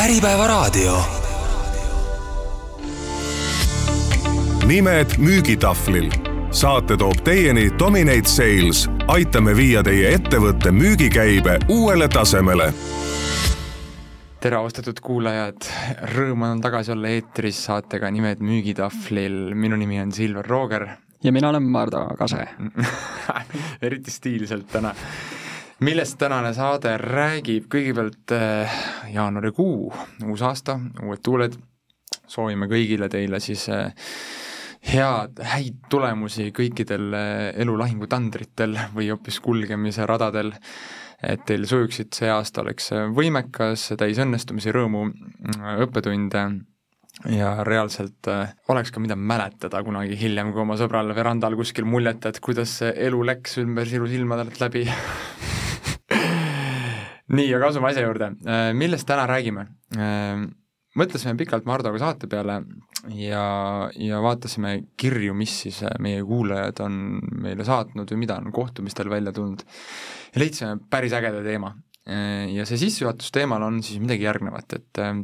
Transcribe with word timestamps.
Äripäevaraadio. 0.00 0.98
nimed 4.66 5.06
müügitahvlil. 5.18 6.10
saate 6.50 6.96
toob 6.96 7.20
teieni 7.24 7.70
Dominate 7.78 8.28
Sales. 8.28 8.88
aitame 9.06 9.56
viia 9.56 9.82
teie 9.82 10.14
ettevõtte 10.14 10.72
müügikäibe 10.72 11.58
uuele 11.68 12.08
tasemele 12.08 12.70
tere, 14.40 14.56
austatud 14.56 15.02
kuulajad, 15.04 15.68
rõõm 16.14 16.46
on 16.48 16.60
tagasi 16.64 16.92
olla 16.92 17.08
eetris 17.08 17.60
saatega 17.64 18.10
Nimed 18.10 18.40
müügitahvlil, 18.40 19.52
minu 19.54 19.76
nimi 19.76 20.00
on 20.00 20.12
Silver 20.12 20.46
Rooger. 20.46 20.88
ja 21.24 21.32
mina 21.32 21.48
olen 21.48 21.62
Mardu 21.62 22.06
Kase 22.18 22.48
eriti 23.82 24.10
stiilselt 24.10 24.72
täna. 24.72 24.94
Millest 25.80 26.18
tänane 26.20 26.52
saade 26.52 26.92
räägib, 27.00 27.64
kõigepealt 27.72 28.34
äh, 28.36 28.78
jaanuarikuu, 29.14 29.88
uus 30.28 30.42
aasta, 30.44 30.76
uued 31.06 31.22
tuuled, 31.24 31.56
soovime 32.28 32.68
kõigile 32.68 33.08
teile 33.08 33.40
siis 33.40 33.64
äh, 33.72 33.94
head, 34.92 35.40
häid 35.54 35.78
tulemusi 35.92 36.50
kõikidel 36.56 37.14
äh, 37.16 37.44
elu 37.64 37.76
lahingutandritel 37.80 38.76
või 38.96 39.08
hoopis 39.08 39.40
kulgemise 39.40 40.08
radadel 40.08 40.52
et 41.20 41.44
teil 41.48 41.64
sujuksid 41.68 42.12
see 42.16 42.28
aasta, 42.32 42.62
oleks 42.62 42.92
võimekas, 43.16 43.90
täis 44.00 44.20
õnnestumisi, 44.20 44.72
rõõmu, 44.72 45.02
õppetunde 45.84 46.44
ja 47.28 47.50
reaalselt 47.68 48.30
oleks 48.72 48.92
ka 48.92 49.04
mida 49.04 49.16
mäletada 49.20 49.82
kunagi 49.84 50.16
hiljem, 50.16 50.52
kui 50.52 50.64
oma 50.64 50.80
sõbral 50.80 51.12
verandal 51.16 51.60
kuskil 51.60 51.84
muljeta, 51.84 52.32
et 52.32 52.40
kuidas 52.40 52.78
see 52.80 52.92
elu 53.08 53.20
läks 53.34 53.60
ümber 53.60 53.88
sinu 53.88 54.08
silmadelt 54.08 54.60
läbi 54.64 54.86
nii, 57.30 57.50
aga 57.56 57.70
asume 57.70 57.90
asja 57.90 58.06
juurde, 58.06 58.32
äh, 58.46 58.70
millest 58.76 59.08
täna 59.08 59.26
räägime? 59.30 59.66
Äh, 59.96 60.46
mõtlesime 60.98 61.36
pikalt 61.38 61.68
Mardoga 61.68 62.00
saate 62.02 62.28
peale 62.30 62.60
ja, 63.14 63.44
ja 63.94 64.20
vaatasime 64.24 64.74
kirju, 64.98 65.34
mis 65.38 65.54
siis 65.64 65.82
meie 66.02 66.22
kuulajad 66.26 66.82
on 66.84 66.96
meile 67.44 67.66
saatnud 67.66 68.10
või 68.10 68.24
mida 68.24 68.40
on 68.40 68.50
kohtumistel 68.54 69.10
välja 69.12 69.32
tulnud 69.34 69.62
ja 69.62 70.42
leidsime 70.42 70.80
päris 70.90 71.14
ägeda 71.16 71.44
teema. 71.46 71.74
ja 72.50 72.64
see 72.66 72.78
sissejuhatus 72.80 73.30
teemal 73.30 73.62
on 73.62 73.82
siis 73.86 74.00
midagi 74.02 74.24
järgnevat, 74.24 74.72
et 74.72 74.98
äh, 74.98 75.20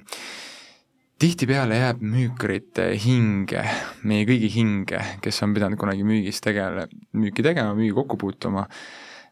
tihtipeale 1.18 1.80
jääb 1.80 2.04
müükrit 2.04 2.78
hinge, 3.02 3.64
meie 4.04 4.26
kõigi 4.28 4.52
hinge, 4.52 5.00
kes 5.24 5.42
on 5.42 5.56
pidanud 5.56 5.80
kunagi 5.80 6.04
müügis 6.06 6.38
tegele, 6.44 6.86
müüki 7.16 7.42
tegema, 7.42 7.74
müügi 7.74 7.96
kokku 7.96 8.20
puutuma, 8.20 8.66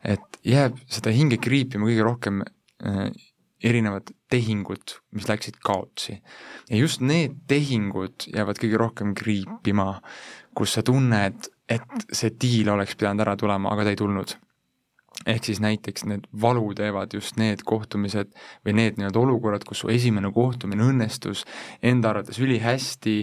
et 0.03 0.41
jääb 0.43 0.81
seda 0.89 1.13
hinge 1.15 1.39
kriipima 1.39 1.87
kõige 1.87 2.09
rohkem 2.09 2.43
äh, 2.43 2.53
erinevad 3.65 4.11
tehingud, 4.31 4.97
mis 5.17 5.29
läksid 5.29 5.61
kaotsi. 5.65 6.19
ja 6.71 6.77
just 6.77 7.01
need 7.01 7.37
tehingud 7.49 8.29
jäävad 8.35 8.61
kõige 8.61 8.81
rohkem 8.81 9.15
kriipima, 9.17 10.01
kus 10.55 10.77
sa 10.77 10.83
tunned, 10.83 11.49
et 11.69 12.09
see 12.13 12.35
diil 12.41 12.69
oleks 12.69 12.97
pidanud 12.97 13.25
ära 13.25 13.37
tulema, 13.41 13.73
aga 13.73 13.87
ta 13.87 13.95
ei 13.95 14.01
tulnud 14.01 14.37
ehk 15.31 15.47
siis 15.47 15.61
näiteks 15.63 16.05
need 16.11 16.27
valu 16.43 16.73
teevad 16.77 17.15
just 17.15 17.39
need 17.41 17.63
kohtumised 17.67 18.33
või 18.67 18.75
need 18.77 18.99
nii-öelda 18.99 19.21
olukorrad, 19.21 19.65
kus 19.65 19.85
su 19.85 19.91
esimene 19.93 20.31
kohtumine 20.35 20.85
õnnestus 20.85 21.45
enda 21.83 22.11
arvates 22.11 22.41
ülihästi, 22.43 23.23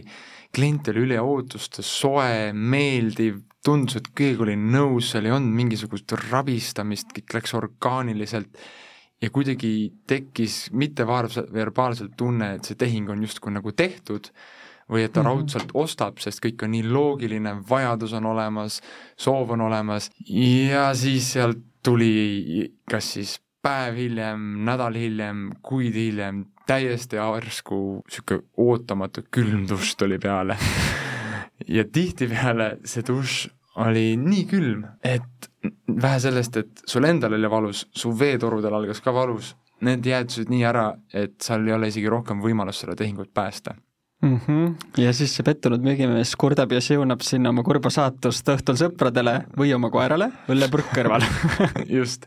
klient 0.56 0.88
oli 0.92 1.06
üle 1.06 1.20
ootuste 1.22 1.84
soe, 1.86 2.52
meeldiv, 2.54 3.42
tundus, 3.64 4.00
et 4.00 4.08
keegi 4.18 4.48
oli 4.48 4.56
nõus, 4.58 5.12
seal 5.12 5.28
ei 5.28 5.36
olnud 5.36 5.54
mingisugust 5.60 6.16
rabistamist, 6.30 7.12
kõik 7.18 7.38
läks 7.38 7.54
orgaaniliselt 7.60 8.58
ja 9.22 9.30
kuidagi 9.30 9.92
tekkis 10.08 10.72
mitteverbaalselt 10.74 12.16
tunne, 12.18 12.56
et 12.56 12.66
see 12.66 12.80
tehing 12.80 13.10
on 13.14 13.22
justkui 13.22 13.54
nagu 13.54 13.72
tehtud 13.72 14.32
või 14.92 15.06
et 15.06 15.14
ta 15.14 15.22
mm 15.22 15.26
-hmm. 15.26 15.30
raudselt 15.30 15.72
ostab, 15.74 16.18
sest 16.20 16.42
kõik 16.44 16.64
on 16.64 16.72
nii 16.72 16.84
loogiline, 16.84 17.56
vajadus 17.70 18.14
on 18.14 18.26
olemas, 18.26 18.82
soov 19.16 19.52
on 19.52 19.62
olemas 19.62 20.10
ja 20.28 20.94
siis 20.94 21.32
sealt 21.34 21.62
tuli 21.84 22.74
kas 22.90 23.14
siis 23.14 23.40
päev 23.62 23.96
hiljem, 23.96 24.66
nädal 24.66 24.94
hiljem, 24.94 25.52
kuid 25.62 25.94
hiljem, 25.94 26.46
täiesti 26.68 27.16
järsku 27.16 28.02
niisugune 28.08 28.44
ootamatu 28.58 29.24
külm 29.32 29.68
dušš 29.70 29.96
tuli 29.96 30.20
peale 30.20 30.58
ja 31.78 31.84
tihtipeale 31.84 32.78
see 32.86 33.04
dušš 33.08 33.50
oli 33.76 34.18
nii 34.18 34.46
külm, 34.52 34.86
et 35.04 35.51
vähe 36.02 36.20
sellest, 36.20 36.58
et 36.58 36.84
sul 36.88 37.06
endal 37.06 37.38
oli 37.38 37.50
valus, 37.50 37.86
su 37.96 38.14
veetorudel 38.18 38.74
algas 38.74 39.02
ka 39.04 39.14
valus, 39.14 39.56
need 39.86 40.06
jäätusid 40.06 40.50
nii 40.54 40.66
ära, 40.66 40.90
et 41.14 41.38
seal 41.44 41.66
ei 41.68 41.78
ole 41.78 41.90
isegi 41.92 42.10
rohkem 42.10 42.42
võimalust 42.44 42.86
seda 42.86 42.96
tehingut 42.98 43.34
päästa 43.34 43.76
mm. 44.22 44.40
-hmm. 44.48 44.76
ja 44.98 45.14
siis 45.14 45.36
see 45.36 45.44
pettunud 45.44 45.84
müügimees 45.86 46.36
kurdab 46.38 46.72
ja 46.72 46.82
siunab 46.82 47.22
sinna 47.26 47.50
oma 47.50 47.64
kurba 47.64 47.90
saatust 47.90 48.48
õhtul 48.54 48.78
sõpradele 48.80 49.36
või 49.58 49.74
oma 49.76 49.90
koerale 49.94 50.32
õllepurk 50.52 50.94
kõrval 50.96 51.26
just, 51.98 52.26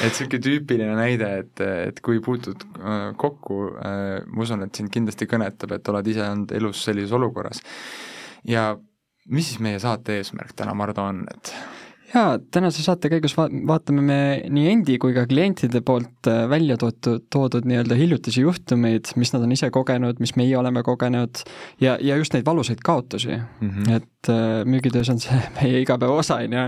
et 0.00 0.10
niisugune 0.10 0.42
tüüpiline 0.48 0.96
näide, 0.96 1.30
et, 1.44 1.64
et 1.90 2.00
kui 2.00 2.20
puutud 2.24 2.66
äh, 2.80 3.12
kokku, 3.16 3.62
äh, 3.76 4.20
ma 4.26 4.42
usun, 4.42 4.64
et 4.66 4.74
sind 4.74 4.92
kindlasti 4.92 5.28
kõnetab, 5.30 5.76
et 5.76 5.88
oled 5.92 6.12
ise 6.12 6.24
olnud 6.24 6.52
elus 6.56 6.84
sellises 6.84 7.12
olukorras. 7.12 7.62
ja 8.44 8.74
mis 9.28 9.50
siis 9.50 9.60
meie 9.60 9.78
saate 9.82 10.20
eesmärk 10.20 10.54
täna, 10.56 10.74
Mardu, 10.74 11.02
on, 11.02 11.24
et 11.34 11.54
jaa, 12.14 12.38
tänase 12.54 12.82
saate 12.84 13.10
käigus 13.10 13.34
va-, 13.38 13.48
vaatame 13.68 14.04
me 14.04 14.18
nii 14.52 14.70
endi 14.70 14.96
kui 15.02 15.14
ka 15.16 15.26
klientide 15.28 15.82
poolt 15.86 16.30
äh, 16.30 16.44
välja 16.50 16.78
toodud, 16.80 17.26
toodud 17.32 17.66
nii-öelda 17.68 17.98
hiljutisi 17.98 18.44
juhtumeid, 18.44 19.12
mis 19.20 19.32
nad 19.34 19.46
on 19.46 19.54
ise 19.56 19.70
kogenud, 19.74 20.20
mis 20.22 20.36
meie 20.38 20.56
oleme 20.58 20.84
kogenud 20.86 21.42
ja, 21.82 21.96
ja 22.00 22.18
just 22.20 22.36
neid 22.36 22.46
valusaid 22.46 22.82
kaotusi 22.84 23.34
mm. 23.36 23.70
-hmm. 23.70 23.96
et 23.96 24.30
äh, 24.32 24.64
müügitöös 24.64 25.10
on 25.12 25.20
see 25.20 25.40
meie 25.60 25.80
igapäeva 25.82 26.18
osa, 26.22 26.40
on 26.42 26.52
ju. 26.52 26.66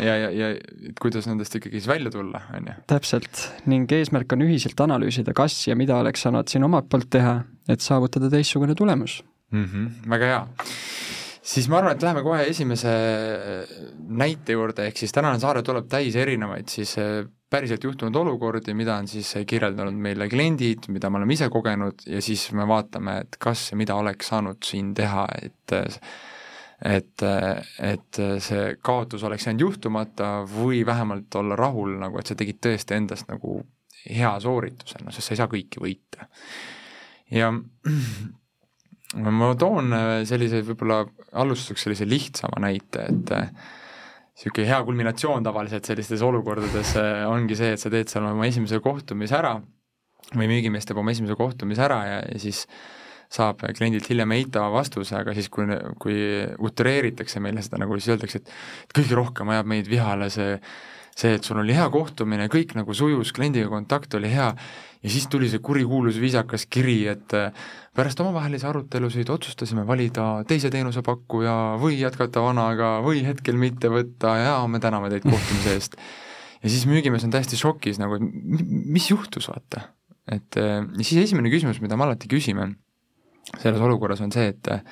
ja, 0.00 0.16
ja, 0.16 0.16
ja, 0.16 0.30
ja 0.30 0.56
kuidas 1.00 1.26
nendest 1.26 1.54
ikkagi 1.54 1.80
siis 1.80 1.88
välja 1.88 2.10
tulla, 2.10 2.40
on 2.56 2.66
ju. 2.66 2.76
täpselt, 2.86 3.46
ning 3.66 3.92
eesmärk 3.92 4.32
on 4.32 4.46
ühiselt 4.46 4.80
analüüsida, 4.80 5.34
kas 5.34 5.66
ja 5.68 5.76
mida 5.76 5.98
oleks 5.98 6.22
saanud 6.22 6.48
siin 6.48 6.64
omalt 6.64 6.88
poolt 6.88 7.10
teha, 7.10 7.40
et 7.68 7.80
saavutada 7.80 8.30
teistsugune 8.30 8.74
tulemus 8.74 9.24
mm. 9.50 9.64
-hmm, 9.64 10.10
väga 10.10 10.26
hea 10.26 10.46
siis 11.50 11.68
ma 11.70 11.80
arvan, 11.80 11.96
et 11.96 12.04
läheme 12.04 12.22
kohe 12.24 12.44
esimese 12.50 12.92
äh, 12.92 13.74
näite 14.20 14.54
juurde, 14.56 14.86
ehk 14.88 15.00
siis 15.00 15.14
tänane 15.14 15.40
saade 15.42 15.62
tuleb 15.66 15.88
täis 15.90 16.16
erinevaid 16.18 16.70
siis 16.70 16.96
äh, 17.00 17.24
päriselt 17.50 17.84
juhtunud 17.84 18.16
olukordi, 18.20 18.74
mida 18.78 18.98
on 19.00 19.08
siis 19.10 19.32
äh, 19.38 19.46
kirjeldanud 19.48 19.96
meile 19.98 20.28
kliendid, 20.30 20.90
mida 20.94 21.10
me 21.10 21.20
oleme 21.20 21.36
ise 21.36 21.50
kogenud 21.52 22.06
ja 22.06 22.22
siis 22.24 22.50
me 22.56 22.66
vaatame, 22.70 23.20
et 23.24 23.40
kas 23.42 23.70
ja 23.72 23.80
mida 23.80 23.98
oleks 23.98 24.30
saanud 24.32 24.60
siin 24.66 24.94
teha, 24.94 25.26
et 25.42 25.78
et, 26.80 27.22
et 27.84 28.18
see 28.40 28.60
kaotus 28.80 29.24
oleks 29.28 29.44
jäänud 29.44 29.66
juhtumata 29.66 30.30
või 30.48 30.80
vähemalt 30.86 31.34
olla 31.36 31.58
rahul 31.58 31.98
nagu, 32.00 32.16
et 32.16 32.30
sa 32.30 32.36
tegid 32.38 32.56
tõesti 32.64 32.96
endast 32.96 33.28
nagu 33.28 33.58
hea 34.06 34.30
soorituse, 34.40 35.02
noh 35.04 35.12
sest 35.12 35.28
sa 35.28 35.34
ei 35.34 35.40
saa 35.42 35.50
kõiki 35.52 35.82
võita. 35.82 36.30
ja 37.36 37.52
ma 39.18 39.50
toon 39.58 39.90
äh, 39.96 40.12
sellise 40.28 40.62
võib-olla 40.66 41.02
alustuseks 41.42 41.86
sellise 41.86 42.06
lihtsama 42.06 42.62
näite, 42.62 43.08
et 43.10 43.32
niisugune 43.34 44.66
äh, 44.66 44.70
hea 44.70 44.78
kulminatsioon 44.86 45.46
tavaliselt 45.46 45.88
sellistes 45.90 46.22
olukordades 46.22 46.94
äh, 47.00 47.24
ongi 47.30 47.58
see, 47.58 47.74
et 47.74 47.82
sa 47.82 47.90
teed 47.92 48.12
seal 48.12 48.28
oma 48.30 48.46
esimese 48.46 48.78
kohtumise 48.84 49.36
ära 49.40 49.56
või 50.30 50.46
müügimees 50.52 50.86
teeb 50.86 51.00
oma 51.02 51.14
esimese 51.14 51.34
kohtumise 51.38 51.82
ära 51.82 52.00
ja, 52.06 52.20
ja 52.22 52.38
siis 52.42 52.66
saab 53.30 53.62
kliendilt 53.78 54.08
hiljem 54.10 54.32
eitava 54.34 54.72
vastuse, 54.74 55.14
aga 55.18 55.34
siis, 55.36 55.46
kui, 55.54 55.66
kui 56.02 56.16
utreeritakse 56.66 57.42
meile 57.42 57.62
seda 57.62 57.78
nagu, 57.78 57.94
siis 57.98 58.16
öeldakse, 58.16 58.40
et 58.42 58.94
kõige 58.94 59.18
rohkem 59.18 59.52
ajab 59.54 59.70
meid 59.70 59.90
vihale 59.90 60.26
see 60.34 60.56
see, 61.20 61.36
et 61.36 61.46
sul 61.46 61.60
oli 61.60 61.74
hea 61.76 61.86
kohtumine, 61.92 62.48
kõik 62.52 62.72
nagu 62.78 62.94
sujus, 62.96 63.34
kliendiga 63.36 63.68
kontakt 63.72 64.14
oli 64.16 64.30
hea 64.32 64.48
ja 65.00 65.12
siis 65.12 65.26
tuli 65.32 65.48
see 65.50 65.62
kurikuulus 65.64 66.18
viisakas 66.20 66.66
kiri, 66.70 66.98
et 67.12 67.34
äh, 67.36 67.52
pärast 67.96 68.20
omavahelisi 68.20 68.68
arutelusid 68.68 69.30
otsustasime 69.32 69.86
valida 69.88 70.26
teise 70.48 70.70
teenusepakkuja 70.72 71.56
või 71.80 72.00
jätkata 72.00 72.44
vanaga 72.44 72.98
või 73.04 73.24
hetkel 73.26 73.58
mitte 73.60 73.92
võtta 73.92 74.36
ja 74.40 74.56
me 74.68 74.80
täname 74.82 75.10
teid 75.12 75.26
kohtumise 75.28 75.76
eest. 75.76 75.96
ja 76.62 76.72
siis 76.72 76.86
müügimees 76.90 77.24
on 77.26 77.32
täiesti 77.34 77.58
šokis 77.60 78.00
nagu, 78.02 78.20
et 78.20 78.64
mis 78.68 79.10
juhtus, 79.10 79.48
vaata. 79.52 79.88
et 80.30 80.60
äh, 80.60 80.80
ja 80.84 81.04
siis 81.04 81.26
esimene 81.28 81.52
küsimus, 81.52 81.80
mida 81.84 81.96
me 81.96 82.08
alati 82.08 82.28
küsime 82.30 82.74
selles 83.58 83.80
olukorras, 83.80 84.20
on 84.20 84.32
see, 84.32 84.52
et 84.52 84.68
äh, 84.72 84.84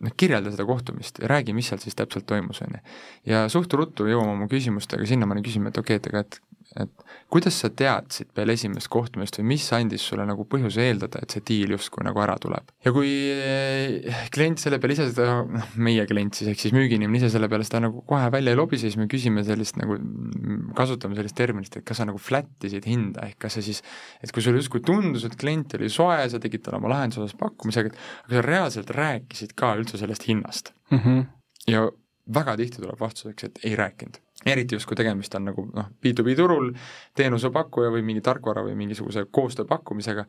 noh, 0.00 0.14
kirjelda 0.16 0.52
seda 0.54 0.66
kohtumist 0.68 1.20
ja 1.22 1.28
räägi, 1.30 1.54
mis 1.56 1.70
seal 1.70 1.80
siis 1.82 1.96
täpselt 1.98 2.26
toimus, 2.28 2.62
on 2.64 2.76
ju. 2.76 2.82
ja 3.32 3.44
suht 3.52 3.72
ruttu 3.76 4.08
jõuame 4.08 4.36
oma 4.36 4.48
küsimustega 4.50 5.06
sinnamaani 5.08 5.44
küsima, 5.46 5.72
et 5.72 5.80
okei 5.80 6.00
okay,, 6.00 6.02
et 6.02 6.10
aga 6.12 6.24
et 6.26 6.40
et 6.78 6.90
kuidas 7.30 7.56
sa 7.62 7.70
teadsid 7.74 8.28
peale 8.34 8.54
esimest 8.54 8.86
kohtumist 8.92 9.40
või 9.40 9.48
mis 9.52 9.64
andis 9.74 10.04
sulle 10.06 10.22
nagu 10.28 10.44
põhjuse 10.50 10.84
eeldada, 10.86 11.22
et 11.22 11.34
see 11.34 11.42
diil 11.46 11.74
justkui 11.74 12.04
nagu 12.06 12.22
ära 12.22 12.36
tuleb? 12.42 12.68
ja 12.86 12.92
kui 12.94 13.10
eh, 13.34 14.20
klient 14.30 14.62
selle 14.62 14.78
peale 14.82 14.94
ise 14.94 15.08
seda, 15.10 15.40
noh, 15.50 15.72
meie 15.82 16.04
klient 16.06 16.38
siis, 16.38 16.52
ehk 16.52 16.62
siis 16.62 16.74
müügiinimene 16.76 17.18
ise 17.18 17.32
selle 17.34 17.50
peale 17.50 17.66
seda 17.66 17.82
nagu 17.88 18.04
kohe 18.06 18.28
välja 18.30 18.54
ei 18.54 18.60
lobise, 18.60 18.86
siis 18.86 18.98
me 19.00 19.08
küsime 19.10 19.42
sellist 19.46 19.80
nagu, 19.80 19.98
kasutame 20.78 21.18
sellist 21.18 21.38
terminit, 21.38 21.74
et 21.74 21.86
kas 21.86 22.02
sa 22.02 22.06
nagu 22.06 22.22
flat 22.22 22.68
isid 22.68 22.86
hinda, 22.86 23.26
ehk 23.26 23.40
kas 23.46 23.58
sa 23.58 23.64
siis, 23.66 23.82
et 24.22 24.30
kui 24.34 24.44
sulle 24.44 24.62
justkui 24.62 24.84
tundus, 24.86 25.26
et 25.26 25.34
klient 25.40 25.74
oli 25.78 25.90
soe, 25.90 26.22
sa 26.30 26.42
tegid 26.42 26.62
talle 26.66 26.78
oma 26.78 26.92
lahenduse 26.94 27.26
osas 27.26 27.38
pakkumisega, 27.40 27.90
aga 28.28 28.36
sa 28.36 28.46
reaalselt 28.46 28.94
rääkisid 28.94 29.56
ka 29.58 29.74
üldse 29.80 29.98
sellest 29.98 30.28
hinnast 30.30 30.70
mm. 30.92 31.02
-hmm. 31.02 31.26
ja 31.74 31.88
väga 32.34 32.56
tihti 32.60 32.82
tuleb 32.82 33.00
vastuseks, 33.00 33.48
et 33.48 33.62
ei 33.64 33.76
rääkinud. 33.78 34.20
eriti 34.46 34.74
just, 34.74 34.88
kui 34.88 34.96
tegemist 34.96 35.34
on 35.36 35.44
nagu 35.50 35.66
noh, 35.76 35.90
B2B 36.00 36.32
turul 36.38 36.70
teenusepakkuja 37.18 37.90
või 37.92 38.00
mingi 38.06 38.22
tarkvara 38.24 38.62
või 38.64 38.72
mingisuguse 38.78 39.26
koostöö 39.30 39.66
pakkumisega, 39.68 40.24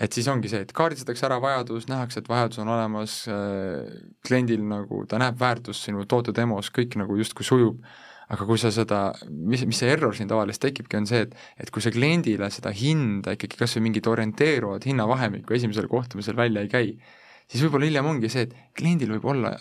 et 0.00 0.16
siis 0.16 0.28
ongi 0.32 0.48
see, 0.48 0.62
et 0.64 0.72
kaardistatakse 0.72 1.26
ära 1.28 1.36
vajadus, 1.42 1.84
nähakse, 1.90 2.22
et 2.22 2.30
vajadus 2.30 2.62
on 2.62 2.72
olemas 2.72 3.18
äh,, 3.28 3.84
kliendil 4.24 4.64
nagu, 4.70 5.02
ta 5.10 5.20
näeb 5.20 5.36
väärtust 5.40 5.84
sinu 5.84 6.06
toote 6.08 6.32
demos, 6.36 6.72
kõik 6.72 6.96
nagu 7.02 7.18
justkui 7.20 7.44
sujub, 7.44 7.84
aga 8.32 8.46
kui 8.48 8.56
sa 8.60 8.72
seda, 8.72 9.02
mis, 9.28 9.66
mis 9.68 9.82
see 9.82 9.92
error 9.92 10.16
siin 10.16 10.30
tavaliselt 10.30 10.64
tekibki, 10.64 10.96
on 10.96 11.10
see, 11.10 11.26
et 11.26 11.36
et 11.60 11.70
kui 11.74 11.84
sa 11.84 11.92
kliendile 11.92 12.48
seda 12.50 12.72
hinda 12.72 13.36
ikkagi 13.36 13.60
kas 13.60 13.76
või 13.76 13.90
mingit 13.90 14.08
orienteeruvat 14.08 14.88
hinnavahemikku 14.88 15.54
esimesel 15.58 15.90
kohtumisel 15.92 16.36
välja 16.38 16.64
ei 16.64 16.72
käi, 16.72 16.96
siis 17.44 17.66
võib-olla 17.66 17.90
hiljem 17.90 18.08
ongi 18.14 18.32
see, 18.32 18.48
et 18.48 18.56
kliendil 18.78 19.12
võib 19.18 19.28
olla 19.34 19.52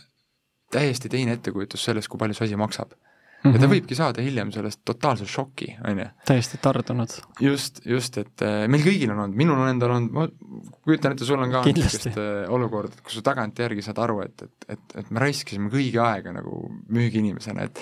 täiesti 0.74 1.10
teine 1.14 1.38
ettekujutus 1.38 1.84
sellest, 1.90 2.10
kui 2.12 2.22
palju 2.22 2.38
see 2.38 2.50
asi 2.50 2.60
maksab 2.60 2.94
Mm 3.44 3.52
-hmm. 3.52 3.56
ja 3.56 3.60
ta 3.60 3.68
Mhm. 3.68 3.74
võibki 3.74 3.96
saada 3.96 4.22
hiljem 4.24 4.52
sellest 4.52 4.80
totaalse 4.86 5.26
šoki, 5.28 5.66
on 5.88 5.98
ju. 6.00 6.06
täiesti 6.26 6.58
tardunud. 6.62 7.10
just, 7.42 7.82
just, 7.86 8.18
et 8.18 8.42
äh, 8.42 8.68
meil 8.68 8.84
kõigil 8.84 9.12
on 9.12 9.20
olnud, 9.20 9.36
minul 9.36 9.60
on 9.60 9.68
endal 9.70 9.92
olnud, 9.92 10.12
ma 10.12 10.28
kujutan 10.86 11.12
ette, 11.12 11.26
sul 11.26 11.44
on 11.44 11.52
ka 11.52 11.64
niisugust 11.66 12.08
äh, 12.08 12.48
olukorda, 12.48 12.96
kus 13.04 13.16
sa 13.20 13.22
tagantjärgi 13.22 13.82
saad 13.82 14.00
aru, 14.00 14.22
et, 14.22 14.42
et, 14.42 14.66
et, 14.70 14.80
et 14.96 15.12
me 15.12 15.20
raiskasime 15.20 15.70
kõigi 15.70 16.00
aega 16.00 16.32
nagu 16.32 16.72
müügiinimesena, 16.90 17.64
et 17.64 17.80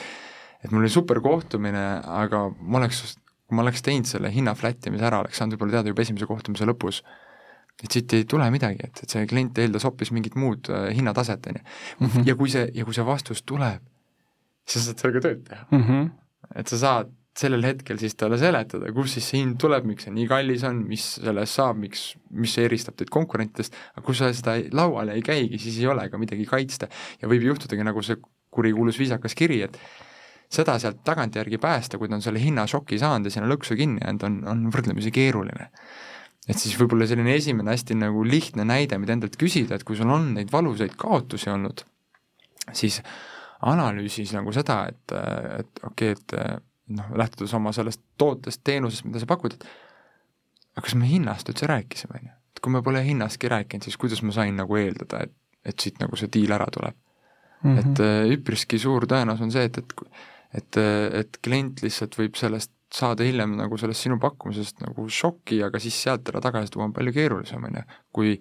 et 0.64 0.72
mul 0.72 0.82
oli 0.82 0.90
super 0.90 1.22
kohtumine, 1.22 2.02
aga 2.06 2.50
ma 2.60 2.78
oleks, 2.78 3.18
kui 3.48 3.56
ma 3.56 3.62
oleks 3.62 3.82
teinud 3.82 4.06
selle 4.06 4.32
hinna 4.34 4.56
flat 4.56 4.88
imise 4.88 5.06
ära, 5.06 5.20
oleks 5.20 5.38
saanud 5.38 5.54
võib-olla 5.54 5.72
teada 5.78 5.90
juba 5.90 6.02
esimese 6.02 6.26
kohtumise 6.26 6.66
lõpus, 6.66 7.04
et 7.81 7.89
siit 7.91 8.13
ei 8.13 8.25
tule 8.29 8.50
midagi, 8.53 8.83
et, 8.83 9.03
et 9.03 9.15
see 9.15 9.29
klient 9.29 9.57
eeldas 9.57 9.85
hoopis 9.88 10.12
mingit 10.13 10.35
muud 10.39 10.69
äh, 10.69 10.89
hinnataset, 10.97 11.47
on 11.50 11.62
ju. 11.62 11.63
Mhm. 12.06 12.27
ja 12.29 12.35
kui 12.35 12.51
see, 12.53 12.68
ja 12.75 12.85
kui 12.85 12.97
see 12.97 13.06
vastus 13.06 13.44
tuleb, 13.47 13.81
siis 14.68 14.83
sa 14.83 14.91
saad 14.91 15.06
sellega 15.06 15.25
tööd 15.25 15.41
teha 15.47 15.65
mm. 15.71 15.83
-hmm. 15.88 16.12
et 16.62 16.68
sa 16.68 16.77
saad 16.77 17.18
sellel 17.38 17.63
hetkel 17.63 18.00
siis 18.00 18.15
talle 18.19 18.38
seletada, 18.38 18.91
kust 18.94 19.15
siis 19.15 19.29
see 19.31 19.39
hind 19.39 19.57
tuleb, 19.62 19.85
miks 19.88 20.06
see 20.06 20.13
nii 20.13 20.27
kallis 20.27 20.65
on, 20.68 20.81
mis 20.88 21.06
sellest 21.15 21.57
saab, 21.57 21.79
miks, 21.79 22.03
mis 22.35 22.57
eristab 22.59 22.97
teid 23.00 23.12
konkurentidest, 23.13 23.77
aga 23.95 24.03
kui 24.06 24.18
sa 24.19 24.33
seda 24.35 24.57
lauale 24.75 25.15
ei 25.15 25.23
käigi, 25.25 25.59
siis 25.62 25.79
ei 25.79 25.88
ole 25.88 26.09
ka 26.12 26.19
midagi 26.19 26.45
kaitsta. 26.50 26.89
ja 27.21 27.31
võib 27.31 27.45
juhtudagi 27.47 27.88
nagu 27.88 28.03
see 28.03 28.19
kurikuulus 28.51 29.00
viisakas 29.00 29.35
kiri, 29.38 29.62
et 29.63 29.79
seda 30.51 30.75
sealt 30.83 31.00
tagantjärgi 31.07 31.59
päästa, 31.62 31.97
kui 31.97 32.09
ta 32.12 32.18
on 32.19 32.23
selle 32.25 32.41
hinnašoki 32.44 33.00
saanud 33.00 33.29
ja 33.29 33.38
sinna 33.38 33.47
lõksu 33.47 33.77
kinni 33.79 34.03
jäänud, 34.03 34.25
on, 34.27 34.39
on 34.51 34.65
võrdlemisi 34.73 35.13
keeruline. 35.15 35.69
Et 36.50 36.58
siis 36.58 36.74
võib-olla 36.80 37.06
selline 37.10 37.36
esimene 37.38 37.74
hästi 37.76 37.98
nagu 38.00 38.24
lihtne 38.26 38.66
näide, 38.68 38.98
mida 39.02 39.16
endalt 39.16 39.38
küsida, 39.40 39.78
et 39.78 39.86
kui 39.88 40.00
sul 40.00 40.10
on 40.12 40.32
neid 40.38 40.52
valusaid 40.54 40.96
kaotusi 41.00 41.52
olnud, 41.54 41.84
siis 42.78 43.02
analüüsis 43.68 44.34
nagu 44.34 44.54
seda, 44.56 44.84
et, 44.90 45.16
et 45.60 45.84
okei 45.86 46.16
okay,, 46.16 46.18
et 46.18 46.98
noh, 46.98 47.14
lähtudes 47.22 47.54
oma 47.58 47.74
sellest 47.76 48.02
tootest, 48.20 48.64
teenusest, 48.68 49.06
mida 49.08 49.22
sa 49.22 49.30
pakud, 49.30 49.56
et 49.56 49.68
aga 50.76 50.88
kas 50.88 50.98
me 50.98 51.08
hinnast 51.10 51.52
üldse 51.52 51.70
rääkisime, 51.70 52.18
on 52.18 52.32
ju. 52.32 52.36
et 52.56 52.64
kui 52.64 52.74
me 52.74 52.82
pole 52.86 53.04
hinnastki 53.06 53.52
rääkinud, 53.52 53.86
siis 53.86 54.00
kuidas 54.02 54.24
ma 54.26 54.34
sain 54.36 54.58
nagu 54.58 54.80
eeldada, 54.80 55.24
et, 55.28 55.38
et 55.68 55.80
siit 55.80 56.02
nagu 56.02 56.18
see 56.20 56.32
diil 56.34 56.52
ära 56.58 56.68
tuleb 56.74 56.98
mm. 56.98 57.78
-hmm. 57.78 57.80
et 57.80 58.38
üpriski 58.40 58.80
suur 58.82 59.06
tõenäosus 59.06 59.46
on 59.46 59.54
see, 59.54 59.70
et, 59.70 59.78
et 59.78 60.30
et, 60.52 60.78
et 61.22 61.38
klient 61.44 61.82
lihtsalt 61.84 62.18
võib 62.20 62.38
sellest 62.40 62.74
saada 62.94 63.24
hiljem 63.24 63.56
nagu 63.58 63.78
sellest 63.80 64.04
sinu 64.08 64.20
pakkumisest 64.20 64.82
nagu 64.86 65.08
šoki, 65.10 65.62
aga 65.64 65.80
siis 65.80 65.96
sealt 66.04 66.24
teda 66.28 66.42
tagasi 66.44 66.72
tuua 66.74 66.86
on 66.90 66.94
palju 66.94 67.14
keerulisem, 67.16 67.64
on 67.64 67.80
ju, 67.82 67.84
kui 68.12 68.40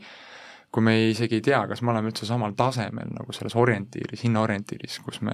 kui 0.70 0.84
me 0.86 0.92
isegi 1.10 1.34
ei 1.40 1.42
tea, 1.42 1.64
kas 1.66 1.80
me 1.82 1.90
oleme 1.90 2.12
üldse 2.12 2.22
samal 2.28 2.52
tasemel 2.54 3.08
nagu 3.10 3.32
selles 3.34 3.56
orientiiris, 3.58 4.20
hinnaorientiiris, 4.22 5.00
kus 5.02 5.16
me 5.26 5.32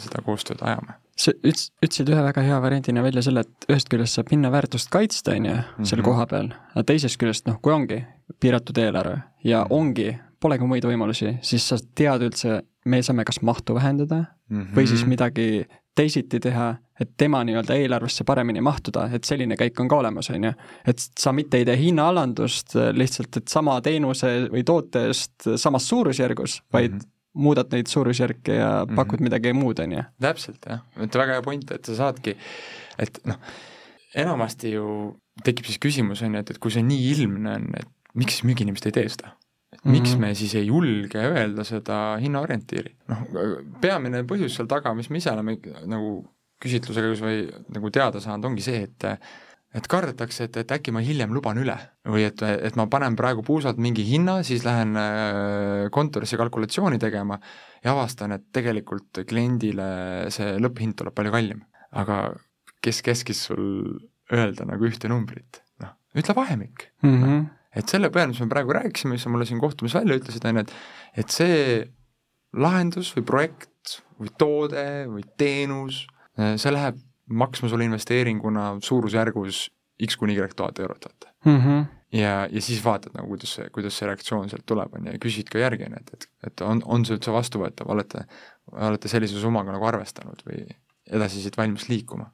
seda 0.00 0.22
koostööd 0.24 0.62
ajame. 0.64 0.94
sa 1.18 1.34
üts-, 1.44 1.66
ütlesid 1.84 2.08
ühe 2.08 2.22
väga 2.24 2.40
hea 2.46 2.60
variandina 2.64 3.02
välja 3.04 3.20
selle, 3.26 3.40
et 3.44 3.66
ühest 3.68 3.90
küljest 3.92 4.16
saab 4.16 4.32
hinnaväärtust 4.32 4.88
kaitsta, 4.88 5.34
on 5.36 5.44
ju, 5.50 5.56
seal 5.82 6.00
Mhm. 6.00 6.04
koha 6.08 6.26
peal, 6.26 6.48
aga 6.72 6.84
teisest 6.88 7.20
küljest 7.20 7.46
noh, 7.46 7.58
kui 7.60 7.72
ongi 7.74 8.00
piiratud 8.40 8.78
eelarve 8.80 9.22
ja 9.44 9.66
ongi, 9.68 10.18
polegi 10.40 10.64
muid 10.64 10.84
võimalusi, 10.88 11.36
siis 11.42 11.68
sa 11.68 11.76
tead 11.94 12.22
üldse, 12.22 12.62
me 12.86 13.02
saame 13.02 13.24
kas 13.28 13.42
mahtu 13.42 13.74
vähendada 13.76 14.24
Mhm. 14.48 14.72
või 14.74 14.86
siis 14.88 15.04
midagi 15.04 15.66
teisiti 15.94 16.40
teha, 16.40 16.78
et 17.00 17.10
tema 17.16 17.44
nii-öelda 17.44 17.76
eelarvesse 17.78 18.24
paremini 18.24 18.60
mahtuda, 18.60 19.08
et 19.14 19.24
selline 19.24 19.56
käik 19.56 19.78
on 19.80 19.88
ka 19.88 19.96
olemas, 19.96 20.30
on 20.30 20.44
ju. 20.44 20.52
et 20.86 20.98
sa 21.18 21.32
mitte 21.32 21.56
ei 21.60 21.64
tee 21.64 21.76
hinnaalandust 21.76 22.76
äh, 22.76 22.90
lihtsalt, 22.96 23.36
et 23.36 23.48
sama 23.48 23.80
teenuse 23.80 24.48
või 24.50 24.64
toote 24.64 25.06
eest 25.12 25.48
samas 25.56 25.88
suurusjärgus, 25.88 26.60
vaid 26.72 26.92
Mhm. 26.98 27.08
muudad 27.34 27.70
neid 27.72 27.86
suurusjärke 27.86 28.54
ja 28.58 28.84
Mhm. 28.84 28.96
pakud 28.96 29.20
midagi 29.20 29.52
muud, 29.52 29.78
on 29.80 29.92
ju. 29.92 30.02
täpselt 30.20 30.64
jah, 30.66 30.80
et 31.00 31.14
väga 31.14 31.32
hea 31.38 31.42
point, 31.42 31.70
et 31.70 31.84
sa 31.86 31.94
saadki, 31.94 32.34
et 32.98 33.20
noh, 33.26 33.36
enamasti 34.16 34.72
ju 34.72 34.86
tekib 35.44 35.66
siis 35.68 35.78
küsimus, 35.78 36.22
on 36.24 36.34
ju, 36.34 36.40
et, 36.40 36.50
et 36.50 36.58
kui 36.58 36.70
see 36.74 36.82
nii 36.82 37.10
ilmne 37.14 37.52
on, 37.60 37.68
et 37.78 37.86
miks 38.18 38.40
müügiinimesed 38.46 38.86
ei 38.90 38.92
tee 38.92 39.08
seda? 39.08 39.34
et 39.72 39.84
miks 39.84 40.14
Mhm. 40.14 40.20
me 40.20 40.34
siis 40.34 40.54
ei 40.56 40.66
julge 40.66 41.18
öelda 41.20 41.62
seda 41.64 42.16
hinnaorientiiri? 42.18 42.94
noh, 43.08 43.18
peamine 43.80 44.22
põhjus 44.24 44.56
seal 44.56 44.66
taga, 44.66 44.94
mis 44.96 45.10
me 45.10 45.18
ise 45.20 45.30
oleme 45.30 45.58
nagu 45.86 46.26
küsitluse 46.62 47.04
käigus 47.04 47.22
või 47.22 47.44
nagu 47.74 47.90
teada 47.94 48.22
saanud, 48.22 48.50
ongi 48.50 48.64
see, 48.64 48.86
et 48.88 49.06
et 49.76 49.84
kardetakse, 49.84 50.46
et, 50.48 50.56
et 50.62 50.70
äkki 50.78 50.92
ma 50.96 51.02
hiljem 51.04 51.34
luban 51.36 51.58
üle 51.60 51.74
või 52.08 52.22
et, 52.24 52.40
et 52.40 52.76
ma 52.80 52.86
panen 52.90 53.16
praegu 53.18 53.42
puusalt 53.44 53.76
mingi 53.82 54.04
hinna, 54.06 54.38
siis 54.46 54.64
lähen 54.64 54.96
äh, 54.96 55.88
kontorisse 55.92 56.38
kalkulatsiooni 56.40 56.96
tegema 57.02 57.36
ja 57.84 57.92
avastan, 57.92 58.32
et 58.38 58.46
tegelikult 58.54 59.20
kliendile 59.28 59.88
see 60.34 60.56
lõpphind 60.62 60.96
tuleb 60.98 61.16
palju 61.16 61.34
kallim. 61.34 61.60
aga 61.92 62.32
kes 62.84 63.02
käskis 63.04 63.44
sul 63.50 63.68
öelda 64.32 64.66
nagu 64.68 64.88
ühte 64.88 65.08
numbrit? 65.12 65.62
noh, 65.84 65.94
ütle 66.16 66.34
vahemik 66.36 66.88
Mm 67.02 67.22
-hmm. 67.22 67.46
et 67.76 67.88
selle 67.88 68.10
peale, 68.10 68.32
mis 68.32 68.40
me 68.40 68.48
praegu 68.48 68.72
rääkisime, 68.72 69.12
mis 69.12 69.22
sa 69.22 69.30
mulle 69.30 69.46
siin 69.46 69.60
kohtumis 69.60 69.94
välja 69.94 70.16
ütlesid, 70.16 70.48
on 70.48 70.56
ju, 70.56 70.60
et 70.60 70.72
et 71.14 71.28
see 71.28 71.84
lahendus 72.52 73.12
või 73.16 73.24
projekt 73.24 74.00
või 74.18 74.32
toode 74.38 75.06
või 75.08 75.24
teenus, 75.36 76.06
see 76.38 76.72
läheb 76.72 76.98
maksma 77.28 77.68
sulle 77.68 77.84
investeeringuna 77.84 78.76
suurusjärgus 78.82 79.68
X 80.06 80.16
kuni 80.16 80.34
Y 80.34 80.48
tuhat 80.56 80.78
eurot, 80.78 81.04
vaata. 81.04 81.34
Mm 81.44 81.60
-hmm. 81.60 81.84
ja, 82.12 82.48
ja 82.50 82.62
siis 82.62 82.84
vaatad 82.84 83.12
nagu, 83.14 83.28
kuidas 83.28 83.54
see, 83.54 83.70
kuidas 83.70 83.98
see 83.98 84.06
reaktsioon 84.06 84.50
sealt 84.50 84.66
tuleb, 84.66 84.94
on 84.94 85.06
ju, 85.06 85.12
ja 85.12 85.18
küsid 85.18 85.50
ka 85.52 85.58
järgi, 85.58 85.84
on 85.84 85.92
ju, 85.92 85.96
et, 86.00 86.10
et, 86.14 86.28
et 86.46 86.60
on, 86.60 86.82
on 86.84 87.04
see 87.04 87.16
üldse 87.16 87.32
vastuvõetav, 87.32 87.90
olete, 87.90 88.24
olete 88.72 89.08
sellise 89.08 89.40
summaga 89.40 89.72
nagu 89.72 89.86
arvestanud 89.86 90.42
või 90.46 90.64
edasi 91.10 91.42
siit 91.42 91.56
valmis 91.56 91.88
liikuma? 91.88 92.30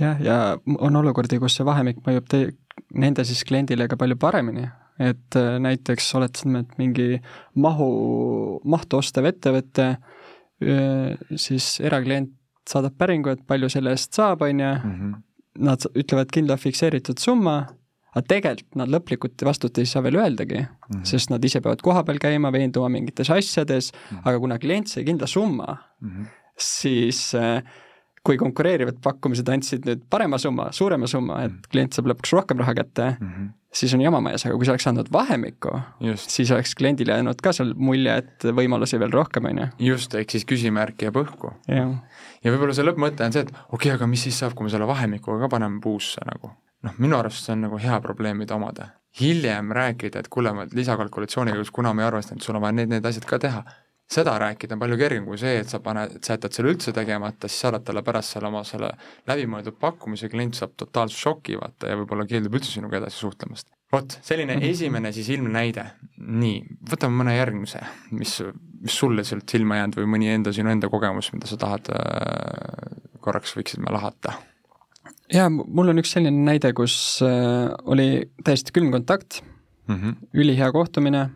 jah, 0.00 0.20
ja 0.20 0.58
on 0.78 0.96
olukordi, 0.96 1.38
kus 1.38 1.56
see 1.56 1.64
vahemik 1.66 2.02
mõjub 2.06 2.26
te-, 2.28 2.52
nende 2.94 3.24
siis 3.24 3.44
kliendile 3.44 3.88
ka 3.88 3.96
palju 3.96 4.16
paremini, 4.16 4.68
et 4.98 5.36
äh, 5.36 5.58
näiteks 5.58 6.14
oletame, 6.14 6.58
et 6.58 6.78
mingi 6.78 7.20
mahu, 7.54 8.60
mahtu 8.64 8.96
ostev 8.96 9.24
ettevõte, 9.24 9.96
siis 11.36 11.80
eraklient 11.80 12.30
saadab 12.68 12.96
päringu, 12.98 13.28
et 13.30 13.46
palju 13.46 13.68
selle 13.72 13.90
eest 13.90 14.12
saab, 14.14 14.42
on 14.42 14.60
ju, 14.60 14.74
Mhm. 14.84 15.14
nad 15.58 15.80
ütlevad 15.96 16.30
kindla 16.30 16.56
fikseeritud 16.60 17.18
summa, 17.18 17.66
aga 18.14 18.22
tegelikult 18.28 18.74
nad 18.76 18.88
lõplikult 18.88 19.44
vastut 19.44 19.78
ei 19.78 19.86
saa 19.86 20.02
veel 20.02 20.16
öeldagi 20.16 20.58
mm. 20.60 20.66
-hmm. 20.90 21.04
sest 21.04 21.30
nad 21.30 21.44
ise 21.44 21.60
peavad 21.60 21.80
kohapeal 21.82 22.18
käima, 22.18 22.52
veenduma 22.52 22.88
mingites 22.88 23.30
asjades 23.30 23.92
mm. 23.92 24.16
-hmm. 24.16 24.22
aga 24.28 24.38
kuna 24.38 24.58
klient 24.58 24.88
sai 24.88 25.04
kindla 25.04 25.26
summa, 25.26 25.76
Mhm. 26.00 26.24
siis 26.58 27.34
äh, 27.34 27.62
kui 28.26 28.38
konkureerivad 28.40 28.98
pakkumised 29.04 29.48
andsid 29.52 29.86
nüüd 29.86 30.02
parema 30.10 30.38
summa, 30.42 30.70
suurema 30.74 31.06
summa, 31.10 31.44
et 31.46 31.68
klient 31.70 31.94
saab 31.94 32.10
lõpuks 32.10 32.32
rohkem 32.34 32.58
raha 32.62 32.74
kätte, 32.74 33.12
Mhm. 33.20 33.46
siis 33.76 33.92
on 33.94 34.00
jama 34.00 34.20
majas, 34.24 34.46
aga 34.46 34.56
kui 34.56 34.66
sa 34.66 34.72
oleks 34.74 34.86
andnud 34.90 35.10
vahemikku, 35.12 35.72
siis 36.16 36.50
oleks 36.50 36.74
kliendile 36.74 37.12
jäänud 37.12 37.40
ka 37.44 37.52
seal 37.52 37.74
mulje, 37.76 38.16
et 38.22 38.46
võimalusi 38.56 38.98
veel 38.98 39.12
rohkem, 39.14 39.44
on 39.50 39.58
ju. 39.62 39.66
just, 39.92 40.14
ehk 40.14 40.30
siis 40.34 40.44
küsimärk 40.48 40.98
jääb 41.06 41.16
õhku. 41.22 41.52
jah, 41.68 41.92
ja 42.42 42.52
võib-olla 42.52 42.74
see 42.74 42.84
lõppmõte 42.88 43.24
on 43.26 43.32
see, 43.32 43.42
et 43.46 43.50
okei 43.52 43.72
okay,, 43.72 43.90
aga 43.94 44.06
mis 44.06 44.22
siis 44.26 44.38
saab, 44.38 44.54
kui 44.54 44.64
me 44.64 44.70
selle 44.70 44.86
vahemikuga 44.88 45.44
ka 45.46 45.48
paneme 45.58 45.80
puusse 45.80 46.20
nagu. 46.26 46.50
noh, 46.82 46.92
minu 46.98 47.16
arust 47.18 47.44
see 47.44 47.52
on 47.52 47.60
nagu 47.68 47.78
hea 47.78 48.00
probleem, 48.00 48.38
mida 48.38 48.54
omada. 48.54 48.90
hiljem 49.20 49.70
rääkida, 49.72 50.18
et 50.18 50.28
kuule, 50.28 50.52
ma 50.52 50.66
lisakalkulatsiooniga, 50.72 51.62
kuna 51.72 51.92
me 51.94 52.02
ei 52.02 52.08
arvestanud, 52.08 52.42
sul 52.42 52.56
on 52.56 52.62
vaja 52.62 52.72
need, 52.72 52.88
need 52.88 53.04
asjad 53.06 53.24
ka 53.24 53.38
teha, 53.38 53.62
seda 54.10 54.36
rääkida 54.38 54.76
on 54.76 54.82
palju 54.82 54.98
kergem 55.00 55.24
kui 55.26 55.38
see, 55.40 55.60
et 55.60 55.70
sa 55.70 55.80
paned, 55.82 56.16
et 56.18 56.26
sa 56.26 56.36
jätad 56.36 56.54
selle 56.54 56.72
üldse 56.74 56.92
tegemata, 56.94 57.50
siis 57.50 57.64
saadad 57.64 57.84
talle 57.86 58.02
pärast 58.06 58.36
selle 58.36 58.50
oma 58.50 58.62
selle 58.66 58.92
läbimõeldud 59.26 59.78
pakkumise, 59.82 60.30
klient 60.30 60.58
saab 60.58 60.76
totaalse 60.78 61.18
šoki, 61.18 61.56
vaata, 61.58 61.90
ja 61.90 61.98
võib-olla 61.98 62.26
keeldub 62.30 62.54
üldse 62.58 62.70
sinuga 62.76 63.00
edasi 63.00 63.18
suhtlemast. 63.24 63.72
vot, 63.92 64.18
selline 64.22 64.56
mm 64.56 64.60
-hmm. 64.60 64.70
esimene 64.70 65.12
siis 65.12 65.28
ilmne 65.28 65.52
näide. 65.52 65.84
nii, 66.18 66.62
võtame 66.90 67.22
mõne 67.22 67.36
järgmise, 67.36 67.80
mis, 68.10 68.42
mis 68.80 68.98
sulle 68.98 69.24
sealt 69.24 69.48
silma 69.48 69.76
jäänud 69.76 69.96
või 69.96 70.06
mõni 70.14 70.30
enda, 70.34 70.52
sinu 70.52 70.70
enda 70.70 70.88
kogemus, 70.88 71.32
mida 71.32 71.46
sa 71.46 71.56
tahad 71.56 71.90
äh, 71.90 73.18
korraks 73.20 73.56
võiksid 73.56 73.82
me 73.82 73.90
lahata? 73.90 74.32
jaa, 75.32 75.50
mul 75.50 75.88
on 75.88 75.98
üks 75.98 76.12
selline 76.14 76.44
näide, 76.46 76.72
kus 76.72 77.22
äh, 77.22 77.74
oli 77.84 78.30
täiesti 78.44 78.72
külm 78.72 78.90
kontakt 78.90 79.42
mm, 79.88 79.94
-hmm. 79.94 80.14
ülihea 80.34 80.72
kohtumine 80.72 81.30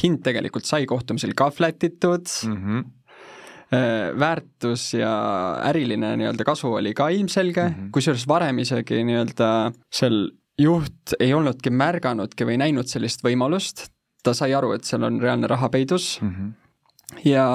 hind 0.00 0.22
tegelikult 0.24 0.68
sai 0.68 0.86
kohtumisel 0.88 1.34
ka 1.36 1.50
flat 1.50 1.84
itud 1.84 2.28
mm, 2.46 2.56
-hmm. 2.56 2.84
väärtus 4.20 4.94
ja 4.94 5.12
äriline 5.68 6.14
nii-öelda 6.20 6.44
kasu 6.44 6.74
oli 6.80 6.94
ka 6.94 7.08
ilmselge 7.08 7.68
mm 7.68 7.74
-hmm., 7.74 7.90
kusjuures 7.92 8.28
varem 8.28 8.58
isegi 8.58 9.04
nii-öelda 9.04 9.72
seal 9.92 10.30
juht 10.60 11.16
ei 11.20 11.34
olnudki 11.34 11.70
märganudki 11.70 12.44
või 12.44 12.58
näinud 12.60 12.88
sellist 12.90 13.24
võimalust, 13.24 13.88
ta 14.22 14.34
sai 14.34 14.54
aru, 14.54 14.72
et 14.76 14.84
seal 14.84 15.02
on 15.08 15.20
reaalne 15.20 15.48
raha 15.50 15.68
peidus 15.68 16.18
mm, 16.20 16.34
-hmm. 16.34 16.52
ja 17.24 17.46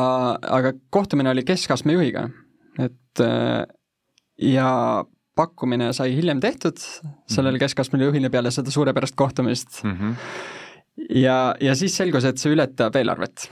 aga 0.41 0.73
kohtumine 0.89 1.29
oli 1.29 1.43
keskastme 1.43 1.93
juhiga, 1.93 2.29
et 2.79 3.21
äh, 3.21 3.65
ja 4.37 5.05
pakkumine 5.35 5.93
sai 5.93 6.15
hiljem 6.15 6.39
tehtud 6.39 6.77
sellele 7.29 7.57
mhm. 7.57 7.63
keskastme 7.65 8.03
juhile 8.03 8.29
peale 8.29 8.51
seda 8.51 8.71
suurepärast 8.71 9.15
kohtumist 9.15 9.83
mm. 9.83 9.91
-hmm 9.91 10.15
ja, 10.97 11.55
ja 11.61 11.75
siis 11.77 11.95
selgus, 11.97 12.25
et 12.27 12.39
see 12.41 12.53
ületab 12.53 12.95
eelarvet. 12.99 13.49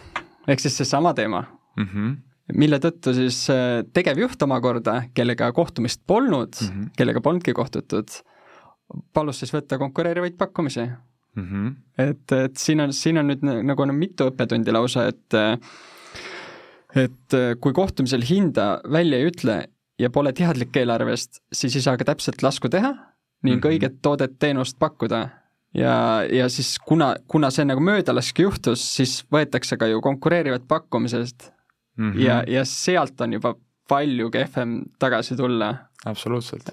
ehk 0.48 0.62
siis 0.62 0.78
seesama 0.78 1.14
teema 1.14 1.46
mm. 1.78 1.90
-hmm 1.92 2.16
mille 2.54 2.78
tõttu 2.78 3.10
siis 3.18 3.40
äh, 3.50 3.82
tegevjuht 3.94 4.42
omakorda, 4.46 5.00
kellega 5.18 5.52
kohtumist 5.52 6.04
polnud 6.08 6.54
mm, 6.62 6.68
-hmm. 6.68 6.90
kellega 6.98 7.22
polnudki 7.22 7.54
kohtutud, 7.54 8.10
palus 9.14 9.40
siis 9.40 9.54
võtta 9.54 9.80
konkureerivaid 9.82 10.38
pakkumisi 10.38 10.86
mm. 11.36 11.46
-hmm. 11.48 11.74
et, 11.98 12.32
et 12.32 12.58
siin 12.58 12.82
on, 12.82 12.94
siin 12.94 13.18
on 13.18 13.28
nüüd 13.32 13.42
nagu 13.42 13.82
on 13.82 13.96
mitu 13.96 14.30
õppetundi 14.30 14.72
lausa, 14.72 15.08
et 15.08 15.34
et 16.96 17.38
kui 17.60 17.74
kohtumisel 17.74 18.22
hinda 18.30 18.82
välja 18.92 19.18
ei 19.18 19.26
ütle 19.32 19.68
ja 20.00 20.10
pole 20.10 20.34
teadlik 20.34 20.76
eelarvest, 20.78 21.42
siis 21.52 21.76
ei 21.76 21.82
saa 21.82 21.98
ka 21.98 22.06
täpselt 22.06 22.44
lasku 22.44 22.70
teha 22.70 22.94
ning 23.44 23.56
mm 23.56 23.62
-hmm. 23.62 23.72
õiget 23.74 23.98
toodet-teenust 24.02 24.80
pakkuda 24.80 25.30
ja, 25.76 26.24
ja 26.32 26.48
siis 26.50 26.76
kuna, 26.80 27.14
kuna 27.28 27.52
see 27.54 27.66
nagu 27.68 27.84
möödalask 27.84 28.40
juhtus, 28.40 28.84
siis 28.98 29.20
võetakse 29.32 29.78
ka 29.80 29.90
ju 29.92 30.02
konkureerivad 30.04 30.68
pakkumised 30.68 31.50
mm 31.98 32.12
-hmm. 32.12 32.20
ja, 32.24 32.44
ja 32.48 32.66
sealt 32.66 33.22
on 33.22 33.34
juba 33.34 33.56
palju 33.88 34.32
kehvem 34.32 34.82
tagasi 35.00 35.36
tulla. 35.36 35.76
absoluutselt. 36.06 36.70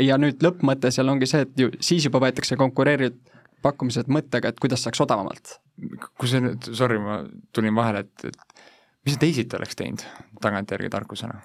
ja, 0.00 0.18
nüüd 0.18 0.42
lõppmõte 0.44 0.90
seal 0.90 1.08
ongi 1.08 1.26
see, 1.26 1.40
et 1.40 1.58
ju 1.58 1.70
siis 1.80 2.04
juba 2.04 2.20
võetakse 2.20 2.56
konkureerivad 2.56 3.16
pakkumised 3.62 4.10
mõttega, 4.12 4.48
et 4.48 4.60
kuidas 4.60 4.82
saaks 4.84 5.00
odavamalt. 5.00 5.58
kui 6.18 6.28
see 6.28 6.40
nüüd, 6.40 6.70
sorry, 6.72 6.98
ma 6.98 7.24
tulin 7.52 7.74
vahele, 7.74 8.04
et, 8.04 8.24
et 8.24 8.64
mis 9.06 9.16
sa 9.16 9.20
teisiti 9.20 9.56
oleks 9.56 9.76
teinud 9.76 10.04
tagantjärgi 10.40 10.90
tarkusena? 10.90 11.40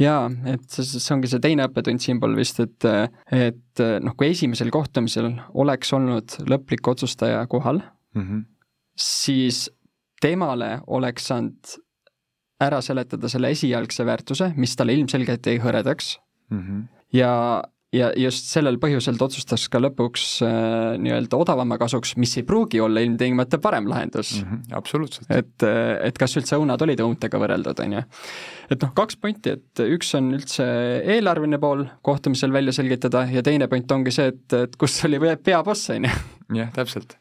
Jaa, 0.00 0.26
et 0.52 0.66
see, 0.70 0.84
see 0.86 1.14
ongi 1.14 1.30
see 1.30 1.42
teine 1.44 1.66
õppetund 1.68 2.02
siinpool 2.02 2.36
vist, 2.38 2.60
et, 2.64 2.88
et 3.34 3.84
noh, 4.02 4.16
kui 4.16 4.30
esimesel 4.32 4.72
kohtumisel 4.74 5.32
oleks 5.54 5.92
olnud 5.96 6.38
lõplik 6.50 6.88
otsustaja 6.92 7.42
kohal 7.52 7.82
mm, 8.16 8.22
-hmm. 8.22 8.44
siis 8.96 9.66
temale 10.22 10.80
oleks 10.86 11.28
saanud 11.32 11.76
ära 12.62 12.80
seletada 12.80 13.28
selle 13.28 13.50
esialgse 13.52 14.06
väärtuse, 14.08 14.52
mis 14.56 14.76
talle 14.76 14.94
ilmselgelt 14.96 15.46
jäi 15.46 15.58
hõredaks 15.60 16.16
mm. 16.50 16.60
-hmm. 16.60 16.84
ja 17.12 17.32
ja 17.96 18.10
just 18.20 18.50
sellel 18.52 18.78
põhjusel 18.82 19.18
ta 19.18 19.26
otsustas 19.28 19.66
ka 19.72 19.80
lõpuks 19.82 20.26
äh, 20.46 20.96
nii-öelda 21.02 21.40
odavama 21.40 21.78
kasuks, 21.80 22.14
mis 22.20 22.36
ei 22.40 22.46
pruugi 22.48 22.80
olla 22.82 23.02
ilmtingimata 23.04 23.60
parem 23.62 23.88
lahendus 23.90 24.36
mm. 24.38 24.50
-hmm, 24.50 24.76
absoluutselt. 24.78 25.30
et, 25.30 25.66
äh, 25.66 25.96
et 26.08 26.20
kas 26.20 26.36
üldse 26.40 26.58
õunad 26.60 26.82
olid 26.86 27.02
õuntega 27.04 27.40
võrreldud, 27.42 27.82
on 27.84 27.98
ju. 27.98 28.04
et 28.70 28.86
noh, 28.86 28.94
kaks 29.00 29.20
pointi, 29.22 29.56
et 29.56 29.84
üks 29.86 30.14
on 30.18 30.32
üldse 30.38 30.66
eelarveline 31.16 31.60
pool 31.62 31.86
kohtumisel 32.06 32.52
välja 32.52 32.76
selgitada 32.76 33.26
ja 33.32 33.42
teine 33.46 33.68
point 33.72 33.92
ongi 33.92 34.14
see, 34.14 34.32
et, 34.34 34.46
et 34.66 34.78
kus 34.80 34.98
oli 35.08 35.20
peaboss, 35.36 35.90
on 35.96 36.08
ju. 36.08 36.14
jah, 36.62 36.72
täpselt. 36.76 37.18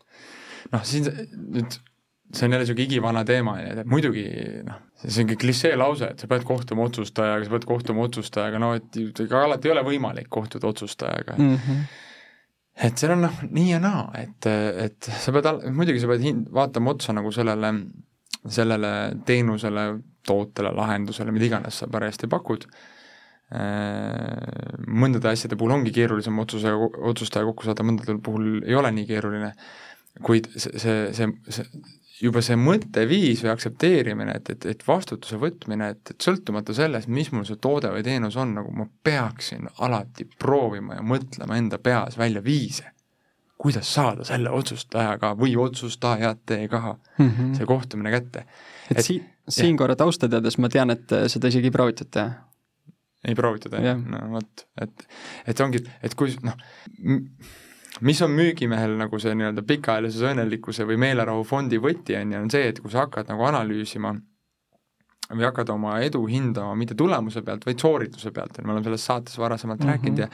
noh, 0.72 0.86
siin 0.86 1.10
nüüd 1.10 1.80
see 2.34 2.46
on 2.46 2.52
jälle 2.52 2.64
niisugune 2.64 2.86
igivana 2.86 3.24
teema, 3.26 3.58
muidugi 3.86 4.26
noh, 4.66 4.82
see 5.08 5.26
on 5.26 5.36
klišee 5.42 5.76
lause, 5.78 6.08
et 6.14 6.24
sa 6.24 6.30
pead 6.32 6.46
kohtuma 6.48 6.88
otsustajaga, 6.88 7.46
sa 7.46 7.54
pead 7.56 7.68
kohtuma 7.70 8.06
otsustajaga, 8.08 8.62
no 8.62 8.74
et 8.78 8.98
ega 9.26 9.44
alati 9.46 9.70
ei 9.70 9.76
ole 9.76 9.86
võimalik 9.88 10.30
kohtuda 10.32 10.70
otsustajaga 10.72 11.38
mm. 11.38 11.54
-hmm. 11.56 11.86
et 12.88 12.98
seal 12.98 13.16
on 13.18 13.26
noh, 13.28 13.44
nii 13.50 13.70
ja 13.72 13.80
naa, 13.84 14.08
et, 14.22 14.50
et 14.88 15.12
sa 15.22 15.36
pead, 15.36 15.52
muidugi 15.70 16.02
sa 16.04 16.12
pead 16.12 16.26
hind-, 16.26 16.50
vaatama 16.54 16.96
otsa 16.96 17.14
nagu 17.14 17.32
sellele, 17.32 17.74
sellele 18.46 18.92
teenusele, 19.26 19.88
tootele, 20.26 20.74
lahendusele, 20.76 21.32
mida 21.32 21.50
iganes 21.52 21.82
sa 21.82 21.88
parajasti 21.92 22.28
pakud, 22.32 22.66
mõndade 25.06 25.30
asjade 25.30 25.58
puhul 25.58 25.76
ongi 25.76 25.92
keerulisem 25.94 26.40
otsuse, 26.42 26.72
otsustaja 27.12 27.46
kokku 27.46 27.68
saada, 27.68 27.86
mõndadel 27.86 28.18
puhul 28.26 28.64
ei 28.66 28.76
ole 28.76 28.90
nii 28.92 29.06
keeruline, 29.06 29.52
kuid 30.24 30.48
see, 30.56 30.80
see, 30.80 31.14
see, 31.14 31.32
see 31.50 31.66
juba 32.22 32.42
see 32.46 32.56
mõtteviis 32.60 33.44
või 33.44 33.52
aktsepteerimine, 33.54 34.38
et, 34.40 34.50
et, 34.54 34.66
et 34.72 34.84
vastutuse 34.88 35.40
võtmine, 35.40 35.92
et, 35.96 36.14
et 36.14 36.28
sõltumata 36.28 36.76
sellest, 36.76 37.12
mis 37.12 37.32
mul 37.36 37.46
see 37.48 37.60
toode 37.62 37.92
või 37.92 38.06
teenus 38.06 38.38
on, 38.40 38.54
nagu 38.56 38.72
ma 38.76 38.88
peaksin 39.04 39.68
alati 39.84 40.28
proovima 40.40 41.00
ja 41.00 41.06
mõtlema 41.06 41.60
enda 41.60 41.80
peas 41.84 42.18
välja 42.20 42.44
viise, 42.46 42.88
kuidas 43.60 43.92
saada 43.98 44.26
selle 44.28 44.52
otsustajaga 44.56 45.34
või 45.40 45.56
otsustajatega 45.60 46.82
mm 46.86 47.30
-hmm. 47.30 47.54
see 47.58 47.68
kohtumine 47.68 48.12
kätte. 48.12 48.46
et, 48.90 48.98
et 48.98 49.06
siin, 49.06 49.30
siin 49.50 49.78
korra 49.78 49.96
tausta 49.96 50.30
teades 50.30 50.58
ma 50.58 50.70
tean, 50.70 50.96
et 50.96 51.16
seda 51.28 51.52
isegi 51.52 51.72
ei 51.72 51.76
proovitud 51.76 52.12
teha. 52.12 52.32
ei 53.28 53.36
proovitud 53.36 53.74
jah, 53.82 54.00
no 54.00 54.24
vot, 54.32 54.68
et, 54.82 55.08
et 55.48 55.60
ongi, 55.60 55.84
et 56.04 56.16
kui 56.16 56.36
noh, 56.44 56.56
mis 58.02 58.22
on 58.22 58.32
müügimehel 58.36 58.96
nagu 59.00 59.20
see 59.22 59.36
nii-öelda 59.38 59.64
pikaajalises 59.68 60.24
õnnelikkuse 60.32 60.88
või 60.88 60.98
meelerahufondi 61.06 61.80
võti, 61.82 62.18
on 62.20 62.34
ju, 62.34 62.42
on 62.48 62.52
see, 62.52 62.70
et 62.72 62.82
kui 62.84 62.92
sa 62.92 63.06
hakkad 63.06 63.30
nagu 63.32 63.46
analüüsima 63.48 64.14
või 65.32 65.48
hakkad 65.48 65.72
oma 65.74 65.98
edu 66.06 66.26
hindama 66.30 66.76
mitte 66.78 66.98
tulemuse 66.98 67.42
pealt, 67.46 67.66
vaid 67.66 67.82
soorituse 67.82 68.32
pealt, 68.36 68.60
me 68.62 68.74
oleme 68.74 68.86
selles 68.86 69.06
saates 69.06 69.38
varasemalt 69.42 69.80
mm 69.80 69.86
-hmm. 69.86 69.92
rääkinud 69.92 70.20
ja 70.20 70.30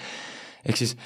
ehk 0.66 0.78
siis 0.78 0.98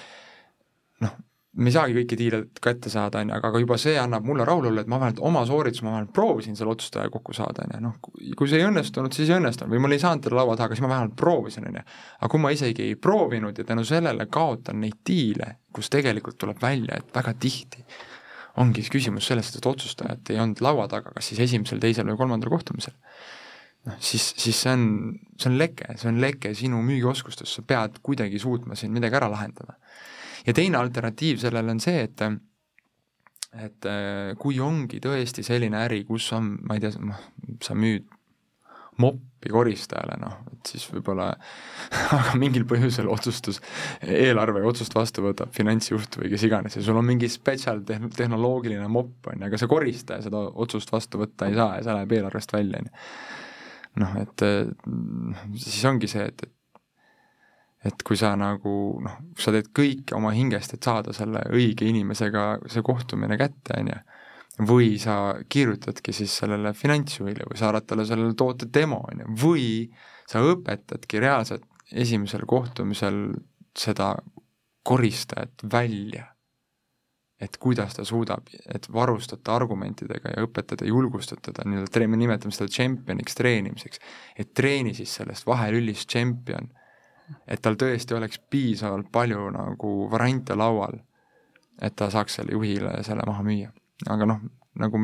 noh, 1.01 1.11
me 1.55 1.69
ei 1.71 1.75
saagi 1.75 1.95
kõiki 1.95 2.17
diile 2.19 2.39
kätte 2.63 2.91
saada, 2.91 3.21
on 3.23 3.29
ju, 3.31 3.35
aga, 3.37 3.51
aga 3.51 3.59
juba 3.63 3.77
see 3.79 3.95
annab 3.99 4.25
mulle 4.27 4.45
rahulolu, 4.47 4.81
et 4.81 4.89
ma 4.91 4.99
vähemalt 4.99 5.21
oma 5.23 5.45
soorituse, 5.47 5.85
ma 5.85 5.93
vähemalt 5.93 6.11
proovisin 6.15 6.57
selle 6.59 6.73
otsustaja 6.73 7.11
kokku 7.13 7.35
saada, 7.37 7.63
on 7.63 7.75
ju, 7.75 7.83
noh, 7.85 8.33
kui 8.37 8.49
see 8.51 8.59
ei 8.59 8.67
õnnestunud, 8.67 9.15
siis 9.15 9.31
ei 9.31 9.37
õnnestunud 9.37 9.71
või 9.71 9.83
mul 9.85 9.95
ei 9.95 10.01
saanud 10.01 10.25
teda 10.25 10.39
laua 10.41 10.57
taha, 10.59 10.75
siis 10.75 10.83
ma 10.83 10.91
vähemalt 10.91 11.15
proovisin, 11.19 11.69
on 11.69 11.79
ju. 11.79 11.85
aga 12.19 12.31
kui 12.33 12.43
ma 12.43 12.51
isegi 12.55 12.89
ei 12.89 12.97
proovinud 12.99 13.61
ja 13.61 13.67
tänu 13.67 13.85
sellele 13.87 14.27
kaotan 14.31 14.81
neid 14.83 14.99
diile, 15.07 15.53
kus 15.75 15.91
tegelikult 15.93 16.39
tuleb 16.41 16.59
välja, 16.61 16.99
et 16.99 17.15
väga 17.15 17.35
tihti 17.39 17.85
ongi 18.59 18.83
siis 18.83 18.91
küsimus 18.91 19.27
sellest, 19.27 19.57
et 19.57 19.65
otsustajat 19.67 20.31
ei 20.31 20.39
olnud 20.39 20.61
laua 20.63 20.87
taga, 20.91 21.11
kas 21.15 21.31
siis 21.31 21.41
esimesel, 21.47 21.79
teisel 21.83 22.07
või 22.07 22.19
kolmandal 22.19 22.51
kohtumisel. 22.51 22.95
noh, 23.87 23.97
siis, 23.99 24.31
siis 24.39 24.59
see 24.63 24.71
on, 24.71 24.85
see 25.39 25.51
on 25.51 25.57
leke, 25.59 25.87
see 25.99 26.11
on 26.11 26.19
leke 26.23 26.53
sinu 26.57 26.79
müügioskustest, 26.83 27.51
sa 27.51 27.63
pead 27.67 27.99
kuidagi 28.03 28.39
suutma 28.41 28.75
siin 28.79 28.95
midagi 28.95 29.19
ära 29.19 29.31
lahendada 29.31 29.75
ja 30.45 30.53
teine 30.53 30.77
alternatiiv 30.77 31.39
sellele 31.41 31.75
on 31.75 31.81
see, 31.83 32.03
et 32.05 32.25
et 33.55 33.87
äh, 33.87 34.33
kui 34.39 34.59
ongi 34.59 34.99
tõesti 35.03 35.45
selline 35.45 35.79
äri, 35.85 36.03
kus 36.07 36.27
on, 36.35 36.55
ma 36.67 36.75
ei 36.75 36.83
tea, 36.83 36.91
noh, 36.99 37.21
sa 37.63 37.75
müüd 37.77 38.09
moppi 38.99 39.51
koristajale, 39.51 40.15
noh, 40.19 40.37
et 40.53 40.71
siis 40.71 40.85
võib-olla 40.91 41.29
aga 42.17 42.35
mingil 42.39 42.65
põhjusel 42.67 43.09
otsustus, 43.11 43.59
eelarve 44.03 44.63
otsust 44.67 44.95
vastu 44.95 45.25
võtab 45.25 45.51
finantsjuht 45.55 46.19
või 46.21 46.31
kes 46.31 46.45
iganes 46.47 46.77
ja 46.79 46.83
sul 46.85 46.99
on 46.99 47.07
mingi 47.07 47.29
spetsial 47.31 47.83
tehn-, 47.87 48.11
tehnoloogiline 48.15 48.87
mopp, 48.91 49.31
on 49.31 49.43
ju, 49.43 49.49
aga 49.49 49.59
see 49.59 49.71
koristaja 49.71 50.23
seda 50.25 50.45
otsust 50.65 50.91
vastu 50.95 51.19
võtta 51.23 51.49
ei 51.51 51.57
saa 51.59 51.79
ja 51.79 51.87
see 51.87 51.97
läheb 51.97 52.15
eelarvest 52.19 52.55
välja, 52.55 52.83
on 52.83 52.91
ju. 52.91 53.03
noh, 54.03 54.15
et 54.23 54.47
siis 55.59 55.83
ongi 55.91 56.11
see, 56.11 56.27
et, 56.31 56.47
et 56.47 56.55
et 57.85 58.03
kui 58.05 58.17
sa 58.17 58.33
nagu 58.39 58.75
noh, 59.05 59.17
sa 59.37 59.53
teed 59.53 59.69
kõike 59.75 60.17
oma 60.17 60.33
hingest, 60.33 60.73
et 60.73 60.85
saada 60.85 61.13
selle 61.13 61.43
õige 61.53 61.85
inimesega 61.85 62.45
see 62.71 62.83
kohtumine 62.85 63.37
kätte, 63.37 63.77
on 63.77 63.91
ju, 63.91 63.99
või 64.65 64.95
sa 65.01 65.35
kirjutadki 65.51 66.13
siis 66.15 66.33
sellele 66.41 66.71
finantsjuhile 66.73 67.47
või 67.49 67.59
saadad 67.59 67.85
talle 67.87 68.05
sellele 68.07 68.33
toote 68.39 68.69
demo, 68.73 69.03
on 69.11 69.21
ju, 69.21 69.33
või 69.43 69.67
sa 70.29 70.41
õpetadki 70.41 71.21
reaalselt 71.21 71.67
esimesel 71.91 72.45
kohtumisel 72.49 73.27
seda 73.77 74.15
koristajat 74.85 75.67
välja. 75.71 76.31
et 77.41 77.57
kuidas 77.59 77.93
ta 77.93 78.05
suudab, 78.07 78.47
et 78.73 78.85
varustada 78.93 79.57
argumentidega 79.57 80.31
ja 80.31 80.43
õpetada, 80.45 80.85
julgustada 80.87 81.41
teda 81.43 81.65
nii-öelda, 81.67 82.07
me 82.07 82.17
nimetame 82.17 82.55
seda 82.55 82.71
tšempioniks 82.71 83.35
treenimiseks, 83.35 83.99
et 84.39 84.53
treeni 84.55 84.93
siis 84.95 85.11
sellest 85.19 85.43
vahelülist 85.45 86.07
tšempion, 86.07 86.69
et 87.47 87.61
tal 87.61 87.77
tõesti 87.79 88.17
oleks 88.17 88.41
piisavalt 88.49 89.11
palju 89.11 89.49
nagu 89.55 89.93
variante 90.11 90.57
laual, 90.57 90.99
et 91.81 91.95
ta 91.95 92.09
saaks 92.13 92.39
selle 92.39 92.55
juhile 92.55 92.91
selle 93.03 93.25
maha 93.27 93.43
müüa. 93.43 93.71
aga 94.09 94.25
noh, 94.25 94.43
nagu 94.81 94.99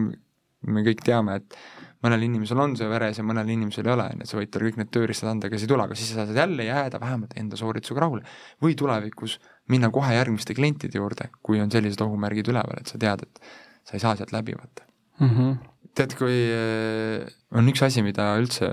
me 0.67 0.83
kõik 0.85 1.01
teame, 1.05 1.39
et 1.41 1.57
mõnel 2.05 2.25
inimesel 2.25 2.59
on 2.61 2.75
see 2.77 2.89
veres 2.89 3.17
ja 3.17 3.25
mõnel 3.25 3.49
inimesel 3.53 3.87
ei 3.87 3.93
ole, 3.93 4.05
on 4.13 4.21
ju, 4.21 4.25
et 4.25 4.31
sa 4.31 4.37
võid 4.37 4.51
talle 4.53 4.69
kõik 4.69 4.77
need 4.81 4.91
tööriistad 4.93 5.31
anda, 5.31 5.49
aga 5.49 5.57
see 5.57 5.67
ei 5.67 5.71
tule, 5.71 5.85
aga 5.87 5.97
siis 5.97 6.11
sa 6.11 6.25
saad 6.25 6.37
jälle 6.37 6.67
jääda 6.67 7.01
vähemalt 7.01 7.33
enda 7.41 7.59
sooritusega 7.59 8.03
rahule. 8.03 8.23
või 8.61 8.77
tulevikus 8.77 9.39
minna 9.73 9.89
kohe 9.93 10.13
järgmiste 10.15 10.55
klientide 10.57 10.97
juurde, 11.01 11.29
kui 11.41 11.61
on 11.61 11.71
sellised 11.73 12.01
ohumärgid 12.05 12.49
üleval, 12.53 12.81
et 12.81 12.93
sa 12.93 13.01
tead, 13.01 13.25
et 13.25 13.43
sa 13.87 13.97
ei 13.97 14.03
saa 14.03 14.15
sealt 14.19 14.33
läbi, 14.35 14.57
vaata 14.57 14.85
mm. 15.19 15.29
-hmm. 15.29 15.57
tead, 15.95 16.15
kui 16.17 16.37
äh, 16.53 17.25
on 17.51 17.69
üks 17.69 17.85
asi, 17.85 18.05
mida 18.05 18.31
üldse, 18.41 18.69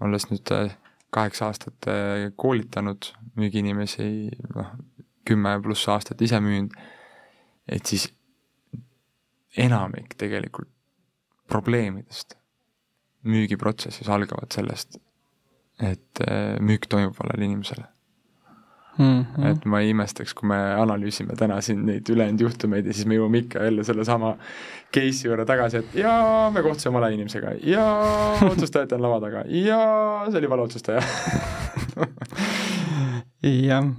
olles 0.00 0.30
nüüd 0.30 0.54
äh, 0.54 0.74
kaheksa 1.14 1.48
aastat 1.48 1.88
äh, 1.88 2.28
koolitanud 2.36 3.12
müügiinimesi, 3.38 4.28
noh, 4.54 4.72
kümme 5.28 5.54
pluss 5.62 5.88
aastat 5.88 6.22
ise 6.24 6.40
müünud, 6.40 6.74
et 7.68 7.86
siis 7.86 8.08
enamik 9.56 10.16
tegelikult 10.20 10.70
probleemidest 11.48 12.36
müügiprotsessis 13.28 14.08
algavad 14.12 14.52
sellest, 14.54 14.98
et 15.80 16.24
äh, 16.24 16.56
müük 16.60 16.88
toimub 16.88 17.16
valele 17.18 17.48
inimesele 17.48 17.88
mm. 18.98 19.24
-hmm. 19.24 19.46
et 19.50 19.64
ma 19.64 19.80
ei 19.80 19.90
imestaks, 19.94 20.34
kui 20.34 20.48
me 20.48 20.58
analüüsime 20.78 21.36
täna 21.38 21.60
siin 21.64 21.84
neid 21.86 22.10
ülejäänud 22.10 22.40
juhtumeid 22.46 22.86
ja 22.86 22.96
siis 22.96 23.06
me 23.06 23.18
jõuame 23.18 23.44
ikka 23.44 23.64
jälle 23.64 23.84
sellesama 23.84 24.34
case'i 24.94 25.28
juurde 25.28 25.46
tagasi, 25.46 25.82
et 25.82 25.94
jaa, 26.02 26.50
me 26.50 26.62
kohtusime 26.62 26.98
vale 26.98 27.14
inimesega 27.14 27.54
ja 27.62 27.86
otsustajad 28.50 28.92
on 28.96 29.06
laua 29.06 29.20
taga 29.20 29.44
ja 29.46 29.80
see 30.30 30.42
oli 30.42 30.50
vale 30.50 30.68
otsustaja 30.68 31.02
jah. 33.42 33.90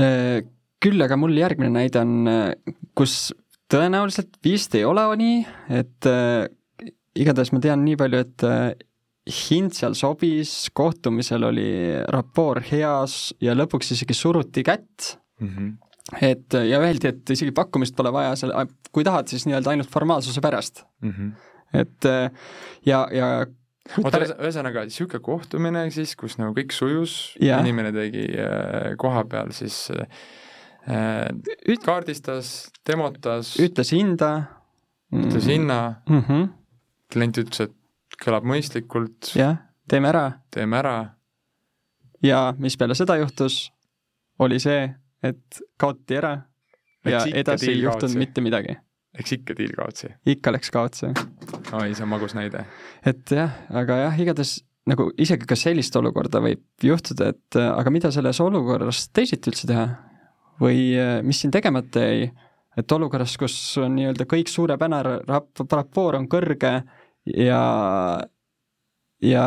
Äh, 0.00 0.42
küll 0.82 1.04
aga 1.04 1.18
mul 1.20 1.36
järgmine 1.36 1.72
näide 1.74 2.02
on, 2.02 2.14
äh, 2.30 2.74
kus 2.98 3.32
tõenäoliselt 3.72 4.38
vist 4.44 4.74
ei 4.76 4.84
ole 4.84 5.04
nii, 5.16 5.42
et 5.72 6.08
äh, 6.08 6.46
igatahes 7.18 7.52
ma 7.52 7.60
tean 7.60 7.84
nii 7.86 7.98
palju, 8.00 8.24
et 8.24 8.44
hind 9.30 9.74
seal 9.76 9.94
sobis, 9.94 10.52
kohtumisel 10.74 11.46
oli 11.46 11.70
rapoor 12.10 12.62
heas 12.72 13.30
ja 13.42 13.54
lõpuks 13.54 13.94
isegi 13.94 14.16
suruti 14.18 14.64
kätt 14.66 15.16
mm. 15.40 15.48
-hmm. 15.48 15.72
et 16.26 16.58
ja 16.68 16.80
öeldi, 16.82 17.12
et 17.12 17.30
isegi 17.30 17.54
pakkumist 17.54 17.94
pole 17.96 18.12
vaja 18.12 18.34
seal, 18.36 18.54
kui 18.92 19.04
tahad, 19.06 19.30
siis 19.30 19.46
nii-öelda 19.46 19.70
ainult 19.70 19.90
formaalsuse 19.90 20.40
pärast 20.40 20.82
mm. 21.00 21.10
-hmm. 21.10 21.32
et 21.80 22.04
äh, 22.04 22.30
ja, 22.86 23.06
ja 23.12 23.28
oota, 24.02 24.18
ühesõnaga 24.18 24.86
niisugune 24.88 25.22
kohtumine 25.22 25.84
siis, 25.90 26.16
kus 26.16 26.38
nagu 26.38 26.54
kõik 26.58 26.74
sujus, 26.74 27.36
inimene 27.40 27.92
tegi 27.92 28.26
äh, 28.26 28.96
koha 28.98 29.22
peal 29.24 29.52
siis 29.54 29.86
äh, 29.94 31.76
kaardistas, 31.84 32.72
demotas, 32.86 33.54
ütles 33.62 33.94
hinda. 33.94 34.32
ütles 35.12 35.46
hinna 35.46 36.02
mm, 36.08 36.18
-hmm. 36.18 36.48
klient 37.12 37.38
ütles, 37.38 37.60
et 37.60 37.81
kõlab 38.22 38.46
mõistlikult. 38.48 39.32
jah, 39.38 39.58
teeme 39.90 40.10
ära. 40.12 40.24
teeme 40.50 40.78
ära. 40.78 40.96
ja 42.22 42.54
mis 42.58 42.76
peale 42.76 42.96
seda 42.98 43.18
juhtus, 43.20 43.66
oli 44.38 44.60
see, 44.62 44.86
et 45.22 45.62
kaotati 45.78 46.18
ära 46.20 46.32
ja 47.04 47.24
edasi 47.34 47.72
ei 47.72 47.82
juhtunud 47.82 48.18
mitte 48.18 48.44
midagi. 48.44 48.76
Läks 49.18 49.34
ikka 49.36 49.56
diil 49.58 49.72
kaotsi? 49.76 50.12
ikka 50.26 50.52
läks 50.54 50.70
kaotsi. 50.72 51.12
oi, 51.72 51.94
see 51.94 52.04
on 52.04 52.12
magus 52.12 52.36
näide. 52.38 52.66
et 53.06 53.34
jah, 53.36 53.58
aga 53.70 54.04
jah, 54.06 54.22
igatahes 54.26 54.60
nagu 54.88 55.10
isegi 55.20 55.46
ka 55.46 55.58
sellist 55.58 55.96
olukorda 55.98 56.40
võib 56.42 56.62
juhtuda, 56.82 57.28
et 57.34 57.58
aga 57.62 57.90
mida 57.94 58.10
selles 58.14 58.40
olukorras 58.42 59.06
teisiti 59.14 59.52
üldse 59.52 59.68
teha, 59.70 59.84
või 60.62 60.92
äh, 60.98 61.20
mis 61.26 61.42
siin 61.42 61.52
tegemata 61.54 62.02
jäi, 62.02 62.26
et 62.78 62.94
olukorras, 62.96 63.36
kus 63.38 63.54
on 63.82 63.94
nii-öelda 63.98 64.26
kõik 64.30 64.50
suurepärane, 64.50 65.18
rap-, 65.28 65.64
rapoor 65.70 66.18
on 66.18 66.28
kõrge 66.30 66.74
ja, 67.26 67.62
ja 69.22 69.44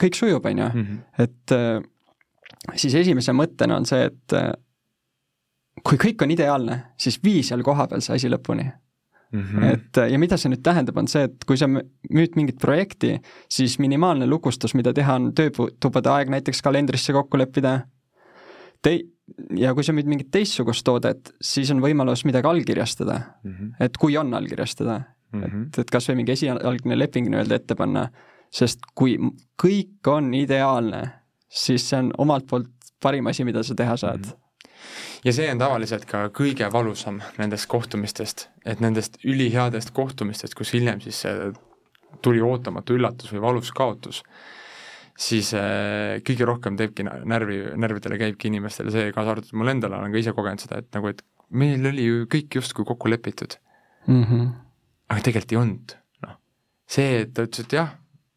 kõik 0.00 0.16
sujub, 0.16 0.46
on 0.46 0.58
ju, 0.58 0.68
Mhm. 0.74 0.98
et 1.18 1.52
äh, 1.52 1.82
siis 2.76 2.94
esimese 2.94 3.32
mõttena 3.32 3.76
on 3.76 3.86
see, 3.86 4.04
et 4.10 4.32
äh, 4.36 4.52
kui 5.84 5.98
kõik 6.00 6.22
on 6.22 6.30
ideaalne, 6.30 6.82
siis 7.00 7.20
vii 7.24 7.42
seal 7.42 7.62
kohapeal 7.62 8.02
see 8.04 8.14
asi 8.14 8.28
lõpuni 8.28 8.66
mm. 9.32 9.42
-hmm. 9.42 9.64
et 9.72 10.12
ja 10.12 10.18
mida 10.18 10.36
see 10.36 10.50
nüüd 10.52 10.62
tähendab, 10.62 10.98
on 10.98 11.08
see, 11.08 11.24
et 11.28 11.44
kui 11.46 11.56
sa 11.56 11.66
müüd 11.66 12.36
mingit 12.36 12.58
projekti, 12.60 13.18
siis 13.48 13.78
minimaalne 13.78 14.26
lukustus, 14.26 14.74
mida 14.74 14.92
teha, 14.92 15.14
on 15.14 15.32
töötubade 15.34 16.10
aeg 16.10 16.28
näiteks 16.28 16.62
kalendrisse 16.62 17.12
kokku 17.12 17.38
leppida. 17.38 17.80
Te-, 18.82 19.04
ja 19.56 19.74
kui 19.74 19.84
sa 19.84 19.92
müüd 19.92 20.08
mingit 20.08 20.30
teistsugust 20.32 20.84
toodet, 20.84 21.32
siis 21.40 21.70
on 21.70 21.80
võimalus 21.80 22.24
midagi 22.24 22.48
allkirjastada 22.48 23.20
mm. 23.44 23.50
-hmm. 23.50 23.72
et 23.80 23.96
kui 23.96 24.16
on 24.16 24.34
allkirjastada 24.34 25.02
mm, 25.32 25.42
-hmm. 25.42 25.66
et, 25.66 25.78
et 25.78 25.90
kas 25.90 26.08
või 26.10 26.20
mingi 26.20 26.32
esialgne 26.32 26.98
leping 26.98 27.30
nii-öelda 27.30 27.60
ette 27.60 27.74
panna, 27.78 28.08
sest 28.50 28.86
kui 28.94 29.16
kõik 29.62 30.10
on 30.10 30.34
ideaalne, 30.34 31.02
siis 31.48 31.88
see 31.88 31.98
on 31.98 32.12
omalt 32.18 32.46
poolt 32.46 32.70
parim 33.02 33.26
asi, 33.26 33.44
mida 33.44 33.62
sa 33.62 33.74
teha 33.74 33.96
saad 33.96 34.26
mm. 34.26 34.30
-hmm 34.30 34.46
ja 35.24 35.32
see 35.32 35.50
on 35.52 35.58
tavaliselt 35.58 36.04
ka 36.08 36.28
kõige 36.32 36.72
valusam 36.72 37.20
nendest 37.38 37.66
kohtumistest, 37.68 38.48
et 38.64 38.80
nendest 38.80 39.18
üliheadest 39.24 39.90
kohtumistest, 39.90 40.54
kus 40.54 40.72
hiljem 40.72 41.00
siis 41.00 41.22
tuli 42.22 42.40
ootamatu 42.40 42.96
üllatus 42.96 43.32
või 43.32 43.40
valus 43.40 43.72
kaotus 43.76 44.22
siis 45.20 45.52
äh, 45.56 46.20
kõige 46.26 46.46
rohkem 46.48 46.78
teebki 46.80 47.04
närvi, 47.04 47.60
närvidele 47.80 48.18
käibki 48.20 48.48
inimestele 48.50 48.92
see, 48.94 49.10
kaasa 49.14 49.34
arvatud 49.34 49.58
mul 49.58 49.72
endal, 49.74 49.98
olen 49.98 50.12
ka 50.14 50.22
ise 50.22 50.34
kogenud 50.36 50.62
seda, 50.62 50.80
et 50.80 50.88
nagu, 50.96 51.12
et 51.12 51.22
meil 51.50 51.84
oli 51.90 52.06
ju 52.06 52.26
kõik 52.30 52.60
justkui 52.60 52.86
kokku 52.88 53.10
lepitud 53.10 53.58
mm. 54.06 54.22
-hmm. 54.22 54.50
Aga 55.10 55.24
tegelikult 55.26 55.54
ei 55.54 55.60
olnud, 55.60 55.96
noh. 56.26 56.36
see, 56.90 57.22
et 57.24 57.32
ta 57.36 57.46
ütles, 57.46 57.66
et 57.66 57.76
jah, 57.78 57.94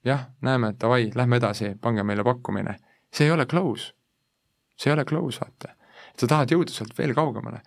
jah, 0.08 0.26
näeme, 0.46 0.74
davai, 0.80 1.12
lähme 1.16 1.40
edasi, 1.42 1.74
pange 1.82 2.06
meile 2.08 2.26
pakkumine, 2.28 2.78
see 3.14 3.30
ei 3.30 3.36
ole 3.36 3.48
close. 3.50 3.94
see 4.78 4.90
ei 4.92 4.98
ole 4.98 5.06
close, 5.06 5.42
vaata. 5.42 5.76
sa 6.18 6.30
tahad 6.30 6.52
jõuda 6.56 6.74
sealt 6.74 6.98
veel 6.98 7.14
kaugemale 7.18 7.62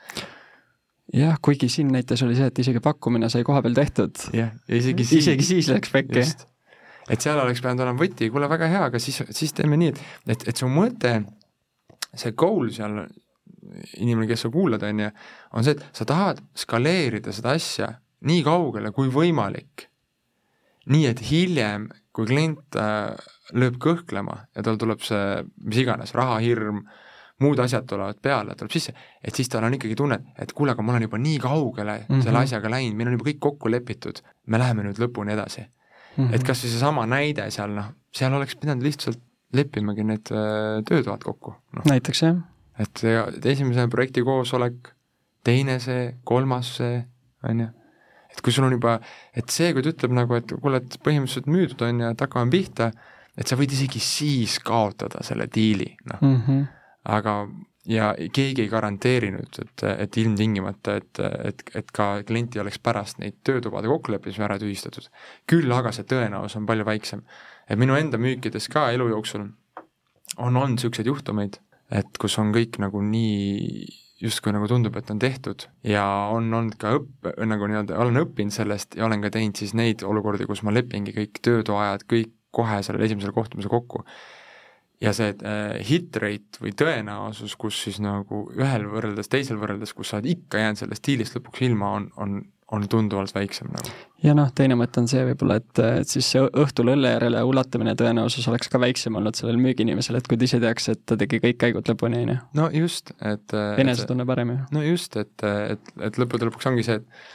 jah, 1.14 1.38
kuigi 1.42 1.68
siin 1.70 1.92
näiteks 1.94 2.26
oli 2.26 2.34
see, 2.38 2.50
et 2.50 2.58
isegi 2.64 2.82
pakkumine 2.82 3.30
sai 3.30 3.46
koha 3.46 3.62
peal 3.62 3.78
tehtud. 3.78 4.28
jah, 4.34 4.52
ja 4.68 4.82
isegi 4.82 5.06
siis 5.06 5.24
isegi 5.24 5.48
siis 5.54 5.70
läks 5.70 5.94
pekki 5.94 6.26
et 7.10 7.22
seal 7.22 7.38
oleks 7.40 7.62
pidanud 7.62 7.84
olema 7.84 8.00
võti, 8.00 8.30
kuule, 8.32 8.48
väga 8.50 8.68
hea, 8.70 8.82
aga 8.90 9.00
siis, 9.02 9.20
siis 9.36 9.54
teeme 9.56 9.78
nii, 9.80 9.92
et, 9.94 10.00
et, 10.34 10.48
et 10.50 10.58
su 10.58 10.68
mõte, 10.70 11.12
see 12.16 12.34
goal 12.38 12.70
seal, 12.74 13.04
inimene, 14.00 14.26
kes 14.30 14.46
sa 14.46 14.50
kuulad, 14.52 14.82
on 14.86 15.04
ju, 15.04 15.12
on 15.58 15.66
see, 15.66 15.76
et 15.76 15.86
sa 15.96 16.06
tahad 16.08 16.42
skaleerida 16.58 17.34
seda 17.34 17.54
asja 17.56 17.92
nii 18.26 18.42
kaugele 18.46 18.92
kui 18.94 19.10
võimalik. 19.12 19.88
nii 20.86 21.06
et 21.08 21.20
hiljem, 21.30 21.88
kui 22.14 22.28
klient 22.28 22.76
äh, 22.78 23.16
lööb 23.58 23.78
kõhklema 23.82 24.36
ja 24.54 24.62
tal 24.66 24.78
tuleb 24.78 25.02
see, 25.02 25.42
mis 25.66 25.80
iganes, 25.82 26.14
rahahirm, 26.14 26.84
muud 27.42 27.60
asjad 27.60 27.84
tulevad 27.90 28.20
peale, 28.22 28.54
tuleb 28.56 28.72
sisse, 28.72 28.94
et 29.20 29.36
siis 29.36 29.50
tal 29.52 29.66
on 29.66 29.74
ikkagi 29.76 29.96
tunne, 29.98 30.18
et 30.40 30.52
kuule, 30.56 30.72
aga 30.72 30.84
ma 30.86 30.94
olen 30.94 31.08
juba 31.08 31.18
nii 31.20 31.40
kaugele 31.42 31.98
mm 31.98 32.06
-hmm. 32.08 32.22
selle 32.24 32.38
asjaga 32.38 32.70
läinud, 32.72 32.96
meil 32.96 33.10
on 33.10 33.18
juba 33.18 33.28
kõik 33.30 33.40
kokku 33.48 33.70
lepitud, 33.70 34.22
me 34.46 34.58
läheme 34.62 34.86
nüüd 34.86 35.00
lõpuni 35.02 35.34
edasi 35.34 35.60
mm. 35.60 36.24
-hmm. 36.24 36.34
et 36.34 36.44
kas 36.44 36.64
või 36.64 36.70
seesama 36.70 37.06
näide 37.06 37.50
seal, 37.50 37.74
noh, 37.74 37.92
seal 38.14 38.32
oleks 38.32 38.56
pidanud 38.56 38.82
lihtsalt 38.82 39.20
leppimagi 39.52 40.04
need 40.04 40.32
äh, 40.32 40.82
töötoad 40.88 41.22
kokku 41.24 41.50
no.. 41.50 41.82
näiteks 41.84 42.22
jah. 42.22 42.36
et, 42.78 43.04
et 43.04 43.46
esimese 43.46 43.88
projekti 43.88 44.22
koosolek, 44.22 44.94
teine 45.44 45.78
see, 45.80 46.14
kolmas 46.24 46.76
see, 46.76 47.04
on 47.42 47.60
ju, 47.60 47.68
et 48.36 48.42
kui 48.44 48.52
sul 48.52 48.66
on 48.68 48.74
juba, 48.76 48.98
et 49.34 49.52
see, 49.52 49.72
kui 49.72 49.84
ta 49.84 49.92
ütleb 49.94 50.16
nagu, 50.16 50.36
et 50.36 50.56
kuule, 50.60 50.82
et 50.82 50.98
põhimõtteliselt 51.04 51.48
müüdud 51.48 51.86
on 51.86 52.02
ja 52.04 52.10
et 52.12 52.24
hakkame 52.26 52.52
pihta, 52.52 52.90
et 53.36 53.48
sa 53.48 53.56
võid 53.56 53.72
isegi 53.72 54.02
siis 54.02 54.58
kaotada 54.64 55.22
selle 55.26 55.48
diili, 55.52 55.88
noh 56.10 56.20
mm 56.20 56.36
-hmm. 56.42 56.68
aga 57.16 57.38
ja 57.86 58.14
keegi 58.32 58.62
ei 58.62 58.68
garanteerinud, 58.68 59.58
et, 59.62 59.84
et 59.98 60.16
ilmtingimata, 60.16 60.96
et, 60.96 61.20
et, 61.44 61.62
et 61.74 61.92
ka 61.94 62.22
klient 62.26 62.56
ei 62.56 62.60
oleks 62.60 62.80
pärast 62.82 63.20
neid 63.22 63.38
töötubade 63.46 63.88
kokkuleppimisi 63.88 64.42
ära 64.42 64.58
tühistatud. 64.58 65.06
küll 65.46 65.72
aga 65.72 65.92
see 65.92 66.04
tõenäosus 66.04 66.58
on 66.58 66.66
palju 66.66 66.84
väiksem. 66.84 67.22
et 67.68 67.78
minu 67.78 67.94
enda 67.94 68.18
müükides 68.18 68.68
ka 68.68 68.90
elu 68.90 69.08
jooksul 69.08 69.46
on 70.36 70.56
olnud 70.56 70.76
niisuguseid 70.76 71.06
juhtumeid, 71.06 71.60
et 71.90 72.18
kus 72.18 72.38
on 72.38 72.52
kõik 72.54 72.78
nagu 72.82 73.02
nii 73.02 73.86
justkui 74.22 74.54
nagu 74.54 74.68
tundub, 74.70 74.96
et 74.96 75.10
on 75.12 75.18
tehtud 75.20 75.66
ja 75.84 76.04
on 76.32 76.48
olnud 76.54 76.78
ka 76.80 76.94
õpp, 76.98 77.28
nagu 77.44 77.68
nii-öelda 77.68 77.98
olen 78.00 78.22
õppinud 78.22 78.54
sellest 78.54 78.96
ja 78.96 79.04
olen 79.08 79.24
ka 79.24 79.32
teinud 79.34 79.60
siis 79.60 79.74
neid 79.76 80.04
olukordi, 80.06 80.48
kus 80.48 80.64
ma 80.64 80.72
lepingi 80.72 81.12
kõik 81.16 81.42
töötoa 81.44 81.82
ajad 81.84 82.06
kõik 82.08 82.32
kohe 82.56 82.80
sellel 82.86 83.04
esimesel 83.04 83.34
kohtumisel 83.36 83.72
kokku 83.72 84.06
ja 85.00 85.12
see 85.16 85.32
äh, 85.44 85.76
hit 85.86 86.16
rate 86.22 86.62
või 86.62 86.72
tõenäosus, 86.76 87.56
kus 87.60 87.78
siis 87.84 88.00
nagu 88.02 88.46
ühel 88.56 88.86
võrreldes 88.88 89.28
teisel 89.32 89.58
võrreldes, 89.60 89.92
kus 89.96 90.12
sa 90.12 90.20
oled 90.20 90.28
ikka 90.32 90.62
jäänud 90.62 90.80
sellest 90.80 91.06
diilist 91.06 91.36
lõpuks 91.36 91.64
ilma, 91.66 91.90
on, 91.98 92.06
on, 92.22 92.36
on 92.72 92.86
tunduvalt 92.90 93.34
väiksem 93.36 93.68
nagu. 93.74 93.92
ja 94.24 94.32
noh, 94.36 94.48
teine 94.56 94.78
mõte 94.80 95.02
on 95.02 95.08
see 95.10 95.24
võib-olla, 95.28 95.58
et, 95.60 95.82
et 96.00 96.12
siis 96.12 96.30
see 96.32 96.44
õhtul 96.46 96.94
õlle 96.94 97.12
järele 97.12 97.42
ulatamine 97.44 97.92
tõenäosus 97.98 98.48
oleks 98.48 98.72
ka 98.72 98.80
väiksem 98.80 99.18
olnud 99.20 99.36
sellel 99.36 99.60
müügiinimesel, 99.60 100.16
et 100.16 100.28
kui 100.30 100.40
ta 100.40 100.48
ise 100.48 100.60
teaks, 100.64 100.88
et 100.94 101.02
ta 101.04 101.18
tegi 101.20 101.42
kõik 101.44 101.58
käigud 101.60 101.92
lõpuni, 101.92 102.22
on 102.24 102.32
ju. 102.32 102.38
no 102.60 102.68
just, 102.74 103.12
et 103.20 103.56
enesetunne 103.56 104.28
parem 104.28 104.54
ju. 104.54 104.60
no 104.78 104.84
just, 104.86 105.18
et, 105.20 105.34
et, 105.44 105.92
et 106.08 106.22
lõppude 106.22 106.48
lõpuks 106.48 106.70
ongi 106.72 106.86
see, 106.88 107.02
et 107.02 107.34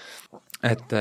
et 0.62 0.92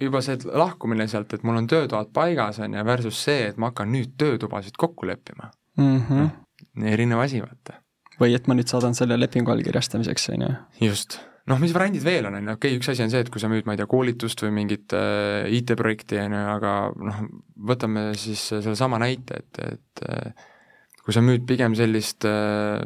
juba 0.00 0.22
see 0.24 0.38
lahkumine 0.48 1.04
sealt, 1.08 1.34
et 1.36 1.42
mul 1.44 1.58
on 1.60 1.66
töötoad 1.68 2.08
paigas, 2.16 2.56
on 2.64 2.72
ju, 2.72 2.84
versus 2.88 3.18
see, 3.20 3.50
et 3.50 3.58
ma 3.60 3.68
hakkan 3.68 3.90
nüüd 3.92 4.14
töötubasid 4.20 4.80
kokku 4.80 5.08
leppima 5.10 5.50
mm. 5.78 5.98
-hmm. 6.08 6.30
No, 6.76 6.86
erinev 6.86 7.18
asi, 7.22 7.40
vaata. 7.40 7.80
või 8.20 8.34
et 8.36 8.46
ma 8.46 8.54
nüüd 8.54 8.68
saadan 8.68 8.94
selle 8.94 9.16
lepingu 9.16 9.50
allkirjastamiseks, 9.50 10.28
on 10.34 10.42
ju. 10.44 10.54
just 10.90 11.20
noh, 11.50 11.58
mis 11.58 11.72
variandid 11.74 12.04
veel 12.04 12.28
on, 12.28 12.36
on 12.38 12.50
ju, 12.50 12.56
okei 12.58 12.70
okay,, 12.70 12.78
üks 12.78 12.90
asi 12.92 13.04
on 13.04 13.12
see, 13.12 13.22
et 13.24 13.30
kui 13.32 13.42
sa 13.42 13.50
müüd, 13.50 13.66
ma 13.66 13.74
ei 13.74 13.80
tea, 13.80 13.88
koolitust 13.90 14.44
või 14.44 14.52
mingit 14.60 14.94
äh, 14.96 15.48
IT-projekti, 15.58 16.20
on 16.22 16.36
ju, 16.36 16.44
aga 16.54 16.74
noh, 17.08 17.22
võtame 17.70 18.10
siis 18.20 18.44
sellesama 18.52 19.00
näite, 19.02 19.40
et, 19.42 19.62
et 19.64 20.04
äh, 20.06 20.46
kui 21.04 21.16
sa 21.16 21.24
müüd 21.24 21.46
pigem 21.48 21.74
sellist 21.78 22.26
äh, 22.28 22.84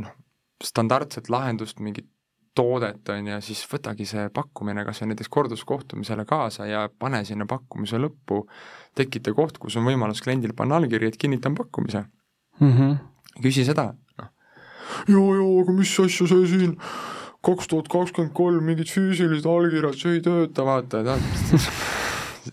noh, 0.00 0.16
standardset 0.64 1.30
lahendust, 1.32 1.82
mingit 1.84 2.08
toodet, 2.54 3.08
on 3.10 3.26
ju, 3.28 3.40
siis 3.42 3.64
võtagi 3.70 4.06
see 4.08 4.28
pakkumine 4.34 4.84
kas 4.86 5.02
või 5.02 5.12
näiteks 5.12 5.30
korduskohtumisele 5.36 6.24
kaasa 6.28 6.68
ja 6.70 6.84
pane 6.88 7.24
sinna 7.26 7.46
pakkumise 7.50 7.98
lõppu, 7.98 8.44
tekita 8.94 9.34
koht, 9.34 9.58
kus 9.62 9.76
on 9.80 9.88
võimalus 9.88 10.22
kliendil 10.22 10.54
panna 10.56 10.78
allkiri, 10.78 11.10
et 11.10 11.18
kinnitan 11.20 11.56
pakkumise 11.58 12.04
mm. 12.60 12.70
-hmm. 12.70 12.96
küsi 13.42 13.66
seda, 13.66 13.90
noh. 14.20 14.30
jaa, 15.08 15.28
jaa, 15.40 15.50
aga 15.64 15.76
mis 15.80 15.98
asja 16.06 16.30
see 16.30 16.46
siin 16.52 16.78
kaks 17.44 17.68
tuhat 17.68 17.90
kakskümmend 17.92 18.32
kolm 18.36 18.64
mingid 18.64 18.88
füüsilised 18.88 19.46
allkirjad, 19.50 19.98
see 20.00 20.18
ei 20.18 20.22
tööta, 20.24 20.64
vaata, 20.64 21.02
tead 21.04 21.22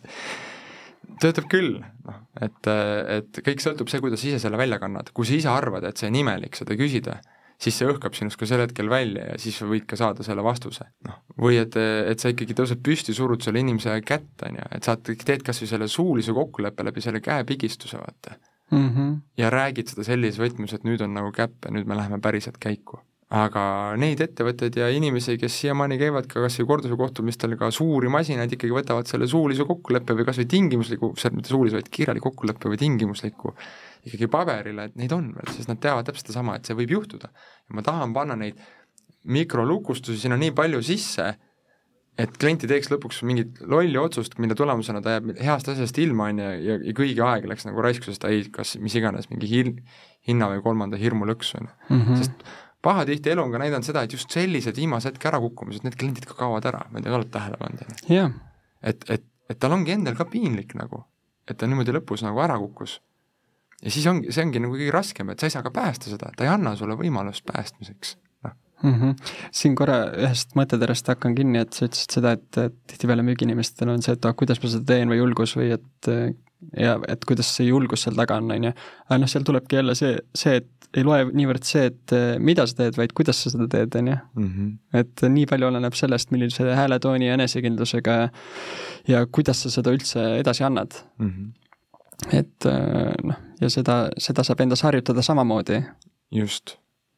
töötab 1.22 1.48
küll, 1.52 1.78
noh, 2.08 2.18
et, 2.42 2.72
et 3.18 3.42
kõik 3.46 3.62
sõltub 3.64 3.92
see, 3.92 4.02
kuidas 4.04 4.26
ise 4.26 4.42
selle 4.42 4.58
välja 4.60 4.82
kannad, 4.82 5.14
kui 5.14 5.28
sa 5.28 5.38
ise 5.38 5.52
arvad, 5.52 5.86
et 5.88 6.02
see 6.02 6.10
on 6.10 6.18
imelik 6.24 6.58
seda 6.58 6.78
küsida, 6.80 7.20
siis 7.62 7.78
see 7.78 7.90
õhkab 7.90 8.16
sinust 8.18 8.40
ka 8.40 8.48
sel 8.50 8.64
hetkel 8.64 8.90
välja 8.90 9.28
ja 9.32 9.40
siis 9.42 9.60
sa 9.62 9.68
võid 9.70 9.86
ka 9.90 10.00
saada 10.00 10.26
selle 10.26 10.44
vastuse, 10.46 10.88
noh. 11.08 11.20
või 11.42 11.60
et, 11.62 11.78
et 11.78 12.22
sa 12.22 12.32
ikkagi 12.34 12.58
tõused 12.58 12.82
püsti, 12.86 13.16
surud 13.18 13.44
selle 13.46 13.62
inimese 13.62 13.98
kätt, 14.06 14.34
on 14.48 14.58
ju, 14.58 14.70
et 14.78 14.88
sa 14.88 14.98
teed 15.02 15.46
kas 15.46 15.62
või 15.62 15.70
selle 15.74 15.92
suulise 15.92 16.36
kokkuleppe 16.38 16.88
läbi 16.88 17.04
selle 17.06 17.22
käepigistuse, 17.24 18.02
vaata 18.02 18.38
mm. 18.72 18.90
-hmm. 18.90 19.16
ja 19.38 19.54
räägid 19.54 19.94
seda 19.94 20.08
sellises 20.08 20.42
võtmes, 20.42 20.74
et 20.76 20.88
nüüd 20.88 21.06
on 21.06 21.14
nagu 21.14 21.32
käpp 21.36 21.70
ja 21.70 21.74
nüüd 21.76 21.88
me 21.88 22.00
läheme 22.00 22.20
päriselt 22.22 22.58
käiku 22.62 23.02
aga 23.32 23.64
neid 24.00 24.20
ettevõtteid 24.26 24.76
ja 24.76 24.90
inimesi, 24.92 25.38
kes 25.40 25.54
siiamaani 25.62 25.96
käivad 26.02 26.26
ka 26.28 26.42
kas 26.44 26.58
või 26.60 26.68
korduse 26.74 26.98
kohtumistel, 27.00 27.56
ka 27.60 27.70
suuri 27.72 28.10
masinaid 28.12 28.52
ikkagi 28.52 28.76
võtavad 28.76 29.08
selle 29.08 29.28
suulise 29.32 29.64
kokkuleppe 29.68 30.18
või 30.18 30.26
kas 30.28 30.42
või 30.42 30.50
tingimusliku, 30.52 31.14
mitte 31.38 31.54
suulise, 31.54 31.78
vaid 31.80 31.88
kirjaliku 31.94 32.28
kokkuleppe 32.28 32.74
või 32.74 32.80
tingimusliku 32.82 33.54
ikkagi 34.10 34.28
paberile, 34.32 34.90
et 34.90 34.98
neid 35.00 35.14
on 35.16 35.30
veel, 35.38 35.54
sest 35.56 35.72
nad 35.72 35.80
teavad 35.80 36.10
täpselt 36.10 36.28
sedasama, 36.28 36.58
et 36.58 36.68
see 36.68 36.76
võib 36.76 36.92
juhtuda. 36.98 37.30
ja 37.32 37.78
ma 37.78 37.86
tahan 37.86 38.14
panna 38.14 38.36
neid 38.36 38.60
mikrolukustusi 39.32 40.26
sinna 40.26 40.36
nii 40.42 40.52
palju 40.58 40.82
sisse, 40.84 41.30
et 42.20 42.34
klient 42.42 42.66
ei 42.66 42.72
teeks 42.74 42.90
lõpuks 42.92 43.22
mingit 43.24 43.62
lolli 43.70 43.96
otsust, 44.02 44.36
mille 44.42 44.58
tulemusena 44.58 45.00
ta 45.02 45.16
jääb 45.16 45.32
heast 45.40 45.70
asjast 45.72 46.02
ilma, 46.04 46.28
on 46.34 46.42
ju, 46.42 46.50
ja, 46.66 46.76
ja 46.90 46.96
kõigi 46.98 47.24
aeg 47.24 47.48
läks 47.48 47.64
nagu 47.70 47.86
raisku, 47.86 48.10
sest 48.10 48.26
ta 48.26 48.34
ei, 48.34 48.44
kas 48.52 48.76
mis 48.82 48.98
iganes, 49.00 49.30
mingi 49.32 49.48
hil-, 49.48 49.78
hinna 50.28 50.50
või 50.52 50.66
kolmanda 50.66 51.00
hirmu 51.00 51.30
lõksu, 51.30 51.62
on 51.62 51.70
ju. 51.70 51.78
Mhm. 51.96 52.20
sest 52.20 52.46
pahatihti 52.82 53.34
elu 53.34 53.44
on 53.44 53.54
ka 53.54 53.62
näidanud 53.62 53.86
seda, 53.86 54.04
et 54.06 54.16
just 54.16 54.34
sellised 54.34 54.78
viimase 54.78 55.12
hetke 55.12 55.30
ärakukkumised, 55.30 55.86
need 55.86 55.98
kliendid 56.00 56.26
ka 56.30 56.38
kaovad 56.40 56.66
ära, 56.72 56.82
ma 56.90 57.00
ei 57.00 57.06
tea, 57.06 57.14
oled 57.18 57.30
tähele 57.34 57.60
pannud, 57.62 57.86
ju? 57.86 58.16
jah. 58.16 58.34
et, 58.82 59.06
et, 59.14 59.28
et 59.52 59.62
tal 59.62 59.76
ongi 59.78 59.96
endal 59.96 60.18
ka 60.18 60.28
piinlik 60.32 60.76
nagu, 60.80 61.04
et 61.50 61.60
ta 61.60 61.70
niimoodi 61.70 61.96
lõpus 61.98 62.26
nagu 62.26 62.42
ära 62.44 62.58
kukkus. 62.62 63.00
ja 63.82 63.94
siis 63.94 64.08
ongi, 64.10 64.34
see 64.34 64.46
ongi 64.48 64.64
nagu 64.64 64.78
kõige 64.78 64.96
raskem, 64.96 65.32
et 65.34 65.42
sa 65.42 65.50
ei 65.50 65.56
saa 65.56 65.66
ka 65.66 65.74
päästa 65.76 66.12
seda, 66.14 66.34
ta 66.36 66.48
ei 66.48 66.52
anna 66.54 66.76
sulle 66.80 66.98
võimalust 67.00 67.46
päästmiseks, 67.48 68.18
noh. 68.48 68.58
Mm 68.82 68.94
-hmm. 68.98 69.34
siin 69.54 69.76
korra 69.78 70.04
ühest 70.18 70.56
mõtteterast 70.58 71.14
hakkan 71.14 71.36
kinni, 71.38 71.62
et 71.62 71.74
sa 71.74 71.86
ütlesid 71.86 72.18
seda, 72.18 72.32
et, 72.38 72.58
et 72.58 72.78
tihtipeale 72.90 73.22
müügiinimestel 73.26 73.94
on 73.94 74.02
see, 74.02 74.18
et 74.18 74.26
ah, 74.26 74.34
kuidas 74.34 74.64
ma 74.64 74.70
seda 74.74 74.96
teen 74.96 75.10
või 75.10 75.22
julgus 75.22 75.54
või 75.58 75.76
et 75.78 76.10
ja 76.78 76.98
et 77.10 77.26
kuidas 77.26 77.50
see 77.56 77.68
julgus 77.70 78.06
seal 78.06 78.18
taga 78.18 78.38
on, 78.42 78.52
on 78.54 78.70
ju. 78.70 78.74
aga 79.08 79.20
noh, 79.22 79.30
seal 79.30 79.46
tulebki 79.48 79.80
jälle 79.80 79.96
see, 79.98 80.18
see, 80.38 80.62
et 80.62 80.81
ei 80.98 81.06
loe 81.08 81.24
niivõrd 81.32 81.66
see, 81.68 81.86
et 81.92 82.14
eh, 82.16 82.36
mida 82.44 82.66
sa 82.68 82.82
teed, 82.82 82.98
vaid 83.00 83.14
kuidas 83.16 83.40
sa 83.44 83.52
seda 83.54 83.68
teed, 83.72 83.96
on 84.00 84.12
ju. 84.12 84.18
Mhm. 84.42 84.68
et 85.02 85.24
nii 85.36 85.48
palju 85.50 85.70
oleneb 85.70 85.96
sellest, 85.98 86.32
millise 86.36 86.68
hääletooni 86.76 87.30
ja 87.30 87.38
enesekindlusega 87.40 88.18
ja 89.12 89.24
kuidas 89.32 89.64
sa 89.64 89.72
seda 89.72 89.94
üldse 89.96 90.24
edasi 90.42 90.66
annad 90.68 90.98
mm. 91.18 91.32
-hmm. 91.32 92.38
et 92.40 92.70
eh, 92.70 93.16
noh, 93.24 93.42
ja 93.62 93.70
seda, 93.70 93.98
seda 94.18 94.44
saab 94.44 94.62
endas 94.62 94.84
harjutada 94.84 95.22
samamoodi. 95.22 95.84
just, 96.32 96.78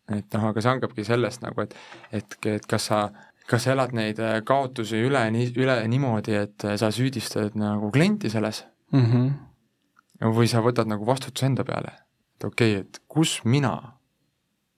et 0.10 0.26
noh, 0.34 0.50
aga 0.50 0.62
see 0.62 0.72
algabki 0.72 1.04
sellest 1.04 1.42
nagu, 1.42 1.62
et, 1.62 1.76
et, 2.12 2.38
et 2.46 2.66
kas 2.66 2.86
sa 2.92 3.10
kas 3.48 3.64
sa 3.64 3.74
elad 3.74 3.92
neid 3.94 4.20
eh, 4.20 4.42
kaotusi 4.46 5.02
üle, 5.02 5.26
üle 5.58 5.88
niimoodi, 5.88 6.36
et 6.36 6.70
sa 6.78 6.92
süüdistad 6.92 7.58
nagu 7.60 7.92
klienti 7.92 8.30
selles 8.30 8.66
mm. 8.92 9.06
-hmm. 9.06 10.32
või 10.38 10.48
sa 10.48 10.62
võtad 10.62 10.88
nagu 10.88 11.06
vastutuse 11.06 11.46
enda 11.46 11.64
peale 11.64 12.03
et 12.44 12.52
okei 12.52 12.78
okay,, 12.78 12.86
et 12.86 13.02
kus 13.08 13.40
mina 13.48 13.74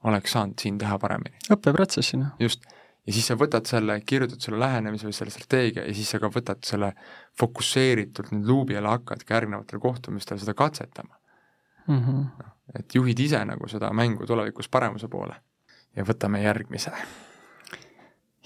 oleks 0.05 0.35
saanud 0.37 0.61
siin 0.61 0.77
teha 0.77 0.97
paremini. 1.01 1.37
õppeprotsessina. 1.51 2.31
just, 2.39 2.65
ja 3.05 3.13
siis 3.13 3.27
sa 3.29 3.37
võtad 3.39 3.67
selle, 3.69 3.97
kirjutad 4.05 4.41
selle 4.43 4.59
lähenemise 4.61 5.07
või 5.09 5.17
selle 5.17 5.33
strateegia 5.33 5.85
ja 5.87 5.93
siis 5.97 6.09
sa 6.13 6.21
ka 6.21 6.29
võtad 6.33 6.61
selle 6.67 6.93
fokusseeritult 7.39 8.31
nüüd 8.35 8.49
luubi 8.49 8.77
alla 8.77 8.95
hakkadki 8.97 9.33
järgnevatel 9.33 9.81
kohtumistel 9.81 10.41
seda 10.41 10.53
katsetama 10.57 11.17
mm. 11.87 11.99
-hmm. 11.99 12.45
No, 12.45 12.51
et 12.79 12.95
juhid 12.95 13.19
ise 13.19 13.41
nagu 13.45 13.67
seda 13.69 13.91
mängu 13.93 14.25
tulevikus 14.25 14.69
paremuse 14.69 15.07
poole. 15.07 15.35
ja 15.95 16.03
võtame 16.03 16.43
järgmise. 16.43 16.91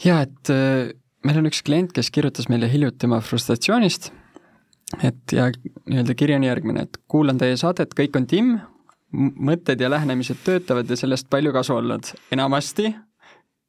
jaa, 0.05 0.21
et 0.21 0.49
äh, 0.49 0.91
meil 1.23 1.37
on 1.37 1.45
üks 1.49 1.63
klient, 1.63 1.93
kes 1.93 2.11
kirjutas 2.11 2.49
meile 2.49 2.71
hiljuti 2.71 3.07
oma 3.07 3.19
frustratsioonist, 3.21 4.11
et 5.03 5.31
ja 5.31 5.49
nii-öelda 5.85 6.15
kiri 6.15 6.35
on 6.35 6.43
järgmine, 6.43 6.81
et 6.81 6.97
kuulan 7.07 7.37
teie 7.37 7.57
saadet, 7.57 7.95
kõik 7.97 8.17
on 8.17 8.27
timm, 8.27 8.59
mõtted 9.13 9.81
ja 9.81 9.89
lähenemised 9.89 10.41
töötavad 10.45 10.89
ja 10.89 10.97
sellest 10.99 11.29
palju 11.29 11.53
kasu 11.55 11.77
olnud, 11.79 12.11
enamasti, 12.33 12.93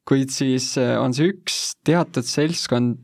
kuid 0.07 0.33
siis 0.33 0.73
äh, 0.81 0.97
on 1.01 1.15
see 1.17 1.31
üks 1.33 1.61
teatud 1.85 2.27
seltskond 2.27 2.99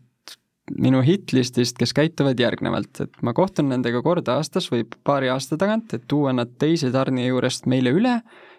minu 0.76 1.00
hitlistist, 1.06 1.78
kes 1.80 1.93
käituvad 1.95 2.39
järgnevalt, 2.39 3.00
et 3.06 3.21
ma 3.23 3.32
kohtun 3.36 3.69
nendega 3.71 4.02
kord 4.04 4.28
aastas 4.32 4.67
või 4.71 4.84
paari 5.08 5.30
aasta 5.32 5.58
tagant, 5.60 5.93
et 5.95 6.04
tuua 6.12 6.34
nad 6.36 6.58
teise 6.60 6.91
tarnija 6.91 7.32
juurest 7.32 7.69
meile 7.71 7.93
üle, 7.95 8.17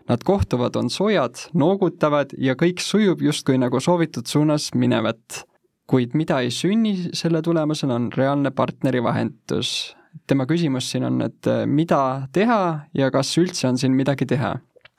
nad 0.08 0.24
kohtuvad, 0.24 0.76
on 0.80 0.88
soojad, 0.90 1.50
noogutavad 1.52 2.32
ja 2.40 2.56
kõik 2.58 2.80
sujub 2.80 3.20
justkui 3.22 3.60
nagu 3.60 3.80
soovitud 3.80 4.26
suunas 4.26 4.70
minevat. 4.74 5.44
kuid 5.88 6.12
mida 6.12 6.40
ei 6.44 6.50
sünni 6.52 7.10
selle 7.16 7.40
tulemusena, 7.42 7.94
on 7.94 8.10
reaalne 8.12 8.50
partneri 8.50 9.00
vahendus 9.02 9.94
tema 10.26 10.46
küsimus 10.46 10.90
siin 10.90 11.06
on, 11.08 11.20
et 11.22 11.46
äh, 11.50 11.64
mida 11.66 12.28
teha 12.32 12.88
ja 12.94 13.10
kas 13.14 13.30
üldse 13.40 13.68
on 13.68 13.78
siin 13.78 13.94
midagi 13.96 14.26
teha. 14.26 14.56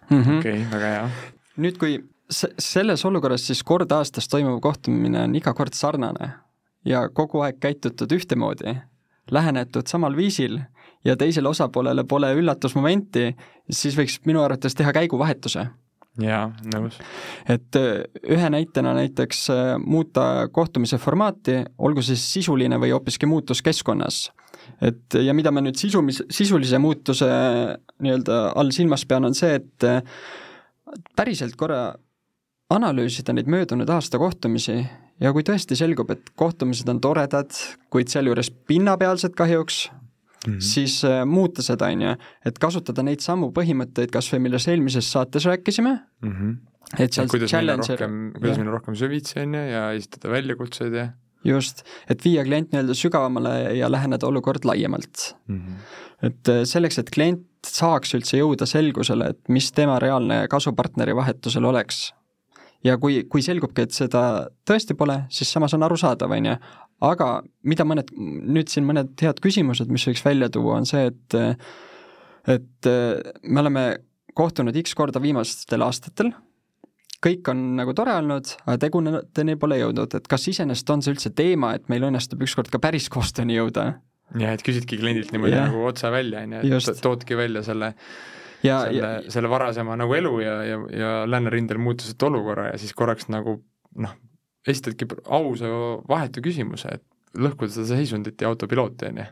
Mm 0.10 0.24
-hmm.. 0.24 0.40
okei 0.40 0.62
okay,, 0.62 0.72
väga 0.72 0.94
hea. 0.96 1.10
nüüd, 1.58 1.78
kui 1.78 2.00
selles 2.60 3.06
olukorras 3.06 3.48
siis 3.48 3.64
kord 3.64 3.92
aastas 3.92 4.28
toimuv 4.28 4.60
kohtumine 4.62 5.24
on 5.24 5.36
iga 5.36 5.54
kord 5.54 5.74
sarnane 5.74 6.32
ja 6.86 7.10
kogu 7.10 7.42
aeg 7.42 7.60
käitutud 7.60 8.12
ühtemoodi, 8.12 8.76
lähenetud 9.32 9.88
samal 9.88 10.16
viisil 10.16 10.60
ja 11.06 11.16
teisele 11.16 11.50
osapoolele 11.50 12.04
pole 12.04 12.34
üllatusmomenti, 12.36 13.36
siis 13.70 13.98
võiks 13.98 14.20
minu 14.26 14.42
arvates 14.44 14.76
teha 14.76 14.94
käiguvahetuse 14.94 15.68
jaa, 16.24 16.50
nõus. 16.74 16.98
et 17.48 17.80
äh, 17.80 18.04
ühe 18.36 18.50
näitena 18.50 18.96
näiteks 18.98 19.46
äh, 19.54 19.72
muuta 19.84 20.48
kohtumise 20.52 20.98
formaati, 20.98 21.62
olgu 21.78 22.04
see 22.06 22.20
sisuline 22.20 22.80
või 22.82 22.94
hoopiski 22.96 23.30
muutus 23.30 23.64
keskkonnas 23.66 24.28
et 24.82 25.20
ja 25.22 25.34
mida 25.36 25.52
ma 25.52 25.64
nüüd 25.64 25.80
sisumis, 25.80 26.24
sisulise 26.32 26.80
muutuse 26.82 27.30
nii-öelda 28.02 28.42
all 28.60 28.74
silmas 28.76 29.06
pean, 29.06 29.28
on 29.30 29.38
see, 29.38 29.60
et 29.60 31.16
päriselt 31.16 31.56
korra 31.60 31.94
analüüsida 32.70 33.34
neid 33.34 33.50
möödunud 33.50 33.90
aasta 33.90 34.20
kohtumisi 34.22 34.78
ja 35.20 35.32
kui 35.34 35.46
tõesti 35.46 35.78
selgub, 35.78 36.12
et 36.14 36.32
kohtumised 36.38 36.90
on 36.92 37.02
toredad, 37.04 37.56
kuid 37.94 38.12
sealjuures 38.12 38.52
pinnapealsed 38.70 39.36
kahjuks 39.38 39.88
mm, 40.48 40.54
-hmm. 40.54 40.60
siis 40.72 41.04
äh, 41.06 41.26
muuta 41.26 41.66
seda, 41.66 41.92
on 41.94 42.02
ju, 42.02 42.16
et 42.46 42.60
kasutada 42.60 43.04
neid 43.04 43.24
samu 43.26 43.52
põhimõtteid 43.56 44.12
kas 44.12 44.32
või 44.34 44.46
millest 44.48 44.68
eelmises 44.68 45.12
saates 45.12 45.46
rääkisime 45.46 46.00
mm, 46.22 46.34
-hmm. 46.34 46.58
et 47.00 47.14
seal 47.14 47.28
kuidas 47.28 47.54
rohkem, 47.54 48.20
kuidas 48.38 48.58
minna 48.58 48.72
rohkem 48.72 48.96
süvitsi, 48.96 49.40
on 49.40 49.54
ju, 49.54 49.66
ja 49.74 49.92
esitada 49.92 50.30
väljakutseid 50.36 50.94
ja 50.94 51.10
just, 51.46 51.84
et 52.10 52.24
viia 52.26 52.44
klient 52.44 52.74
nii-öelda 52.74 52.96
sügavamale 52.98 53.56
ja 53.78 53.92
läheneda 53.92 54.28
olukord 54.28 54.66
laiemalt 54.66 55.36
mm. 55.48 55.60
-hmm. 55.60 56.28
et 56.28 56.50
äh, 56.50 56.64
selleks, 56.64 57.00
et 57.00 57.10
klient 57.10 57.46
saaks 57.66 58.14
üldse 58.16 58.40
jõuda 58.40 58.66
selgusele, 58.66 59.34
et 59.34 59.40
mis 59.50 59.72
tema 59.72 60.00
reaalne 60.00 60.48
kasupartneri 60.48 61.16
vahetusel 61.16 61.66
oleks. 61.66 62.14
Ja 62.86 62.98
kui, 63.02 63.24
kui 63.30 63.44
selgubki, 63.46 63.86
et 63.88 63.96
seda 63.96 64.24
tõesti 64.68 64.96
pole, 64.98 65.22
siis 65.34 65.52
samas 65.52 65.76
on 65.78 65.86
arusaadav, 65.88 66.36
on 66.36 66.52
ju, 66.52 66.58
aga 67.10 67.30
mida 67.68 67.86
mõned, 67.88 68.12
nüüd 68.18 68.72
siin 68.72 68.88
mõned 68.88 69.16
head 69.22 69.42
küsimused, 69.44 69.92
mis 69.92 70.08
võiks 70.10 70.26
välja 70.26 70.52
tuua, 70.54 70.80
on 70.82 70.90
see, 70.90 71.10
et 71.12 71.40
et 72.50 72.88
me 73.44 73.62
oleme 73.62 73.84
kohtunud 74.34 74.78
X 74.80 74.96
korda 74.98 75.20
viimastel 75.22 75.84
aastatel 75.86 76.32
kõik 77.24 77.52
on 77.52 77.64
nagu 77.80 77.94
tore 77.98 78.14
olnud, 78.16 78.52
aga 78.66 78.78
tegudeni 78.86 79.56
pole 79.60 79.80
jõudnud, 79.82 80.16
et 80.16 80.28
kas 80.32 80.48
iseenesest 80.52 80.94
on 80.94 81.04
see 81.04 81.14
üldse 81.16 81.32
teema, 81.36 81.74
et 81.76 81.90
meil 81.92 82.08
õnnestub 82.08 82.42
ükskord 82.46 82.72
ka 82.72 82.82
päris 82.84 83.10
koostööni 83.12 83.60
jõuda? 83.60 83.92
jah, 84.38 84.54
et 84.54 84.62
küsidki 84.62 85.00
kliendilt 85.02 85.32
niimoodi 85.34 85.56
ja. 85.56 85.66
nagu 85.68 85.88
otse 85.90 86.12
välja, 86.14 86.44
on 86.46 86.60
ju, 86.60 86.78
et 86.80 87.02
toodki 87.02 87.38
välja 87.38 87.64
selle 87.66 87.96
ja, 88.64 88.80
selle, 88.86 89.12
selle 89.34 89.52
varasema 89.52 89.98
nagu 90.00 90.16
elu 90.18 90.34
ja, 90.44 90.56
ja, 90.68 90.80
ja 91.02 91.12
läänerindel 91.30 91.82
muutusid 91.82 92.28
olukorra 92.30 92.72
ja 92.72 92.82
siis 92.82 92.94
korraks 92.98 93.30
nagu 93.32 93.60
noh, 94.00 94.18
esitadki 94.68 95.08
ausa 95.26 95.70
vahetu 96.10 96.44
küsimuse, 96.46 97.00
et 97.00 97.40
lõhkuda 97.40 97.72
seda 97.74 97.96
seisundit 97.96 98.42
ja 98.42 98.52
autopilooti, 98.52 99.12
on 99.12 99.24
ju. 99.24 99.30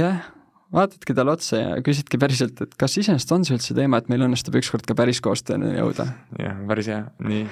jah 0.00 0.28
vaatadki 0.74 1.14
talle 1.16 1.34
otsa 1.34 1.58
ja 1.58 1.70
küsidki 1.84 2.18
päriselt, 2.20 2.60
et 2.62 2.74
kas 2.78 2.94
iseenesest 3.00 3.32
on 3.34 3.46
see 3.46 3.56
üldse 3.56 3.74
teema, 3.76 3.98
et 3.98 4.10
meil 4.12 4.22
õnnestub 4.26 4.54
ükskord 4.60 4.86
ka 4.86 4.94
päris 4.98 5.20
koostööni 5.24 5.72
jõuda? 5.74 6.06
jah, 6.38 6.60
päris 6.68 6.90
hea, 6.92 7.00
nii. 7.26 7.42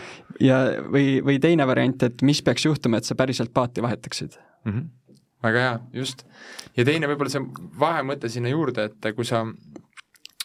ja, 0.44 0.60
või, 0.86 1.18
või 1.26 1.40
teine 1.42 1.66
variant, 1.68 2.06
et 2.06 2.22
mis 2.26 2.42
peaks 2.46 2.68
juhtuma, 2.68 3.00
et 3.00 3.08
sa 3.08 3.18
päriselt 3.18 3.52
paati 3.54 3.82
vahetaksid 3.84 4.38
mm? 4.38 4.72
-hmm. 4.72 5.18
väga 5.48 5.64
hea, 5.66 5.74
just. 6.02 6.24
ja 6.78 6.86
teine 6.86 7.10
võib-olla 7.10 7.34
see 7.34 7.42
vahemõte 7.80 8.30
sinna 8.30 8.54
juurde, 8.54 8.86
et 8.92 9.10
kui 9.16 9.26
sa 9.26 9.44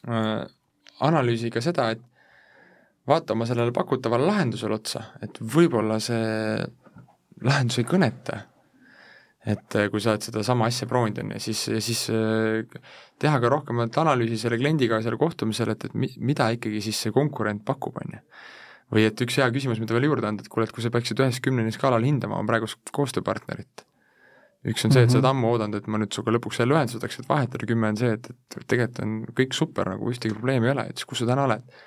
analüüsi 0.04 1.52
ka 1.54 1.62
seda, 1.64 1.90
et 1.96 2.02
vaata 3.08 3.36
oma 3.36 3.46
sellele 3.48 3.72
pakutavale 3.76 4.26
lahendusele 4.28 4.76
otsa, 4.76 5.06
et 5.24 5.40
võib-olla 5.40 6.00
see 6.04 6.58
lahendus 7.44 7.80
ei 7.80 7.88
kõneta 7.88 8.42
et 9.44 9.76
äh, 9.76 9.90
kui 9.92 10.02
sa 10.04 10.14
oled 10.14 10.24
sedasama 10.24 10.68
asja 10.72 10.88
proovinud, 10.88 11.20
on 11.20 11.34
ju, 11.36 11.42
siis, 11.50 11.64
siis 11.84 12.04
äh, 12.16 12.64
teha 13.20 13.40
ka 13.44 13.52
rohkemat 13.52 13.98
analüüsi 14.04 14.40
selle 14.40 14.60
kliendiga 14.60 15.02
seal 15.04 15.18
kohtumisel, 15.20 15.74
et, 15.76 15.88
et 15.90 15.98
mi-, 16.00 16.14
mida 16.24 16.48
ikkagi 16.56 16.80
siis 16.86 17.02
see 17.06 17.16
konkurent 17.16 17.66
pakub, 17.68 18.00
on 18.00 18.16
ju. 18.18 18.22
või 18.94 19.08
et 19.10 19.26
üks 19.26 19.40
hea 19.42 19.50
küsimus, 19.52 19.82
mida 19.84 19.96
veel 19.96 20.08
juurde 20.08 20.30
anda, 20.30 20.46
et 20.46 20.52
kuule, 20.52 20.68
et 20.70 20.76
kui 20.76 20.86
sa 20.86 20.92
peaksid 20.94 21.20
ühest 21.20 21.44
kümneni 21.44 21.74
skaalal 21.76 22.06
hindama 22.08 22.38
oma 22.40 22.54
praegust 22.54 22.94
koostööpartnerit, 22.96 23.84
üks 24.72 24.86
on 24.88 24.94
see, 24.96 25.04
et 25.04 25.12
sa 25.12 25.20
oled 25.20 25.26
mhm. 25.28 25.38
ammu 25.38 25.54
oodanud, 25.54 25.80
et 25.82 25.88
ma 25.92 26.00
nüüd 26.02 26.14
sinuga 26.16 26.36
lõpuks 26.38 26.62
jälle 26.62 26.78
ühenduse 26.78 27.00
võtaks, 27.00 27.20
et 27.20 27.32
vahetada, 27.32 27.70
kümme 27.70 27.90
on 27.92 27.98
see, 28.00 28.14
et, 28.18 28.30
et 28.32 28.68
tegelikult 28.70 29.02
on 29.04 29.18
kõik 29.40 29.58
super, 29.58 29.90
nagu 29.96 30.12
ühtegi 30.12 30.36
probleemi 30.38 30.70
ei 30.70 30.76
ole, 30.76 30.86
et 30.92 31.02
siis 31.02 31.10
kus 31.10 31.24
sa 31.24 31.32
täna 31.34 31.48
oled. 31.50 31.82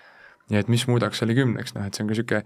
ja 0.53 0.61
et 0.63 0.69
mis 0.71 0.85
muudaks 0.87 1.23
selle 1.23 1.35
kümneks, 1.35 1.75
noh 1.75 1.87
et 1.89 1.97
see 1.97 2.05
on 2.05 2.11
ka 2.11 2.15
niisugune 2.15 2.43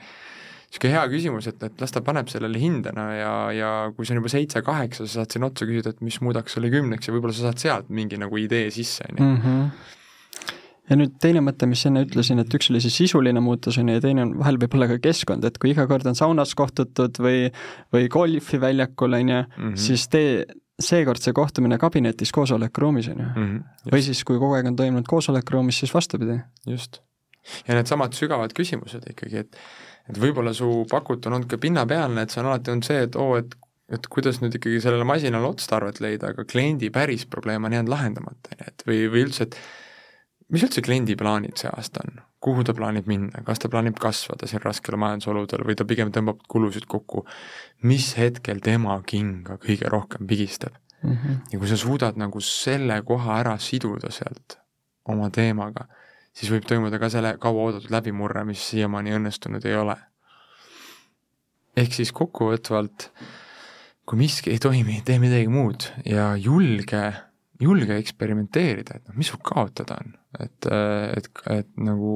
niisugune 0.71 0.93
hea 0.95 1.03
küsimus, 1.11 1.49
et, 1.51 1.63
et 1.67 1.83
las 1.83 1.93
ta 1.93 2.01
paneb 2.07 2.31
sellele 2.31 2.61
hindena 2.63 3.07
ja, 3.17 3.33
ja 3.53 3.71
kui 3.97 4.07
see 4.07 4.15
on 4.15 4.21
juba 4.23 4.31
seitse-kaheksa, 4.33 5.07
sa 5.07 5.21
saad 5.21 5.35
sinna 5.35 5.51
otsa 5.51 5.67
küsida, 5.67 5.93
et 5.93 6.05
mis 6.07 6.21
muudaks 6.23 6.55
selle 6.57 6.71
kümneks 6.71 7.11
ja 7.11 7.15
võib-olla 7.17 7.35
sa 7.35 7.49
saad 7.49 7.63
sealt 7.63 7.91
mingi 7.91 8.21
nagu 8.21 8.39
idee 8.39 8.71
sisse, 8.75 9.09
on 9.11 9.19
ju. 9.19 9.33
Ja 10.91 10.97
nüüd 10.99 11.13
teine 11.23 11.43
mõte, 11.47 11.69
mis 11.71 11.85
enne 11.87 12.03
ütlesin, 12.03 12.43
et 12.43 12.55
üks 12.57 12.71
oli 12.73 12.81
see 12.83 12.91
sisuline 12.91 13.43
muutus, 13.45 13.79
on 13.79 13.91
ju, 13.91 13.99
ja 13.99 14.03
teine 14.03 14.25
on 14.27 14.33
vahel 14.41 14.59
võib-olla 14.59 14.89
ka 14.91 14.97
keskkond, 15.05 15.45
et 15.47 15.61
kui 15.63 15.71
iga 15.71 15.87
kord 15.91 16.09
on 16.11 16.19
saunas 16.19 16.57
kohtutud 16.59 17.21
või, 17.23 17.45
või 17.95 18.09
golfiväljakul, 18.11 19.15
on 19.21 19.31
ju, 19.35 19.45
mhm. 19.45 19.77
siis 19.79 20.09
tee 20.11 20.43
seekord 20.81 21.23
see 21.23 21.37
kohtumine 21.37 21.79
kabinetis 21.79 22.33
koosolekuruumis, 22.35 23.11
on 23.13 23.23
ju. 23.23 23.29
Mhm, 23.29 23.87
või 23.93 24.03
siis, 24.05 24.25
kui 24.27 24.41
kogu 24.41 24.57
aeg 24.59 24.73
on 24.73 24.81
toimunud 24.81 25.09
koosolekuruumis, 25.09 25.83
siis 25.85 25.95
vastupidi. 25.95 26.41
just. 26.67 27.03
ja 27.67 27.75
needsamad 27.77 28.13
sügavad 28.13 28.53
küsimused 28.57 29.07
ikkagi, 29.15 29.47
et 29.47 29.57
et 30.11 30.19
võib-olla 30.19 30.53
su 30.57 30.85
pakutu 30.91 31.29
on 31.29 31.39
olnud 31.39 31.49
ka 31.49 31.59
pinnapealne, 31.61 32.25
et 32.25 32.33
see 32.33 32.41
on 32.43 32.51
alati 32.51 32.73
olnud 32.73 32.87
see, 32.87 33.05
et 33.07 33.17
oo 33.17 33.35
oh,, 33.35 33.39
et 33.39 33.55
et 33.91 34.07
kuidas 34.07 34.39
nüüd 34.39 34.55
ikkagi 34.55 34.79
sellele 34.83 35.05
masinale 35.07 35.49
otstarvet 35.49 35.99
leida, 36.03 36.31
aga 36.31 36.45
kliendi 36.47 36.93
päris 36.95 37.25
probleem 37.27 37.65
on 37.67 37.75
jäänud 37.75 37.91
lahendamata, 37.91 38.53
on 38.53 38.61
ju, 38.61 38.69
et 38.71 38.85
või, 38.87 38.99
või 39.11 39.25
üldse, 39.27 39.49
et 39.49 39.57
mis 40.51 40.65
üldse 40.67 40.83
kliendi 40.83 41.17
plaanid 41.17 41.57
see 41.61 41.71
aasta 41.71 42.05
on? 42.05 42.21
kuhu 42.41 42.65
ta 42.65 42.75
plaanib 42.75 43.09
minna, 43.11 43.43
kas 43.45 43.61
ta 43.61 43.69
plaanib 43.69 43.99
kasvada 44.01 44.49
siin 44.49 44.63
raskel 44.65 44.97
majandusoludel 45.01 45.65
või 45.69 45.77
ta 45.77 45.85
pigem 45.85 46.13
tõmbab 46.15 46.41
kulusid 46.49 46.87
kokku, 46.89 47.27
mis 47.85 48.15
hetkel 48.17 48.63
tema 48.65 48.97
kinga 49.07 49.59
kõige 49.61 49.91
rohkem 49.93 50.27
pigistab 50.27 50.73
mm? 51.03 51.13
-hmm. 51.13 51.37
ja 51.53 51.59
kui 51.59 51.69
sa 51.69 51.77
suudad 51.77 52.17
nagu 52.17 52.41
selle 52.41 53.03
koha 53.07 53.41
ära 53.41 53.59
siduda 53.59 54.11
sealt 54.11 54.59
oma 55.09 55.31
teemaga, 55.31 55.87
siis 56.33 56.51
võib 56.53 56.67
toimuda 56.69 56.99
ka 56.99 57.11
selle 57.13 57.35
kauaoodatud 57.41 57.91
läbimurre, 57.93 58.45
mis 58.45 58.63
siiamaani 58.71 59.15
õnnestunud 59.19 59.67
ei 59.67 59.77
ole. 59.77 59.97
ehk 61.77 61.95
siis 61.95 62.13
kokkuvõtvalt, 62.13 63.11
kui 64.05 64.19
miski 64.19 64.51
ei 64.51 64.59
toimi, 64.59 65.03
tee 65.05 65.19
midagi 65.19 65.49
muud 65.49 65.87
ja 66.05 66.35
julge, 66.37 67.13
julge 67.61 67.97
eksperimenteerida, 68.01 68.99
et 68.99 69.09
noh, 69.11 69.17
mis 69.21 69.31
sul 69.31 69.41
kaotada 69.45 69.99
on, 70.01 70.15
et, 70.41 70.69
et, 71.19 71.31
et 71.53 71.71
nagu 71.81 72.15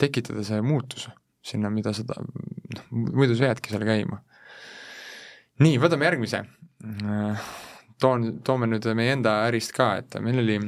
tekitada 0.00 0.44
see 0.46 0.60
muutus 0.64 1.08
sinna, 1.44 1.70
mida 1.72 1.92
sa 1.96 2.04
ta-, 2.08 2.20
noh, 2.22 2.86
muidu 2.92 3.36
sa 3.36 3.50
jäädki 3.50 3.72
seal 3.72 3.84
käima. 3.88 4.22
nii, 5.64 5.78
võtame 5.82 6.08
järgmise. 6.08 6.44
toon, 8.00 8.28
toome 8.46 8.68
nüüd 8.70 8.86
meie 8.96 9.16
enda 9.16 9.40
ärist 9.48 9.74
ka, 9.76 9.96
et 10.02 10.18
meil 10.22 10.40
oli 10.44 10.58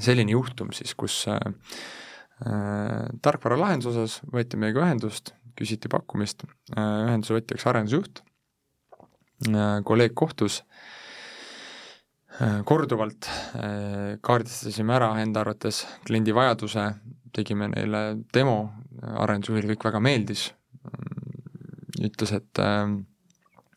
selline 0.00 0.34
juhtum 0.34 0.72
siis, 0.76 0.94
kus 0.98 1.22
äh, 1.32 1.40
äh, 2.44 3.06
tarkvaralahenduse 3.24 3.94
osas 3.94 4.18
võeti 4.32 4.60
meiega 4.60 4.84
ühendust, 4.84 5.34
küsiti 5.58 5.90
pakkumist 5.92 6.44
äh,, 6.44 7.08
ühenduse 7.08 7.36
võtjaks 7.38 7.66
arendusjuht 7.70 8.22
äh,, 9.48 9.80
kolleeg 9.86 10.14
kohtus 10.18 10.62
äh,, 10.62 10.93
korduvalt 12.66 13.28
äh, 13.28 14.16
kaardistasime 14.24 14.96
ära 14.96 15.12
enda 15.22 15.44
arvates 15.44 15.84
kliendi 16.06 16.34
vajaduse, 16.34 16.88
tegime 17.34 17.68
neile 17.70 18.04
demo, 18.34 18.58
arendusjuhile 19.02 19.74
kõik 19.74 19.88
väga 19.90 20.00
meeldis, 20.02 20.48
ütles, 22.02 22.34
et 22.34 22.62
äh, 22.62 22.88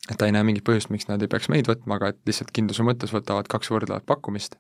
et 0.08 0.15
ta 0.15 0.28
ei 0.28 0.32
näe 0.32 0.46
mingit 0.48 0.63
põhjust, 0.63 0.89
miks 0.93 1.10
nad 1.10 1.22
ei 1.22 1.30
peaks 1.30 1.50
meid 1.52 1.67
võtma, 1.67 1.98
aga 1.98 2.13
et 2.13 2.20
lihtsalt 2.30 2.54
kindluse 2.56 2.86
mõttes 2.88 3.12
võtavad 3.12 3.50
kaks 3.52 3.74
võrdlevat 3.74 4.06
pakkumist 4.08 4.56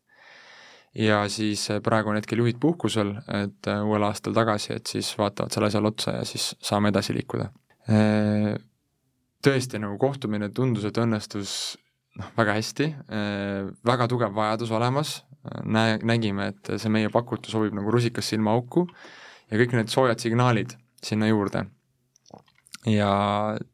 ja 0.97 1.21
siis 1.29 1.69
äh, 1.71 1.81
praegu 1.83 2.11
on 2.11 2.17
hetkel 2.19 2.41
juhid 2.41 2.59
puhkusel, 2.61 3.15
et 3.43 3.69
äh, 3.69 3.83
uuel 3.85 4.05
aastal 4.07 4.35
tagasi, 4.37 4.73
et 4.77 4.89
siis 4.89 5.11
vaatavad 5.19 5.53
selle 5.53 5.69
asjale 5.69 5.91
otsa 5.91 6.17
ja 6.19 6.25
siis 6.27 6.49
saame 6.63 6.91
edasi 6.93 7.15
liikuda. 7.17 7.49
Äh, 7.91 8.55
tõesti, 9.45 9.81
nagu 9.83 9.97
kohtumine 10.01 10.49
tundus, 10.49 10.87
et 10.87 10.97
õnnestus 11.01 11.51
noh, 12.17 12.33
väga 12.37 12.57
hästi, 12.57 12.89
väga 13.87 14.07
tugev 14.11 14.35
vajadus 14.35 14.73
olemas, 14.75 15.13
näe, 15.63 15.97
nägime, 16.03 16.51
et 16.53 16.73
see 16.81 16.91
meie 16.91 17.11
pakutu 17.13 17.53
sobib 17.53 17.75
nagu 17.77 17.93
rusikas 17.93 18.29
silmaauku 18.33 18.87
ja 19.51 19.59
kõik 19.61 19.75
need 19.77 19.91
soojad 19.93 20.19
signaalid 20.19 20.75
sinna 21.03 21.29
juurde. 21.29 21.65
ja 22.87 23.11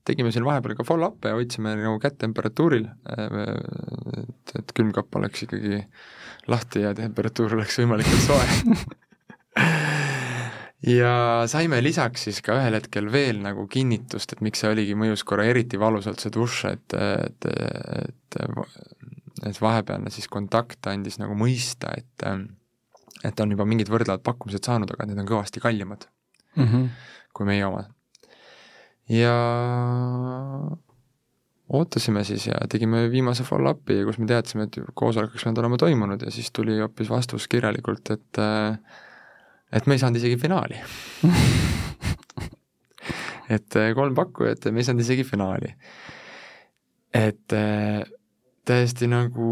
tegime 0.05 0.31
siin 0.33 0.45
vahepeal 0.45 0.75
ka 0.77 0.85
follow-up'e 0.87 1.31
ja 1.31 1.37
hoidsime 1.37 1.75
nagu 1.77 1.99
kätt 2.01 2.17
temperatuuril, 2.21 2.87
et, 3.13 4.53
et 4.59 4.75
külmkapp 4.75 5.15
oleks 5.19 5.45
ikkagi 5.45 5.79
äh, 5.79 5.87
lahti 6.47 6.83
ja 6.83 6.93
temperatuur 6.97 7.55
oleks 7.57 7.79
võimalikult 7.79 8.25
soe 8.25 8.45
ja 10.87 11.13
saime 11.47 11.79
lisaks 11.83 12.27
siis 12.27 12.41
ka 12.43 12.57
ühel 12.59 12.77
hetkel 12.77 13.11
veel 13.11 13.39
nagu 13.43 13.67
kinnitust, 13.71 14.35
et 14.35 14.41
miks 14.45 14.63
see 14.63 14.71
oligi, 14.73 14.97
mõjus 14.99 15.23
korra 15.27 15.45
eriti 15.47 15.79
valusalt 15.79 16.23
see 16.23 16.33
dušš, 16.33 16.65
et, 16.73 16.97
et, 16.99 17.49
et 18.03 18.39
et 19.43 19.59
vahepealne 19.59 20.11
siis 20.13 20.29
kontakt 20.31 20.87
andis 20.91 21.19
nagu 21.21 21.35
mõista, 21.37 21.91
et 21.97 22.27
et 23.23 23.39
on 23.39 23.51
juba 23.55 23.65
mingid 23.67 23.89
võrdlevad 23.91 24.23
pakkumised 24.23 24.65
saanud, 24.65 24.91
aga 24.91 25.07
need 25.07 25.19
on 25.23 25.27
kõvasti 25.27 25.63
kallimad 25.63 26.07
mm 26.55 26.65
-hmm. 26.65 26.89
kui 27.33 27.45
meie 27.45 27.65
omad. 27.65 27.91
ja 29.09 29.35
ootasime 31.69 32.23
siis 32.23 32.47
ja 32.47 32.59
tegime 32.69 33.09
viimase 33.11 33.43
follow-up'i, 33.43 34.03
kus 34.05 34.19
me 34.19 34.27
teadsime, 34.29 34.63
et 34.63 34.77
koosolek 34.93 35.31
oleks 35.31 35.43
pidanud 35.43 35.63
olema 35.63 35.77
toimunud 35.77 36.21
ja 36.21 36.31
siis 36.31 36.51
tuli 36.51 36.79
hoopis 36.79 37.09
vastus 37.09 37.47
kirjalikult, 37.47 38.11
et 38.11 38.41
et 39.73 39.87
me 39.87 39.97
ei 39.97 40.01
saanud 40.01 40.21
isegi 40.21 40.39
finaali 40.41 40.79
et 43.57 43.79
kolm 43.97 44.15
pakkujat 44.17 44.65
ja 44.65 44.73
me 44.73 44.81
ei 44.81 44.87
saanud 44.87 45.03
isegi 45.03 45.25
finaali. 45.27 45.69
et 47.13 47.55
täiesti 48.65 49.09
nagu 49.11 49.49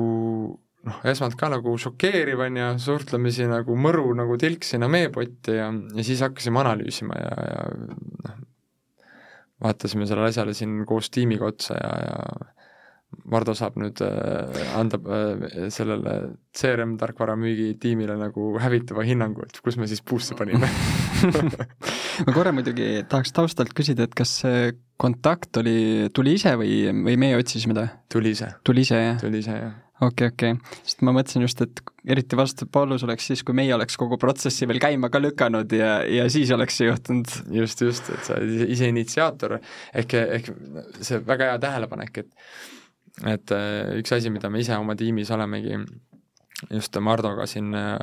noh, 0.87 1.01
esmalt 1.11 1.35
ka 1.39 1.49
nagu 1.51 1.73
šokeeriv 1.81 2.41
on 2.45 2.59
ju, 2.61 2.69
suhtlemisi 2.85 3.47
nagu 3.49 3.75
mõru 3.77 4.13
nagu 4.17 4.37
tilk 4.41 4.65
sinna 4.67 4.89
meepotti 4.91 5.57
ja, 5.57 5.67
ja 5.69 6.05
siis 6.05 6.23
hakkasime 6.25 6.61
analüüsima 6.63 7.19
ja, 7.19 7.35
ja 7.49 7.59
noh, 7.75 8.39
vaatasime 9.61 10.07
sellele 10.09 10.31
asjale 10.31 10.55
siin 10.57 10.79
koos 10.89 11.11
tiimiga 11.13 11.51
otsa 11.51 11.77
ja, 11.77 11.91
ja 12.07 12.17
Mardu 13.31 13.55
saab 13.55 13.77
nüüd 13.79 14.01
äh, 14.03 14.61
anda 14.75 14.99
äh, 14.99 15.67
sellele 15.71 16.15
CRM 16.57 16.97
tarkvara 16.99 17.37
müügitiimile 17.39 18.17
nagu 18.19 18.55
hävitava 18.59 19.05
hinnangu, 19.07 19.45
et 19.47 19.61
kus 19.63 19.79
me 19.79 19.87
siis 19.87 20.03
puusse 20.03 20.35
panime 20.39 20.67
ma 22.25 22.33
korra 22.35 22.51
muidugi 22.55 23.05
tahaks 23.09 23.31
taustalt 23.35 23.71
küsida, 23.77 24.07
et 24.07 24.17
kas 24.17 24.33
see 24.43 24.73
kontakt 25.01 25.61
oli, 25.61 26.09
tuli 26.13 26.35
ise 26.37 26.53
või, 26.59 26.73
või 27.05 27.15
meie 27.19 27.39
otsisime 27.39 27.77
ta? 27.77 27.87
tuli 28.11 28.35
ise, 28.35 28.51
tuli 28.67 28.83
ise, 28.85 28.99
jah? 28.99 29.21
tuli 29.21 29.39
ise, 29.41 29.55
jah. 29.55 29.77
okei, 30.03 30.33
okei, 30.33 30.57
sest 30.83 31.05
ma 31.07 31.13
mõtlesin 31.15 31.45
just, 31.45 31.63
et 31.63 31.81
eriti 32.11 32.37
vastupaalus 32.37 33.07
oleks 33.07 33.31
siis, 33.31 33.45
kui 33.47 33.55
meie 33.57 33.71
oleks 33.77 33.95
kogu 34.01 34.19
protsessi 34.21 34.67
veel 34.69 34.81
käima 34.83 35.09
ka 35.13 35.21
lükanud 35.23 35.71
ja, 35.77 36.01
ja 36.03 36.27
siis 36.33 36.51
oleks 36.51 36.81
see 36.81 36.91
juhtunud. 36.91 37.31
just, 37.61 37.87
just, 37.87 38.11
et 38.11 38.27
sa 38.27 38.37
oled 38.37 38.67
ise 38.75 38.91
initsiaator, 38.91 39.57
ehk, 40.03 40.19
ehk 40.39 40.53
see 40.99 41.23
väga 41.31 41.53
hea 41.53 41.63
tähelepanek, 41.65 42.23
et 42.25 42.79
et 43.27 43.53
äh, 43.55 43.99
üks 43.99 44.13
asi, 44.15 44.31
mida 44.33 44.49
me 44.49 44.61
ise 44.63 44.77
oma 44.79 44.95
tiimis 44.99 45.31
olemegi 45.35 45.77
just 46.69 46.97
Mardoga 47.01 47.47
siin 47.49 47.73
äh, 47.77 47.97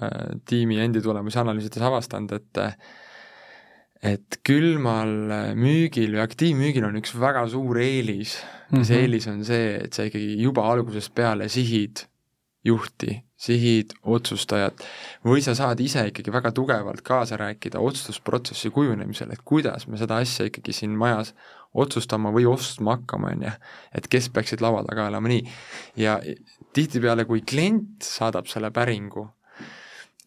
tiimi 0.49 0.81
endi 0.83 1.03
tulemusi 1.05 1.41
analüüsides 1.43 1.85
avastanud, 1.91 2.35
et 2.39 2.65
et 3.99 4.37
külmal 4.47 5.11
müügil 5.59 6.13
või 6.15 6.23
aktiivmüügil 6.23 6.85
on 6.87 7.01
üks 7.01 7.17
väga 7.19 7.43
suur 7.51 7.81
eelis 7.83 8.37
mm 8.39 8.77
-hmm. 8.77 8.85
see 8.85 8.95
mhm. 8.95 9.03
eelis 9.03 9.27
on 9.27 9.41
see, 9.45 9.73
et 9.85 9.93
sa 9.93 10.07
ikkagi 10.07 10.37
juba 10.39 10.69
algusest 10.71 11.15
peale 11.15 11.49
sihid 11.49 12.05
juhti, 12.65 13.17
sihid 13.39 13.95
otsustajat 14.03 14.83
või 15.27 15.43
sa 15.45 15.55
saad 15.55 15.79
ise 15.81 16.09
ikkagi 16.11 16.33
väga 16.35 16.51
tugevalt 16.57 17.05
kaasa 17.07 17.39
rääkida 17.39 17.79
otsustusprotsessi 17.79 18.73
kujunemisel, 18.75 19.31
et 19.31 19.45
kuidas 19.47 19.87
me 19.87 20.01
seda 20.01 20.19
asja 20.19 20.49
ikkagi 20.49 20.75
siin 20.75 20.97
majas 20.99 21.35
otsustama 21.79 22.33
või 22.35 22.49
ostma 22.51 22.97
hakkama, 22.97 23.33
on 23.37 23.45
ju. 23.47 23.55
et 23.95 24.09
kes 24.11 24.31
peaksid 24.35 24.63
laua 24.65 24.83
taga 24.87 25.07
olema, 25.13 25.31
nii. 25.31 25.45
ja 26.01 26.19
tihtipeale, 26.75 27.29
kui 27.29 27.45
klient 27.47 28.03
saadab 28.05 28.49
selle 28.51 28.73
päringu, 28.75 29.29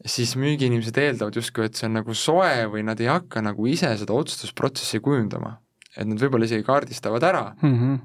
siis 0.05 0.35
müügiinimesed 0.39 0.97
eeldavad 0.97 1.35
justkui, 1.37 1.67
et 1.67 1.77
see 1.77 1.89
on 1.89 1.99
nagu 1.99 2.15
soe 2.17 2.67
või 2.71 2.85
nad 2.87 3.01
ei 3.03 3.11
hakka 3.11 3.43
nagu 3.43 3.67
ise 3.69 3.91
seda 3.99 4.15
otsustusprotsessi 4.17 5.01
kujundama. 5.03 5.57
et 5.91 6.07
nad 6.07 6.15
võib-olla 6.15 6.47
isegi 6.47 6.63
kaardistavad 6.63 7.23
ära 7.27 7.43
mm, 7.61 7.73
-hmm. 7.75 7.99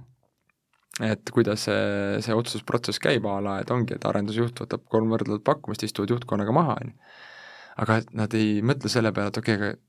Et 1.05 1.33
kuidas 1.35 1.67
see, 1.69 2.21
see 2.25 2.37
otsustusprotsess 2.37 3.03
käib 3.03 3.27
a 3.29 3.39
la, 3.45 3.59
et 3.61 3.73
ongi, 3.75 3.97
et 3.97 4.07
arendusjuht 4.09 4.65
võtab 4.65 4.87
kolm 4.93 5.13
võrdlevat 5.13 5.45
pakkumist, 5.45 5.85
istuvad 5.85 6.15
juhtkonnaga 6.15 6.55
maha, 6.57 6.79
on 6.81 6.93
ju. 6.93 7.11
aga 7.85 7.99
et 8.01 8.15
nad 8.17 8.35
ei 8.39 8.63
mõtle 8.65 8.89
selle 8.89 9.13
peale, 9.13 9.35
et 9.35 9.43
okei 9.43 9.59
okay,, 9.59 9.75
aga 9.75 9.87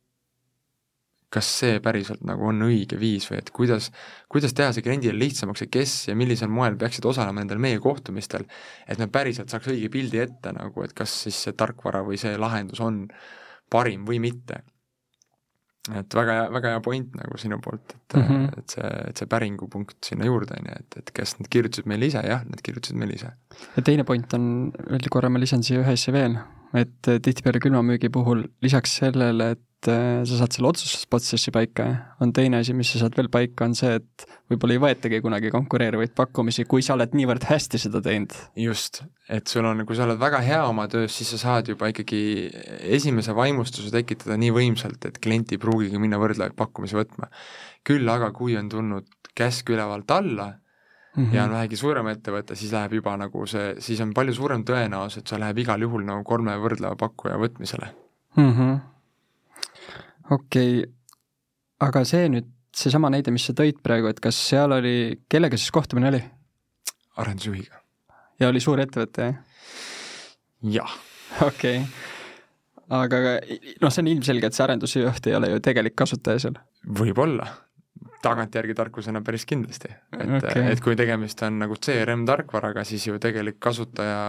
kas 1.34 1.48
see 1.60 1.80
päriselt 1.84 2.22
nagu 2.28 2.46
on 2.48 2.64
õige 2.70 2.96
viis 3.00 3.26
või 3.28 3.42
et 3.42 3.50
kuidas, 3.56 3.90
kuidas 4.32 4.54
teha 4.56 4.72
see 4.76 4.84
kliendile 4.86 5.18
lihtsamaks 5.20 5.66
ja 5.66 5.68
kes 5.72 5.96
ja 6.08 6.16
millisel 6.16 6.52
moel 6.52 6.78
peaksid 6.80 7.06
osalema 7.10 7.42
nendel 7.42 7.60
meie 7.60 7.82
kohtumistel, 7.84 8.48
et 8.88 9.02
me 9.02 9.10
päriselt 9.12 9.52
saaks 9.52 9.68
õige 9.74 9.92
pildi 9.92 10.24
ette 10.24 10.56
nagu, 10.56 10.86
et 10.86 10.96
kas 10.96 11.14
siis 11.26 11.42
see 11.48 11.58
tarkvara 11.58 12.06
või 12.08 12.20
see 12.22 12.38
lahendus 12.40 12.80
on 12.84 13.04
parim 13.72 14.08
või 14.08 14.22
mitte. 14.24 14.64
Et 15.96 16.18
väga 16.20 16.36
hea, 16.40 16.50
väga 16.58 16.74
hea 16.76 16.82
point 16.84 17.16
nagu 17.18 17.40
sinu 17.42 17.60
poolt, 17.64 17.96
et 17.96 18.18
mm, 18.18 18.28
-hmm. 18.28 18.60
et 18.60 18.76
see, 18.76 18.92
et 19.10 19.22
see 19.22 19.32
päringupunkt 19.32 19.98
sinna 20.06 20.26
juurde, 20.26 20.58
on 20.60 20.70
ju, 20.72 20.76
et, 20.80 21.00
et 21.02 21.12
kas 21.20 21.38
nad 21.40 21.50
kirjutasid 21.50 21.88
meile 21.90 22.12
ise, 22.12 22.24
jah, 22.28 22.44
nad 22.46 22.62
kirjutasid 22.64 23.00
meile 23.00 23.16
ise. 23.16 23.32
ja 23.76 23.84
teine 23.84 24.04
point 24.04 24.34
on, 24.34 24.72
veel 24.90 25.10
korra 25.10 25.30
ma 25.30 25.40
lisan 25.40 25.64
siia 25.64 25.82
ühe 25.84 25.98
asja 25.98 26.14
veel, 26.14 26.38
et 26.76 27.10
tihtipeale 27.24 27.62
külmamüügi 27.64 28.10
puhul 28.14 28.44
lisaks 28.64 28.98
sellele, 29.00 29.54
et 29.56 29.90
äh, 29.92 30.24
sa 30.28 30.40
saad 30.42 30.56
selle 30.56 30.72
otsustusprotsessi 30.72 31.54
paika, 31.56 31.86
on 32.24 32.34
teine 32.36 32.60
asi, 32.60 32.76
mis 32.76 32.92
sa 32.92 33.04
saad 33.04 33.16
veel 33.18 33.30
paika, 33.32 33.68
on 33.70 33.76
see, 33.78 33.94
et 34.02 34.26
võib-olla 34.52 34.76
ei 34.76 34.82
võetagi 34.84 35.22
kunagi 35.24 35.52
konkureerivaid 35.54 36.14
pakkumisi, 36.18 36.66
kui 36.70 36.84
sa 36.86 36.98
oled 36.98 37.16
niivõrd 37.18 37.48
hästi 37.48 37.82
seda 37.86 38.02
teinud. 38.04 38.36
just, 38.60 39.04
et 39.32 39.48
sul 39.48 39.68
on, 39.70 39.86
kui 39.88 39.98
sa 39.98 40.08
oled 40.08 40.20
väga 40.22 40.42
hea 40.44 40.62
oma 40.68 40.90
töös, 40.92 41.16
siis 41.16 41.32
sa 41.36 41.42
saad 41.46 41.72
juba 41.72 41.92
ikkagi 41.94 42.22
esimese 42.98 43.36
vaimustuse 43.38 43.94
tekitada 43.94 44.40
nii 44.42 44.54
võimsalt, 44.56 45.00
et 45.08 45.22
klient 45.24 45.56
ei 45.56 45.62
pruugigi 45.62 46.02
minna 46.02 46.20
võrdlevaid 46.22 46.58
pakkumisi 46.58 47.00
võtma. 47.00 47.32
küll 47.88 48.10
aga, 48.12 48.34
kui 48.36 48.58
on 48.60 48.68
tulnud 48.68 49.08
käsk 49.38 49.70
ülevalt 49.72 50.12
alla 50.12 50.56
mm 51.18 51.24
-hmm. 51.24 51.36
ja 51.36 51.44
on 51.44 51.52
vähegi 51.52 51.76
suurem 51.76 52.08
ettevõte, 52.08 52.56
siis 52.56 52.72
läheb 52.72 52.94
juba 52.94 53.18
nagu 53.18 53.46
see, 53.46 53.76
siis 53.80 54.02
on 54.02 54.14
palju 54.14 54.34
suurem 54.34 54.64
tõenäosus, 54.64 55.18
et 55.18 55.28
see 55.28 55.40
läheb 55.40 55.58
igal 55.58 55.82
juhul 55.82 56.06
nagu 56.06 56.24
kolme 56.24 56.58
võrdleva 56.58 56.96
pakkuja 56.96 57.38
võtmisele 57.38 57.90
mm. 58.38 58.54
-hmm 58.54 58.78
okei 60.32 60.80
okay., 60.80 60.92
aga 61.80 62.04
see 62.06 62.30
nüüd, 62.32 62.50
seesama 62.78 63.10
näide, 63.14 63.32
mis 63.34 63.46
sa 63.48 63.56
tõid 63.58 63.82
praegu, 63.84 64.10
et 64.12 64.20
kas 64.24 64.38
seal 64.50 64.72
oli, 64.76 65.22
kellega 65.30 65.58
siis 65.58 65.72
kohtumine 65.72 66.12
oli? 66.12 66.24
arendusjuhiga. 67.18 67.82
ja 68.40 68.52
oli 68.52 68.62
suur 68.64 68.82
ettevõte, 68.84 69.32
jah? 69.32 69.38
jah. 70.80 70.98
okei 71.48 71.82
okay., 71.82 71.88
aga 72.88 73.38
noh, 73.82 73.92
see 73.92 74.04
on 74.04 74.12
ilmselge, 74.14 74.48
et 74.50 74.58
see 74.58 74.64
arendusjuht 74.64 75.28
ei 75.28 75.36
ole 75.36 75.52
ju 75.54 75.64
tegelik 75.64 75.96
kasutaja 75.98 76.40
seal. 76.48 76.60
võib-olla 77.00 77.48
tagantjärgi 78.24 78.76
tarkusena 78.78 79.22
päris 79.26 79.46
kindlasti. 79.48 79.90
et 80.18 80.32
okay., 80.40 80.64
et 80.72 80.82
kui 80.84 80.96
tegemist 80.98 81.42
on 81.46 81.60
nagu 81.62 81.76
CRM 81.78 82.26
tarkvaraga, 82.28 82.86
siis 82.88 83.06
ju 83.08 83.20
tegelik 83.22 83.60
kasutaja 83.64 84.22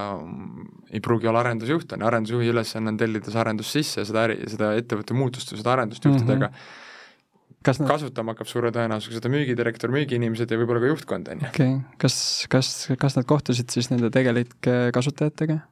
ei 0.93 1.01
pruugi 1.05 1.31
olla 1.31 1.43
arendusjuht, 1.45 1.95
on 1.95 2.05
ju, 2.05 2.11
arendusjuhi 2.11 2.51
ülesanne 2.53 2.93
on 2.93 3.01
tellida 3.01 3.33
see 3.33 3.41
arendus 3.41 3.73
sisse, 3.73 4.05
seda 4.09 4.27
äri, 4.29 4.39
seda 4.51 4.75
ettevõtte 4.79 5.17
muutust 5.17 5.55
või 5.55 5.63
seda 5.63 5.75
arendust 5.77 6.05
juhtidega 6.05 6.51
mm. 6.51 6.53
-hmm. 6.53 7.57
kas 7.69 7.81
nad... 7.81 7.91
kasutama 7.95 8.37
hakkab 8.37 8.51
suure 8.53 8.73
tõenäosusega 8.77 9.23
seda 9.23 9.33
müügidirektor, 9.33 9.95
müügiinimesed 9.95 10.53
ja 10.53 10.61
võib-olla 10.61 10.85
ka 10.85 10.93
juhtkond, 10.93 11.33
on 11.33 11.43
ju. 11.47 11.51
okei 11.55 11.73
okay., 11.79 11.99
kas, 12.05 12.21
kas, 12.53 12.75
kas 13.01 13.17
nad 13.17 13.29
kohtusid 13.29 13.73
siis 13.73 13.91
nende 13.95 14.13
tegelike 14.15 14.79
kasutajatega? 14.95 15.63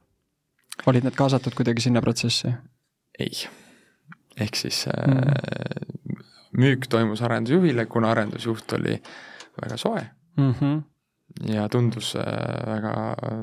olid 0.89 1.05
nad 1.05 1.15
kaasatud 1.17 1.57
kuidagi 1.57 1.85
sinna 1.85 2.01
protsessi? 2.01 2.53
ei. 3.19 3.45
ehk 4.41 4.57
siis 4.57 4.85
mm. 4.89 5.21
äh, 5.21 6.06
müük 6.57 6.87
toimus 6.89 7.21
arendusjuhile, 7.21 7.85
kuna 7.85 8.11
arendusjuht 8.11 8.73
oli 8.79 8.97
väga 9.61 9.77
soe 9.77 10.03
mm 10.37 10.53
-hmm. 10.53 10.81
ja 11.53 11.69
tundus 11.69 12.15
äh, 12.15 12.23
väga 12.65 13.15
äh, 13.23 13.37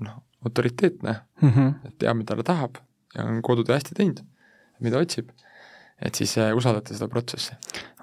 noh, 0.00 0.22
autoriteetne 0.44 1.16
mm, 1.42 1.50
-hmm. 1.50 1.88
et 1.88 1.98
teab, 1.98 2.16
mida 2.16 2.36
ta 2.36 2.42
tahab 2.42 2.76
ja 3.14 3.24
on 3.24 3.42
kodutöö 3.42 3.76
hästi 3.76 3.94
teinud, 3.94 4.20
mida 4.80 4.98
otsib, 4.98 5.30
et 6.02 6.14
siis 6.14 6.38
äh, 6.38 6.56
usaldati 6.56 6.94
seda 6.94 7.08
protsessi. 7.08 7.54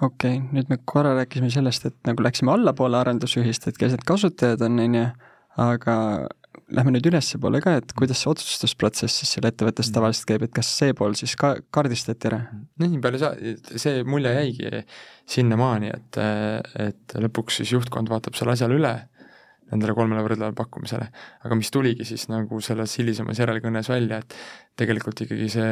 okei 0.02 0.38
okay,, 0.38 0.50
nüüd 0.52 0.70
me 0.70 0.78
korra 0.86 1.16
rääkisime 1.16 1.50
sellest, 1.50 1.86
et 1.86 1.96
nagu 2.08 2.24
läksime 2.24 2.52
allapoole 2.52 2.98
arendusjuhist, 2.98 3.68
et 3.68 3.78
kes 3.78 3.92
need 3.92 4.06
kasutajad 4.06 4.62
on, 4.62 4.80
on 4.80 4.96
ju, 4.96 5.06
aga 5.58 5.96
lähme 6.76 6.94
nüüd 6.96 7.08
ülespoole 7.10 7.62
ka, 7.64 7.78
et 7.80 7.94
kuidas 7.98 8.22
see 8.22 8.30
otsustusprotsess 8.32 9.22
siis 9.22 9.34
seal 9.36 9.48
ettevõttes 9.50 9.90
mm. 9.90 9.96
tavaliselt 9.98 10.30
käib, 10.30 10.46
et 10.48 10.54
kas 10.56 10.70
see 10.80 10.96
pool 10.98 11.16
siis 11.18 11.36
ka 11.40 11.56
kaardistati 11.76 12.30
ära? 12.32 12.42
nii 12.82 13.02
palju 13.04 13.22
sa, 13.22 13.34
see 13.82 14.04
mulje 14.08 14.34
jäigi 14.36 14.86
sinnamaani, 15.36 15.92
et, 15.96 16.22
et 16.88 17.18
lõpuks 17.26 17.62
siis 17.62 17.76
juhtkond 17.76 18.12
vaatab 18.12 18.38
selle 18.38 18.56
asjale 18.56 18.78
üle, 18.80 18.94
nendele 19.72 19.96
kolmele 19.98 20.26
võrdlevale 20.26 20.58
pakkumisele, 20.58 21.08
aga 21.48 21.58
mis 21.58 21.72
tuligi 21.74 22.06
siis 22.08 22.28
nagu 22.30 22.60
selles 22.64 22.98
hilisemas 23.00 23.42
järelkõnes 23.42 23.90
välja, 23.90 24.22
et 24.22 24.38
tegelikult 24.78 25.26
ikkagi 25.26 25.50
see 25.56 25.72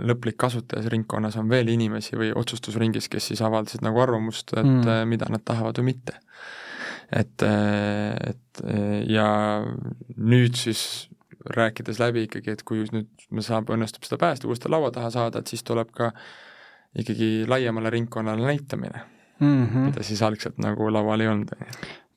lõplik 0.00 0.38
kasutajasringkonnas 0.40 1.36
on 1.36 1.50
veel 1.52 1.68
inimesi 1.68 2.16
või 2.16 2.30
otsustusringis, 2.38 3.10
kes 3.12 3.32
siis 3.32 3.42
avaldasid 3.44 3.84
nagu 3.84 4.00
arvamust, 4.00 4.54
et 4.56 4.64
mm. 4.64 5.08
mida 5.10 5.28
nad 5.28 5.44
tahavad 5.44 5.76
või 5.82 5.92
mitte 5.92 6.16
et, 7.12 7.44
et 8.28 8.62
ja 9.08 9.26
nüüd 10.16 10.56
siis 10.58 11.10
rääkides 11.56 11.98
läbi 11.98 12.26
ikkagi, 12.28 12.54
et 12.54 12.62
kui 12.66 12.84
nüüd 12.94 13.26
me 13.34 13.42
saab, 13.44 13.70
õnnestub 13.74 14.06
seda 14.06 14.20
päästa, 14.22 14.48
uuesti 14.48 14.70
laua 14.70 14.92
taha 14.94 15.10
saada, 15.14 15.42
et 15.42 15.50
siis 15.50 15.64
tuleb 15.66 15.90
ka 15.94 16.12
ikkagi 16.98 17.48
laiemale 17.48 17.90
ringkonnale 17.90 18.46
näitamine 18.46 19.00
mm, 19.40 19.66
-hmm. 19.66 19.88
mida 19.88 20.02
siis 20.02 20.22
algselt 20.22 20.58
nagu 20.58 20.92
laual 20.92 21.20
ei 21.20 21.28
olnud. 21.28 21.50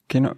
okei, 0.05 0.21
no 0.21 0.35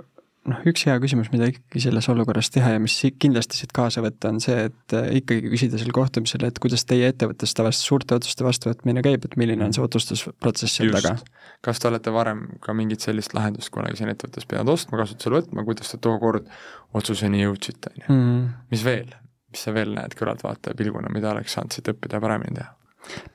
noh, 0.52 0.62
üks 0.70 0.86
hea 0.88 0.96
küsimus, 1.04 1.30
mida 1.34 1.50
ikkagi 1.52 1.82
selles 1.84 2.08
olukorras 2.12 2.50
teha 2.54 2.74
ja 2.76 2.82
mis 2.82 2.96
kindlasti 3.22 3.60
siit 3.60 3.74
kaasa 3.76 4.04
võtta, 4.06 4.32
on 4.34 4.40
see, 4.44 4.68
et 4.70 4.96
äh, 4.96 5.10
ikkagi 5.20 5.52
küsida 5.52 5.80
seal 5.82 5.94
kohtumisel, 5.96 6.46
et 6.48 6.62
kuidas 6.64 6.86
teie 6.88 7.10
ettevõttes 7.12 7.54
tavaliselt 7.58 7.90
suurte 7.90 8.18
otsuste 8.18 8.46
vastuvõtmine 8.48 9.04
käib, 9.06 9.28
et 9.28 9.38
milline 9.40 9.68
on 9.68 9.76
see 9.76 9.84
otsustusprotsess 9.84 10.80
seal 10.80 10.94
taga? 10.96 11.18
kas 11.66 11.82
te 11.82 11.90
olete 11.90 12.14
varem 12.14 12.46
ka 12.64 12.76
mingit 12.78 13.04
sellist 13.04 13.34
lahendust 13.36 13.72
kunagi 13.74 14.00
siin 14.00 14.12
ettevõttes 14.14 14.48
pidanud 14.48 14.76
ostma, 14.76 15.00
kasutusele 15.02 15.42
võtma, 15.42 15.66
kuidas 15.68 15.94
te 15.94 16.00
tookord 16.02 16.50
otsuseni 16.98 17.44
jõudsite, 17.44 17.94
on 17.94 18.02
ju? 18.02 18.08
Mhm. 18.14 18.50
mis 18.74 18.88
veel, 18.88 19.14
mis 19.52 19.68
sa 19.68 19.76
veel 19.76 19.96
näed 19.98 20.16
kõrvaltvaataja 20.18 20.78
pilguna, 20.78 21.12
mida 21.14 21.34
oleks 21.34 21.58
saanud 21.58 21.76
siit 21.76 21.92
õppida 21.94 22.20
ja 22.20 22.24
paremini 22.24 22.60
teha? 22.62 22.74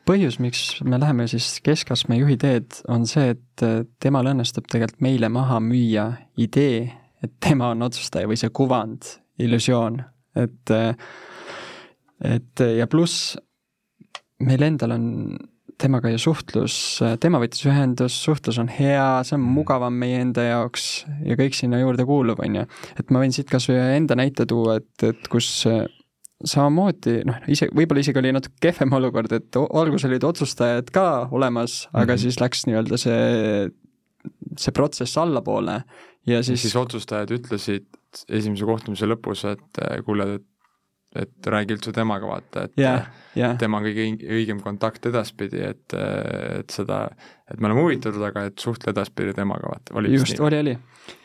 põhjus, 0.09 0.39
miks 0.43 0.83
me 0.85 0.99
läheme 1.01 1.25
siis 1.31 1.55
keskastme 1.65 2.19
juhi 2.19 2.37
teed, 2.41 2.75
on 2.93 3.07
see, 3.09 3.33
et 3.33 3.65
äh, 3.65 3.83
temal 4.03 4.29
õnnestub 4.33 4.67
tegelikult 4.69 5.01
meile 5.05 5.31
maha 5.33 5.61
müüa 5.65 6.11
idee 6.41 6.91
et 7.23 7.33
tema 7.41 7.73
on 7.73 7.87
otsustaja 7.89 8.29
või 8.31 8.39
see 8.41 8.53
kuvand, 8.55 9.09
illusioon, 9.43 10.03
et, 10.43 10.75
et 12.29 12.65
ja 12.77 12.87
pluss 12.91 13.37
meil 14.43 14.63
endal 14.67 14.97
on 14.97 15.07
temaga 15.83 16.13
ju 16.13 16.21
suhtlus, 16.21 16.75
tema 17.23 17.41
võttis 17.43 17.65
ühendust, 17.67 18.21
suhtlus 18.23 18.59
on 18.63 18.69
hea, 18.71 19.23
see 19.27 19.35
on 19.39 19.47
mugavam 19.57 19.95
meie 19.99 20.21
enda 20.23 20.45
jaoks 20.47 20.91
ja 21.27 21.37
kõik 21.39 21.57
sinna 21.59 21.81
juurde 21.81 22.07
kuulub, 22.07 22.43
on 22.45 22.61
ju. 22.61 22.69
et 23.01 23.11
ma 23.11 23.23
võin 23.23 23.35
siit 23.35 23.51
kas 23.51 23.67
või 23.71 23.81
enda 23.97 24.19
näite 24.19 24.47
tuua, 24.49 24.79
et, 24.83 25.09
et 25.09 25.31
kus 25.33 25.49
samamoodi 26.43 27.21
noh, 27.27 27.39
ise, 27.51 27.69
võib-olla 27.75 28.03
isegi 28.03 28.19
oli 28.19 28.33
natuke 28.35 28.59
kehvem 28.63 28.95
olukord, 28.99 29.33
et 29.35 29.59
alguses 29.63 30.09
olid 30.09 30.25
otsustajad 30.27 30.91
ka 30.95 31.07
olemas, 31.31 31.87
aga 31.93 32.05
mm 32.05 32.09
-hmm. 32.11 32.23
siis 32.25 32.41
läks 32.43 32.67
nii-öelda 32.67 32.99
see, 32.99 33.71
see 34.59 34.75
protsess 34.77 35.19
allapoole 35.19 35.83
ja 36.27 36.43
siis 36.43 36.63
siis 36.63 36.77
otsustajad 36.77 37.31
ütlesid 37.35 37.89
esimese 38.29 38.67
kohtumise 38.69 39.09
lõpus, 39.09 39.47
et 39.49 39.83
kuule, 40.07 40.35
et 40.37 40.49
et 41.17 41.49
räägi 41.53 41.77
üldse 41.77 41.93
temaga, 41.93 42.29
vaata, 42.29 42.67
et 42.67 42.79
yeah, 42.81 43.09
yeah. 43.37 43.57
tema 43.61 43.81
on 43.81 43.85
kõige 43.85 44.07
õigem 44.33 44.63
kontakt 44.65 45.07
edaspidi, 45.11 45.61
et, 45.73 45.97
et 45.97 46.73
seda, 46.73 47.03
et 47.51 47.61
me 47.61 47.69
oleme 47.69 47.85
huvitatud, 47.85 48.23
aga 48.25 48.47
et 48.49 48.63
suhtle 48.63 48.95
edaspidi 48.95 49.35
temaga, 49.37 49.75
vaata, 49.75 49.97
oli 50.01 50.15
just, 50.15 50.41
oli, 50.41 50.63
oli. 50.65 50.77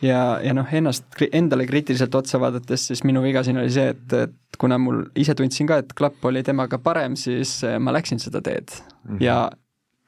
ja, 0.03 0.21
ja 0.43 0.55
noh, 0.57 0.67
ennast, 0.75 1.07
endale 1.31 1.67
kriitiliselt 1.69 2.15
otsa 2.19 2.41
vaadates, 2.43 2.89
siis 2.91 3.05
minu 3.07 3.23
viga 3.23 3.45
siin 3.47 3.61
oli 3.61 3.71
see, 3.73 3.93
et, 3.95 4.17
et 4.27 4.59
kuna 4.59 4.79
mul, 4.81 5.05
ise 5.19 5.37
tundsin 5.39 5.69
ka, 5.71 5.79
et 5.83 5.95
klapp 5.97 6.27
oli 6.27 6.43
temaga 6.43 6.81
parem, 6.83 7.15
siis 7.19 7.61
eh, 7.67 7.79
ma 7.79 7.95
läksin 7.95 8.19
seda 8.23 8.43
teed 8.43 8.75
mm 8.75 9.15
-hmm. 9.15 9.23
ja 9.23 9.39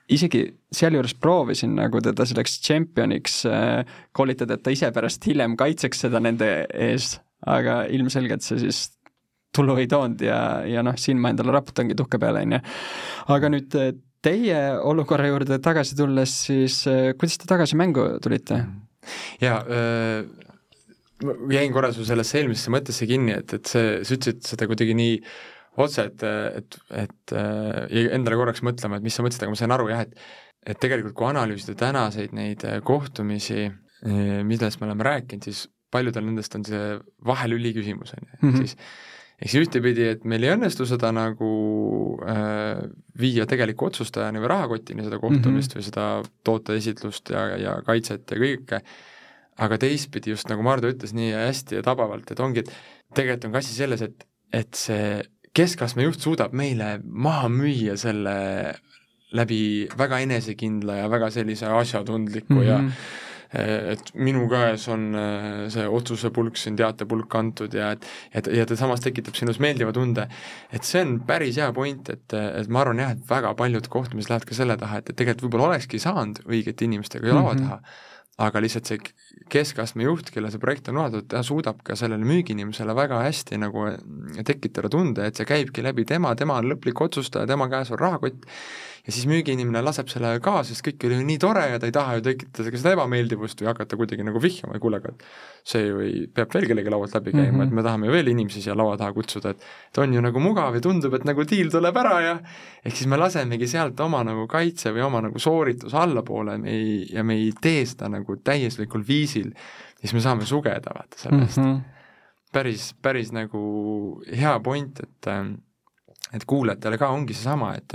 isegi 0.09 0.43
sealjuures 0.73 1.15
proovisin 1.21 1.75
nagu 1.77 2.01
teda 2.03 2.25
selleks 2.27 2.59
tšempioniks 2.63 3.41
äh, 3.49 3.97
koolitada, 4.15 4.57
et 4.57 4.65
ta 4.65 4.73
ise 4.73 4.91
pärast 4.95 5.25
hiljem 5.29 5.57
kaitseks 5.59 6.05
seda 6.05 6.21
nende 6.23 6.49
ees, 6.73 7.17
aga 7.47 7.83
ilmselgelt 7.93 8.45
see 8.45 8.59
siis 8.65 8.81
tulu 9.55 9.77
ei 9.81 9.87
toonud 9.89 10.21
ja, 10.21 10.39
ja 10.69 10.83
noh, 10.85 10.97
siin 10.99 11.21
ma 11.21 11.31
endale 11.33 11.53
raputangi 11.55 11.97
tuhka 11.97 12.19
peale, 12.21 12.43
on 12.45 12.57
ju. 12.57 12.61
aga 13.35 13.53
nüüd 13.53 13.79
äh, 13.79 13.93
teie 14.25 14.59
olukorra 14.85 15.29
juurde 15.29 15.61
tagasi 15.63 15.97
tulles, 15.97 16.35
siis 16.49 16.81
äh, 16.89 17.13
kuidas 17.17 17.39
te 17.41 17.49
tagasi 17.49 17.79
mängu 17.79 18.11
tulite? 18.23 18.63
jaa 19.41 19.61
äh,, 19.63 20.25
ma 21.23 21.53
jäin 21.53 21.73
korra 21.75 21.93
su 21.95 22.05
sellesse 22.07 22.41
eelmisesse 22.41 22.73
mõttesse 22.73 23.07
kinni, 23.09 23.37
et, 23.41 23.55
et 23.57 23.71
see, 23.71 23.95
sa 24.03 24.17
ütlesid 24.17 24.45
seda 24.47 24.67
kuidagi 24.69 24.95
nii 24.97 25.15
otse, 25.85 26.05
et, 26.09 26.23
et, 26.61 26.79
et 27.03 27.33
äh, 27.37 28.05
endale 28.17 28.39
korraks 28.39 28.63
mõtlema, 28.65 28.99
et 28.99 29.05
mis 29.05 29.15
sa 29.15 29.25
mõtlesid, 29.25 29.45
aga 29.45 29.55
ma 29.55 29.59
sain 29.59 29.75
aru 29.75 29.89
jah, 29.93 30.05
et 30.07 30.29
et 30.69 30.75
tegelikult 30.75 31.15
kui 31.15 31.23
analüüsida 31.29 31.71
tänaseid 31.79 32.33
neid 32.35 32.65
äh, 32.67 32.81
kohtumisi, 32.83 33.69
millest 34.47 34.79
me 34.79 34.87
oleme 34.87 35.03
rääkinud, 35.03 35.43
siis 35.43 35.65
paljudel 35.91 36.23
nendest 36.27 36.53
on 36.55 36.65
see 36.67 36.83
vahelüli 37.25 37.71
küsimus, 37.75 38.13
on 38.15 38.21
ju, 38.23 38.29
ehk 38.35 38.43
mhm. 38.45 38.61
siis 38.61 38.75
ehk 39.39 39.53
siis 39.53 39.63
ühtepidi, 39.63 40.07
et 40.13 40.25
meil 40.27 40.43
ei 40.43 40.53
õnnestu 40.55 40.85
seda 40.87 41.13
nagu 41.15 41.49
äh, 42.27 42.81
viia 43.19 43.45
tegeliku 43.49 43.87
otsustajani 43.87 44.41
või 44.43 44.51
rahakotini, 44.51 45.05
seda 45.05 45.19
kohtumist 45.21 45.75
mm 45.75 45.79
-hmm. 45.79 45.79
või 45.79 45.87
seda 45.87 46.07
tooteesitlust 46.47 47.31
ja, 47.35 47.45
ja 47.57 47.75
kaitset 47.87 48.31
ja 48.31 48.39
kõike, 48.41 48.81
aga 49.59 49.77
teistpidi, 49.79 50.35
just 50.35 50.51
nagu 50.51 50.63
Mardu 50.63 50.91
ütles 50.91 51.15
nii 51.15 51.31
hästi 51.35 51.79
ja 51.79 51.85
tabavalt, 51.87 52.31
et 52.31 52.39
ongi, 52.39 52.65
et 52.65 52.73
tegelikult 53.15 53.47
on 53.47 53.55
ka 53.55 53.63
asi 53.63 53.75
selles, 53.75 54.03
et, 54.03 54.27
et 54.53 54.75
see 54.75 55.23
keskastme 55.55 56.05
juht 56.05 56.21
suudab 56.21 56.53
meile 56.53 56.99
maha 57.03 57.49
müüa 57.49 57.97
selle 57.97 58.35
läbi 59.35 59.87
väga 59.97 60.19
enesekindla 60.25 61.01
ja 61.03 61.09
väga 61.11 61.29
sellise 61.33 61.65
asjatundliku 61.65 62.53
mm 62.53 62.61
-hmm. 62.61 62.67
ja 62.69 62.83
et 63.49 64.11
minu 64.13 64.43
käes 64.49 64.83
on 64.93 65.15
äh, 65.17 65.69
see 65.73 65.87
otsuse 65.87 66.29
pulk 66.29 66.57
siin, 66.57 66.75
teatepulk 66.77 67.35
antud 67.35 67.73
ja 67.73 67.91
et 67.95 68.05
et, 68.33 68.47
ja 68.53 68.65
ta 68.65 68.75
samas 68.75 69.01
tekitab 69.01 69.33
sinus 69.35 69.59
meeldiva 69.59 69.93
tunde, 69.93 70.27
et 70.71 70.83
see 70.83 71.01
on 71.01 71.19
päris 71.25 71.57
hea 71.57 71.71
point, 71.73 72.09
et, 72.09 72.33
et 72.33 72.67
ma 72.69 72.81
arvan 72.81 73.01
jah, 73.01 73.11
et 73.11 73.25
väga 73.29 73.55
paljud 73.57 73.87
kohtumised 73.87 74.29
lähevad 74.29 74.45
ka 74.45 74.55
selle 74.55 74.77
taha, 74.77 75.01
et, 75.01 75.09
et 75.09 75.15
tegelikult 75.15 75.47
võib-olla 75.47 75.71
olekski 75.73 75.99
saanud 75.99 76.43
õigete 76.45 76.85
inimestega 76.85 77.33
laua 77.33 77.53
mhm. 77.53 77.63
taha 77.63 77.75
mm, 77.75 77.83
-hmm 77.83 78.07
aga 78.39 78.61
lihtsalt 78.63 78.89
see 78.89 78.99
keskastme 79.51 80.05
juht, 80.05 80.29
kelle 80.33 80.51
see 80.51 80.61
projekt 80.61 80.89
on 80.91 80.99
loodud, 80.99 81.25
ta 81.31 81.41
suudab 81.45 81.81
ka 81.85 81.97
sellele 81.99 82.27
müügiinimesele 82.27 82.95
väga 82.95 83.23
hästi 83.25 83.59
nagu 83.59 83.87
tekitada 84.47 84.91
tunde, 84.93 85.25
et 85.27 85.39
see 85.39 85.47
käibki 85.49 85.83
läbi 85.83 86.05
tema, 86.07 86.35
tema 86.39 86.59
on 86.61 86.69
lõplik 86.71 87.01
otsustaja, 87.03 87.49
tema 87.49 87.67
käes 87.71 87.91
on 87.95 87.99
rahakott 87.99 88.47
ja 89.05 89.13
siis 89.13 89.25
müügiinimene 89.29 89.81
laseb 89.85 90.09
selle 90.11 90.31
ka, 90.43 90.59
sest 90.67 90.83
kõik 90.85 91.05
oli 91.07 91.19
ju 91.19 91.25
nii 91.27 91.39
tore 91.41 91.65
ja 91.71 91.79
ta 91.81 91.87
ei 91.89 91.95
taha 91.95 92.17
ju 92.17 92.23
tekitada 92.25 92.71
seda 92.73 92.93
ebameeldivust 92.97 93.61
või 93.63 93.69
hakata 93.71 93.99
kuidagi 93.99 94.25
nagu 94.27 94.41
vihjama, 94.43 94.75
et 94.75 94.83
kuule, 94.83 94.99
aga 95.01 95.13
see 95.67 95.85
ju 95.85 96.01
ei, 96.03 96.23
peab 96.33 96.53
veel 96.55 96.67
kellegi 96.71 96.93
laualt 96.93 97.15
läbi 97.17 97.33
käima 97.33 97.51
mm, 97.51 97.59
-hmm. 97.59 97.67
et 97.67 97.77
me 97.79 97.85
tahame 97.85 98.09
ju 98.09 98.15
veel 98.15 98.31
inimesi 98.33 98.63
siia 98.65 98.75
laua 98.77 98.97
taha 98.97 99.13
kutsuda, 99.15 99.53
et 99.55 99.67
et 99.91 100.01
on 100.03 100.13
ju 100.13 100.21
nagu 100.21 100.43
mugav 100.43 100.75
ja 100.75 100.81
tundub, 100.81 101.13
et 101.17 101.27
nagu 101.27 101.45
diil 101.47 101.71
tuleb 101.71 102.01
ära 102.03 102.15
ja 102.25 102.33
ehk 102.83 102.95
siis 102.95 103.07
me 103.07 103.17
lasemegi 103.17 103.67
sealt 103.67 103.99
oma 103.99 104.23
nagu 104.23 104.47
kaitse 104.47 104.93
või 104.95 105.05
oma 105.05 105.21
nagu 105.27 105.39
soorituse 105.39 105.97
allapoole 105.97 106.57
me 106.57 106.73
ei, 106.73 107.05
ja 107.13 107.23
me 107.23 107.39
ei 107.39 107.53
tee 107.61 107.85
seda 107.85 108.09
nagu 108.09 108.35
täieslikul 108.43 109.05
viisil, 109.07 109.53
siis 109.99 110.13
me 110.13 110.21
saame 110.23 110.45
sugeda, 110.45 110.93
vaata, 110.95 111.17
sellest 111.17 111.57
mm. 111.57 111.63
-hmm. 111.63 111.81
päris, 112.51 112.93
päris 113.01 113.31
nagu 113.31 114.21
hea 114.27 114.59
point, 114.59 114.99
et 114.99 115.33
et 116.33 116.45
kuulajatele 116.45 116.97
ka 116.97 117.09
ongi 117.09 117.33
seesama, 117.33 117.73
et 117.75 117.93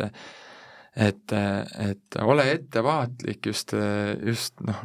et, 0.96 1.32
et 1.34 2.18
ole 2.22 2.46
ettevaatlik 2.52 3.48
just, 3.50 3.74
just 4.22 4.60
noh, 4.66 4.84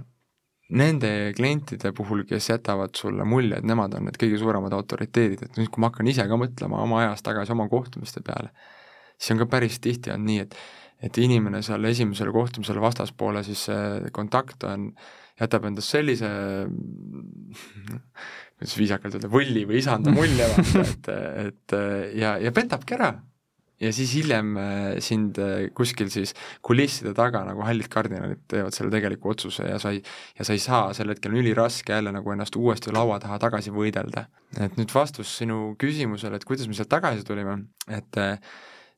nende 0.70 1.12
klientide 1.38 1.91
puhul, 1.97 2.24
kes 2.30 2.51
jätavad 2.51 2.97
sulle 2.97 3.26
mulje, 3.26 3.57
et 3.57 3.66
nemad 3.66 3.95
on 3.97 4.05
need 4.07 4.18
kõige 4.22 4.38
suuremad 4.41 4.74
autoriteedid, 4.78 5.45
et 5.45 5.57
nüüd, 5.57 5.72
kui 5.74 5.82
ma 5.82 5.89
hakkan 5.89 6.10
ise 6.12 6.26
ka 6.30 6.38
mõtlema 6.38 6.84
oma 6.86 7.01
ajas 7.03 7.26
tagasi 7.26 7.55
oma 7.55 7.66
kohtumiste 7.72 8.22
peale, 8.26 8.51
siis 9.18 9.34
on 9.34 9.41
ka 9.41 9.49
päris 9.49 9.80
tihti 9.84 10.14
on 10.14 10.28
nii, 10.28 10.45
et 10.45 10.60
et 10.99 11.16
inimene 11.16 11.62
seal 11.64 11.86
esimesel 11.88 12.28
kohtumisel 12.36 12.76
vastaspoole 12.84 13.39
siis 13.47 13.62
see 13.70 14.10
kontakt 14.12 14.66
on, 14.68 14.89
jätab 15.39 15.70
endast 15.70 15.93
sellise 15.95 16.28
kuidas 18.60 18.76
viisakalt 18.76 19.16
öelda, 19.16 19.30
võlli 19.32 19.64
või 19.70 19.80
isanda 19.80 20.12
mulje, 20.12 20.49
vaata, 20.51 20.84
et, 20.84 21.10
et 21.45 21.78
ja, 22.20 22.36
ja 22.43 22.51
petabki 22.55 22.97
ära 22.97 23.14
ja 23.80 23.91
siis 23.95 24.13
hiljem 24.17 24.55
äh, 24.59 24.97
sind 25.03 25.39
äh, 25.41 25.67
kuskil 25.75 26.09
siis 26.11 26.34
kulisside 26.65 27.13
taga 27.17 27.45
nagu 27.47 27.63
hallid 27.67 27.88
kardinalid 27.91 28.41
teevad 28.51 28.75
selle 28.75 28.91
tegeliku 28.93 29.32
otsuse 29.34 29.67
ja 29.69 29.80
sa 29.82 29.93
ei, 29.95 30.01
ja 30.39 30.47
sa 30.47 30.55
ei 30.55 30.63
saa, 30.63 30.89
sel 30.97 31.13
hetkel 31.13 31.34
on 31.34 31.41
üliraske 31.41 31.95
jälle 31.95 32.13
nagu 32.15 32.34
ennast 32.36 32.57
uuesti 32.59 32.93
laua 32.95 33.19
taha 33.23 33.39
tagasi 33.39 33.73
võidelda. 33.75 34.27
et 34.59 34.75
nüüd 34.80 34.91
vastus 34.93 35.32
sinu 35.39 35.75
küsimusele, 35.80 36.39
et 36.39 36.47
kuidas 36.47 36.67
me 36.67 36.75
sealt 36.75 36.91
tagasi 36.91 37.23
tulime, 37.27 37.55
et 37.88 38.19
äh, 38.19 38.36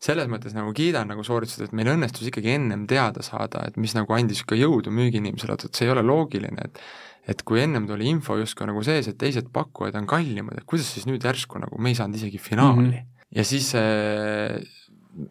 selles 0.02 0.30
mõttes 0.32 0.56
nagu 0.58 0.74
kiidan 0.74 1.12
nagu 1.12 1.24
sooritused, 1.28 1.68
et 1.68 1.78
meil 1.78 1.92
õnnestus 1.94 2.32
ikkagi 2.32 2.56
ennem 2.56 2.88
teada 2.90 3.22
saada, 3.26 3.68
et 3.68 3.78
mis 3.78 3.94
nagu 3.98 4.18
andis 4.18 4.42
ka 4.48 4.58
jõudu 4.58 4.94
müügiinimesele, 4.96 5.60
et 5.60 5.78
see 5.78 5.86
ei 5.90 5.96
ole 5.96 6.06
loogiline, 6.06 6.70
et 6.70 6.84
et 7.30 7.44
kui 7.46 7.60
ennem 7.62 7.84
tuli 7.86 8.08
info 8.10 8.34
justkui 8.40 8.66
nagu 8.66 8.82
sees, 8.82 9.06
et 9.12 9.18
teised 9.22 9.52
pakkujad 9.54 9.94
on 10.00 10.08
kallimad, 10.10 10.58
et 10.58 10.66
kuidas 10.66 10.88
siis 10.90 11.06
nüüd 11.06 11.22
järsku 11.22 11.62
nagu 11.62 11.78
me 11.78 11.92
ei 11.94 11.98
saanud 12.00 12.18
isegi 12.18 12.42
finaali 12.42 12.88
mm. 12.88 12.94
-hmm 12.96 13.11
ja 13.36 13.46
siis 13.48 13.72
äh, 13.76 14.60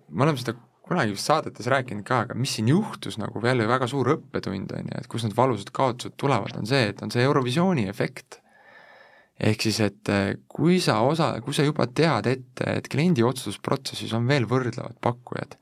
me 0.09 0.25
oleme 0.25 0.41
seda 0.41 0.57
kunagi 0.91 1.15
vist 1.15 1.29
saadetes 1.31 1.69
rääkinud 1.71 2.05
ka, 2.07 2.25
aga 2.25 2.37
mis 2.39 2.57
siin 2.57 2.71
juhtus 2.73 3.19
nagu 3.21 3.43
jälle 3.45 3.69
väga 3.71 3.87
suur 3.91 4.15
õppetund, 4.17 4.73
on 4.75 4.91
ju, 4.91 4.99
et 4.99 5.11
kust 5.11 5.29
need 5.29 5.37
valusad 5.39 5.71
kaotused 5.75 6.17
tulevad, 6.19 6.57
on 6.59 6.67
see, 6.67 6.89
et 6.91 7.03
on 7.05 7.13
see 7.15 7.27
Eurovisiooni 7.27 7.87
efekt. 7.91 8.41
ehk 9.41 9.63
siis, 9.65 9.79
et 9.81 10.09
äh, 10.13 10.35
kui 10.53 10.81
sa 10.85 10.99
osa, 11.01 11.33
kui 11.41 11.55
sa 11.57 11.65
juba 11.65 11.87
tead 11.87 12.27
ette, 12.29 12.65
et 12.77 12.89
kliendi 12.93 13.23
otsustusprotsessis 13.25 14.13
on 14.13 14.27
veel 14.29 14.45
võrdlevad 14.45 14.99
pakkujad, 15.01 15.55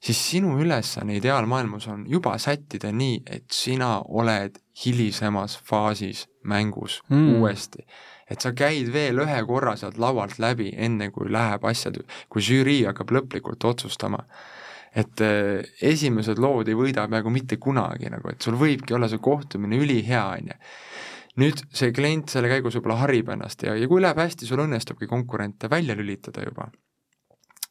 siis 0.00 0.22
sinu 0.30 0.54
ülesanne 0.62 1.18
ideaalmaailmas 1.18 1.88
on 1.92 2.06
juba 2.08 2.38
sättida 2.40 2.92
nii, 2.92 3.20
et 3.26 3.44
sina 3.52 3.98
oled 4.08 4.56
hilisemas 4.84 5.58
faasis 5.68 6.24
mängus 6.48 7.02
mm. 7.10 7.36
uuesti 7.36 7.84
et 8.30 8.40
sa 8.40 8.52
käid 8.56 8.90
veel 8.92 9.20
ühe 9.24 9.40
korra 9.48 9.76
sealt 9.76 9.98
laualt 10.00 10.38
läbi, 10.42 10.70
enne 10.76 11.10
kui 11.14 11.30
läheb 11.32 11.64
asjad, 11.68 12.00
kui 12.32 12.44
žürii 12.44 12.84
hakkab 12.88 13.12
lõplikult 13.18 13.64
otsustama. 13.64 14.24
et 14.94 15.20
äh, 15.20 15.64
esimesed 15.82 16.38
lood 16.38 16.68
ei 16.70 16.76
võida 16.78 17.08
peaaegu 17.10 17.30
mitte 17.30 17.56
kunagi 17.58 18.06
nagu, 18.10 18.30
et 18.30 18.42
sul 18.42 18.54
võibki 18.54 18.94
olla 18.94 19.08
see 19.10 19.18
kohtumine 19.18 19.76
ülihea, 19.82 20.26
on 20.36 20.52
ju 20.52 20.58
nüüd 21.42 21.64
see 21.74 21.90
klient 21.94 22.30
selle 22.30 22.50
käigus 22.50 22.76
võib-olla 22.78 23.00
harib 23.02 23.32
ennast 23.34 23.64
ja, 23.66 23.74
ja 23.74 23.88
kui 23.90 24.02
läheb 24.02 24.20
hästi, 24.22 24.46
sul 24.46 24.62
õnnestubki 24.64 25.08
konkurente 25.10 25.70
välja 25.70 25.96
lülitada 25.98 26.44
juba. 26.46 26.68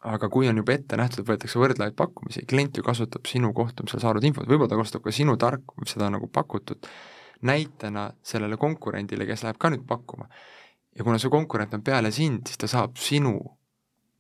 aga 0.04 0.28
kui 0.28 0.50
on 0.52 0.58
juba 0.60 0.74
ette 0.76 0.98
nähtud, 1.00 1.24
et 1.24 1.30
võetakse 1.30 1.60
võrdlevaid 1.62 1.96
pakkumisi, 1.96 2.44
klient 2.44 2.76
ju 2.78 2.84
kasutab 2.84 3.24
sinu 3.30 3.54
kohtumisel 3.56 4.04
saadud 4.04 4.26
infot, 4.28 4.48
võib-olla 4.50 4.74
ta 4.74 4.80
kasutab 4.82 5.06
ka 5.06 5.14
sinu 5.16 5.38
tark-, 5.40 5.78
seda 5.88 6.10
nagu 6.12 6.28
pakutud 6.28 6.90
näitena 7.44 8.10
sellele 8.24 8.58
konkurendile, 8.58 9.26
kes 9.30 9.44
läheb 9.44 9.60
ka 9.60 9.70
nüüd 9.74 9.86
pakkuma. 9.88 10.30
ja 10.96 11.04
kuna 11.04 11.18
see 11.18 11.30
konkurent 11.30 11.74
on 11.74 11.82
peale 11.82 12.12
sind, 12.12 12.48
siis 12.48 12.58
ta 12.62 12.68
saab 12.70 12.98
sinu 13.02 13.38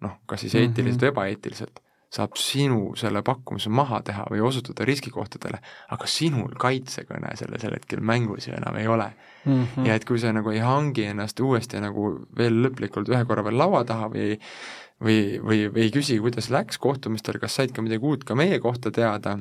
noh, 0.03 0.19
kas 0.25 0.41
siis 0.41 0.55
eetiliselt 0.55 0.85
mm 0.85 0.93
-hmm. 0.97 1.03
või 1.03 1.11
ebaeetiliselt, 1.11 1.79
saab 2.13 2.35
sinu 2.37 2.93
selle 2.99 3.21
pakkumise 3.25 3.69
maha 3.69 4.01
teha 4.05 4.25
või 4.31 4.41
osutuda 4.45 4.85
riskikohtadele, 4.85 5.59
aga 5.95 6.07
sinul 6.07 6.53
kaitsekõne 6.59 7.35
sellel 7.39 7.77
hetkel 7.77 8.01
mängus 8.01 8.47
ju 8.47 8.53
enam 8.53 8.75
ei 8.75 8.87
ole 8.87 9.09
mm. 9.45 9.65
-hmm. 9.65 9.87
ja 9.87 9.95
et 9.95 10.05
kui 10.05 10.19
sa 10.19 10.33
nagu 10.33 10.49
ei 10.49 10.59
hangi 10.59 11.05
ennast 11.09 11.39
uuesti 11.39 11.81
nagu 11.81 12.09
veel 12.37 12.61
lõplikult 12.65 13.09
ühe 13.09 13.25
korra 13.25 13.43
veel 13.43 13.57
laua 13.57 13.83
taha 13.83 14.09
või 14.09 14.39
või, 15.03 15.39
või, 15.43 15.67
või 15.73 15.81
ei 15.87 15.91
küsi, 15.91 16.19
kuidas 16.19 16.49
läks 16.49 16.77
kohtumistel, 16.77 17.39
kas 17.39 17.55
said 17.55 17.71
ka 17.75 17.81
midagi 17.81 18.05
uut 18.05 18.23
ka 18.23 18.35
meie 18.35 18.59
kohta 18.59 18.91
teada, 18.91 19.37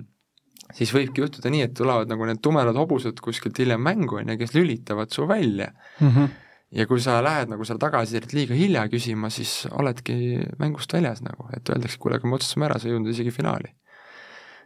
siis 0.76 0.92
võibki 0.94 1.24
juhtuda 1.24 1.50
nii, 1.52 1.66
et 1.66 1.74
tulevad 1.76 2.10
nagu 2.10 2.28
need 2.28 2.40
tumedad 2.44 2.76
hobused 2.78 3.20
kuskilt 3.24 3.58
hiljem 3.58 3.82
mängu, 3.82 4.20
on 4.20 4.32
ju, 4.32 4.38
kes 4.40 4.54
lülitavad 4.56 5.12
su 5.12 5.26
välja 5.28 5.72
mm. 6.00 6.08
-hmm 6.08 6.32
ja 6.72 6.86
kui 6.88 7.00
sa 7.04 7.18
lähed 7.24 7.50
nagu 7.52 7.66
seal 7.68 7.80
tagasisidet 7.80 8.32
liiga 8.32 8.56
hilja 8.56 8.86
küsima, 8.88 9.30
siis 9.32 9.66
oledki 9.70 10.40
mängust 10.60 10.94
väljas 10.96 11.20
nagu, 11.24 11.48
et 11.56 11.68
öeldakse, 11.68 11.98
kuule, 12.00 12.16
aga 12.16 12.28
me 12.28 12.38
otsustasime 12.38 12.68
ära, 12.68 12.78
sa 12.80 12.88
ei 12.88 12.94
jõudnud 12.94 13.12
isegi 13.12 13.34
finaali. 13.34 13.74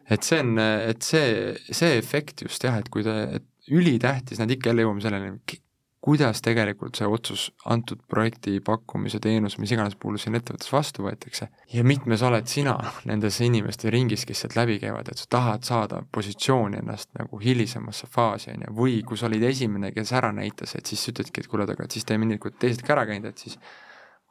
et 0.06 0.22
see 0.22 0.38
on, 0.38 0.58
et 0.58 1.02
see, 1.02 1.54
see 1.74 1.96
efekt 1.98 2.44
just 2.46 2.62
jah, 2.62 2.76
et 2.78 2.88
kui 2.88 3.02
te, 3.02 3.14
et 3.40 3.70
ülitähtis, 3.74 4.38
nad 4.38 4.50
ikka 4.50 4.70
jälle 4.70 4.84
jõuame 4.86 5.02
selleni, 5.02 5.32
kuidas 6.06 6.38
tegelikult 6.44 6.94
see 6.98 7.06
otsus 7.10 7.48
antud 7.66 7.98
projekti, 8.10 8.60
pakkumise, 8.64 9.18
teenuse, 9.22 9.58
mis 9.58 9.72
iganes 9.74 9.96
puhul 9.98 10.20
siin 10.22 10.38
ettevõttes 10.38 10.70
vastu 10.70 11.02
võetakse 11.02 11.48
ja 11.72 11.82
mitmes 11.86 12.22
oled 12.26 12.46
sina 12.50 12.76
nendes 13.10 13.40
inimeste 13.42 13.90
ringis, 13.90 14.22
kes 14.28 14.44
sealt 14.44 14.54
läbi 14.58 14.78
käivad, 14.82 15.10
et 15.10 15.18
sa 15.18 15.26
tahad 15.34 15.66
saada 15.66 15.98
positsiooni 16.14 16.78
ennast 16.78 17.10
nagu 17.18 17.40
hilisemasse 17.42 18.06
faasi, 18.12 18.52
on 18.54 18.68
ju, 18.68 18.76
või 18.78 19.00
kui 19.08 19.18
sa 19.18 19.26
olid 19.26 19.48
esimene, 19.50 19.90
kes 19.96 20.14
ära 20.14 20.30
näitas, 20.36 20.78
et 20.78 20.86
siis 20.86 21.02
ütledki, 21.10 21.42
et 21.42 21.50
kuule, 21.50 21.66
aga 21.74 21.90
siis 21.90 22.06
et 22.06 22.40
kui 22.40 22.54
teised 22.54 22.86
ka 22.86 22.94
ära 22.94 23.08
käinud, 23.10 23.26
et 23.32 23.42
siis 23.42 23.58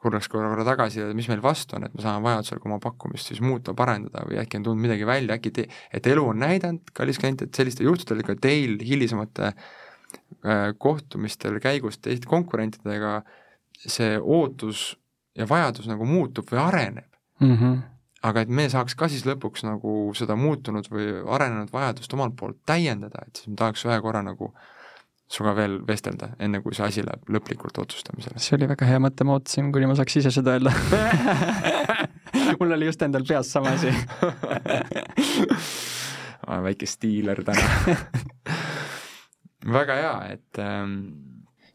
korraks 0.00 0.32
korra, 0.32 0.48
korra 0.54 0.64
tagasi, 0.64 1.04
mis 1.16 1.28
meil 1.28 1.44
vastu 1.44 1.76
on, 1.76 1.84
et 1.84 1.94
me 1.96 2.04
saame 2.04 2.24
vajadusel 2.24 2.64
oma 2.64 2.80
pakkumist 2.80 3.32
siis 3.32 3.44
muuta, 3.44 3.76
parendada 3.76 4.24
või 4.28 4.40
äkki 4.40 4.62
on 4.62 4.70
tulnud 4.70 4.88
midagi 4.88 5.08
välja, 5.08 5.36
äkki 5.36 5.52
te, 5.52 5.68
et 5.92 6.08
elu 6.08 6.24
on 6.32 6.40
näidanud, 6.40 6.94
kallis 6.96 7.20
klient, 7.20 7.44
et 7.44 7.58
sellistel 7.58 7.90
juhtudel 7.90 8.24
ka 8.24 8.36
teil 8.40 8.78
hilisemate 8.80 9.50
Äh, 9.50 9.84
kohtumistel 10.78 11.56
käigus 11.58 11.96
teiste 11.98 12.28
konkurentidega 12.30 13.22
see 13.86 14.18
ootus 14.20 14.98
ja 15.36 15.48
vajadus 15.48 15.88
nagu 15.90 16.06
muutub 16.08 16.48
või 16.52 16.60
areneb 16.62 17.08
mm. 17.40 17.56
-hmm. 17.56 17.82
aga 18.22 18.40
et 18.44 18.48
me 18.48 18.68
saaks 18.70 18.94
ka 18.94 19.08
siis 19.08 19.26
lõpuks 19.26 19.64
nagu 19.66 20.14
seda 20.14 20.36
muutunud 20.36 20.88
või 20.90 21.24
arenenud 21.26 21.72
vajadust 21.72 22.14
omalt 22.14 22.36
poolt 22.36 22.56
täiendada, 22.66 23.18
et 23.26 23.36
siis 23.36 23.48
ma 23.48 23.54
tahaks 23.64 23.84
ühe 23.88 24.00
korra 24.00 24.22
nagu 24.22 24.54
sinuga 25.26 25.56
veel 25.56 25.80
vestelda, 25.86 26.28
enne 26.38 26.60
kui 26.62 26.74
see 26.74 26.86
asi 26.86 27.02
läheb 27.02 27.22
lõplikult 27.36 27.78
otsustamisele. 27.82 28.38
see 28.38 28.56
oli 28.56 28.68
väga 28.70 28.86
hea 28.86 28.98
mõte, 29.02 29.24
ma 29.26 29.32
ootasin, 29.38 29.72
kuni 29.74 29.86
ma 29.90 29.94
saaks 29.98 30.16
ise 30.22 30.30
seda 30.30 30.50
öelda 30.56 30.72
mul 32.60 32.72
oli 32.78 32.86
just 32.86 33.02
endal 33.02 33.24
peas 33.28 33.52
sama 33.52 33.68
asi 33.74 33.90
väike 36.66 36.86
stiiler 36.86 37.44
täna 37.44 37.66
väga 39.74 39.96
hea, 40.00 40.16
et 40.36 40.60
ähm, 40.62 40.96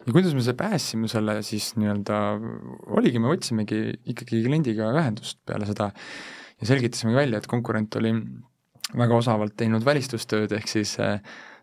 ja 0.06 0.14
kuidas 0.14 0.34
me 0.38 0.44
see 0.46 0.58
päästsime 0.58 1.10
selle 1.12 1.38
siis 1.46 1.74
nii-öelda, 1.80 2.18
oligi, 2.98 3.22
me 3.22 3.32
võtsimegi 3.32 3.82
ikkagi 4.14 4.42
kliendiga 4.46 4.90
ühendust 4.96 5.42
peale 5.48 5.68
seda 5.70 5.92
ja 5.92 6.70
selgitasimegi 6.70 7.18
välja, 7.18 7.42
et 7.42 7.50
konkurent 7.52 7.96
oli 8.00 8.14
väga 8.98 9.18
osavalt 9.18 9.56
teinud 9.60 9.86
välistustööd, 9.86 10.52
ehk 10.58 10.70
siis 10.70 10.98
äh, 11.02 11.22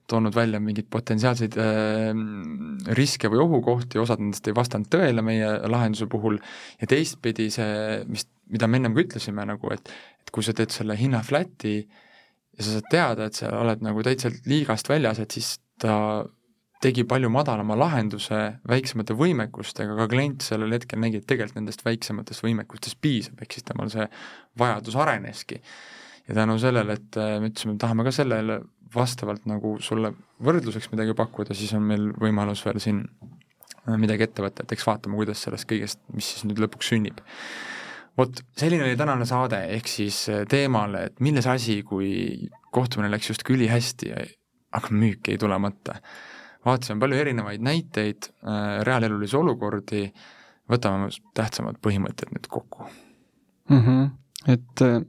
toonud 0.09 0.35
välja 0.37 0.61
mingeid 0.63 0.89
potentsiaalseid 0.91 1.59
äh, 1.61 2.11
riske 2.97 3.31
või 3.33 3.43
ohukohti, 3.45 4.01
osad 4.01 4.23
nendest 4.23 4.49
ei 4.49 4.57
vastanud 4.57 4.91
tõele 4.93 5.25
meie 5.25 5.51
lahenduse 5.69 6.09
puhul, 6.11 6.39
ja 6.81 6.89
teistpidi 6.91 7.51
see, 7.55 8.03
mis, 8.09 8.27
mida 8.53 8.71
me 8.71 8.81
ennem 8.81 8.97
ka 8.97 9.05
ütlesime 9.05 9.47
nagu, 9.49 9.75
et 9.75 9.93
et 10.29 10.33
kui 10.35 10.45
sa 10.45 10.53
teed 10.53 10.73
selle 10.75 10.93
hinna 10.99 11.23
flat'i 11.25 11.79
ja 11.81 12.65
sa 12.65 12.75
saad 12.75 12.89
teada, 12.93 13.29
et 13.29 13.39
sa 13.39 13.49
oled 13.63 13.81
nagu 13.85 14.03
täitsa 14.05 14.29
liigast 14.45 14.91
väljas, 14.91 15.23
et 15.23 15.33
siis 15.33 15.55
ta 15.79 15.95
tegi 16.83 17.05
palju 17.09 17.31
madalama 17.33 17.77
lahenduse 17.79 18.41
väiksemate 18.69 19.17
võimekustega, 19.19 19.95
aga 19.97 20.07
klient 20.11 20.45
sellel 20.47 20.75
hetkel 20.77 21.01
nägi, 21.03 21.21
et 21.21 21.27
tegelikult 21.29 21.59
nendest 21.59 21.83
väiksematest 21.87 22.45
võimekustest 22.45 23.01
piisab, 23.03 23.41
ehk 23.43 23.57
siis 23.57 23.67
temal 23.67 23.91
see 23.93 24.07
vajadus 24.59 24.99
areneski. 24.99 25.61
ja 26.29 26.35
tänu 26.37 26.59
sellele, 26.61 26.93
et 26.93 27.17
äh, 27.17 27.39
me 27.41 27.49
ütlesime, 27.49 27.75
et 27.75 27.81
tahame 27.83 28.05
ka 28.05 28.13
sellele 28.13 28.61
vastavalt 28.95 29.47
nagu 29.49 29.79
sulle 29.81 30.13
võrdluseks 30.45 30.91
midagi 30.93 31.17
pakkuda, 31.17 31.57
siis 31.57 31.73
on 31.77 31.87
meil 31.89 32.11
võimalus 32.21 32.63
veel 32.67 32.79
siin 32.85 33.03
äh, 33.09 33.97
midagi 33.97 34.29
ette 34.29 34.45
võtta, 34.45 34.63
et 34.63 34.77
eks 34.77 34.87
vaatame, 34.87 35.19
kuidas 35.19 35.43
sellest 35.47 35.69
kõigest, 35.71 36.03
mis 36.15 36.29
siis 36.35 36.47
nüüd 36.47 36.61
lõpuks 36.63 36.93
sünnib. 36.93 37.25
vot, 38.19 38.45
selline 38.61 38.87
oli 38.87 38.97
tänane 39.01 39.27
saade, 39.27 39.65
ehk 39.75 39.91
siis 39.91 40.27
äh, 40.31 40.45
teemale, 40.49 41.09
et 41.11 41.25
milles 41.25 41.49
asi, 41.49 41.83
kui 41.83 42.51
kohtumine 42.71 43.11
läks 43.11 43.33
justkui 43.33 43.57
ülihästi 43.57 44.13
ja 44.13 44.23
aga 44.73 44.91
müük 44.93 45.29
ei 45.33 45.39
tule 45.41 45.59
mõtte. 45.63 45.99
vaatasime 46.67 47.01
palju 47.01 47.17
erinevaid 47.17 47.63
näiteid, 47.65 48.31
äh, 48.45 48.81
reaalelulisi 48.85 49.37
olukordi, 49.37 50.09
võtame 50.69 51.09
tähtsamad 51.35 51.79
põhimõtted 51.85 52.33
nüüd 52.35 52.49
kokku 52.51 52.85
mm. 53.71 53.81
-hmm. 53.81 54.11
et 54.53 54.83
äh, 54.83 55.01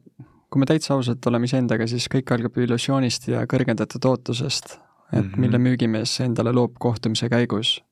kui 0.49 0.60
me 0.60 0.66
täitsa 0.66 0.93
ausad 0.93 1.26
oleme 1.30 1.49
iseendaga, 1.49 1.88
siis 1.88 2.07
kõik 2.12 2.32
algab 2.34 2.57
illusioonist 2.57 3.28
ja 3.28 3.43
kõrgendatud 3.49 4.05
ootusest, 4.05 4.80
et 5.12 5.24
mm 5.24 5.30
-hmm. 5.30 5.38
mille 5.38 5.57
müügimees 5.57 6.20
endale 6.26 6.53
loob 6.53 6.80
kohtumise 6.80 7.30
käigus. 7.30 7.84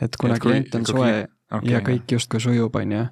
et 0.00 0.16
kuna 0.16 0.34
et 0.34 0.40
kui, 0.40 0.50
klient 0.50 0.74
on 0.74 0.86
soe 0.86 1.28
okay, 1.52 1.70
ja 1.70 1.80
kõik 1.80 2.12
justkui 2.12 2.40
sujub, 2.40 2.76
on 2.76 2.92
ju, 2.92 3.04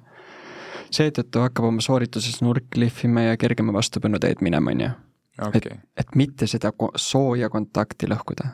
seetõttu 0.91 1.39
hakkab 1.39 1.65
oma 1.65 1.81
soorituses 1.81 2.41
nurk 2.41 2.75
lihvima 2.75 3.21
ja 3.21 3.37
kergema 3.37 3.73
vastupanu 3.73 4.19
teed 4.19 4.41
minema, 4.41 4.71
on 4.71 4.81
ju 4.81 4.89
okay.. 5.39 5.61
et, 5.61 5.79
et 5.97 6.15
mitte 6.15 6.47
seda 6.49 6.73
sooja 6.95 7.49
kontakti 7.49 8.09
lõhkuda. 8.11 8.49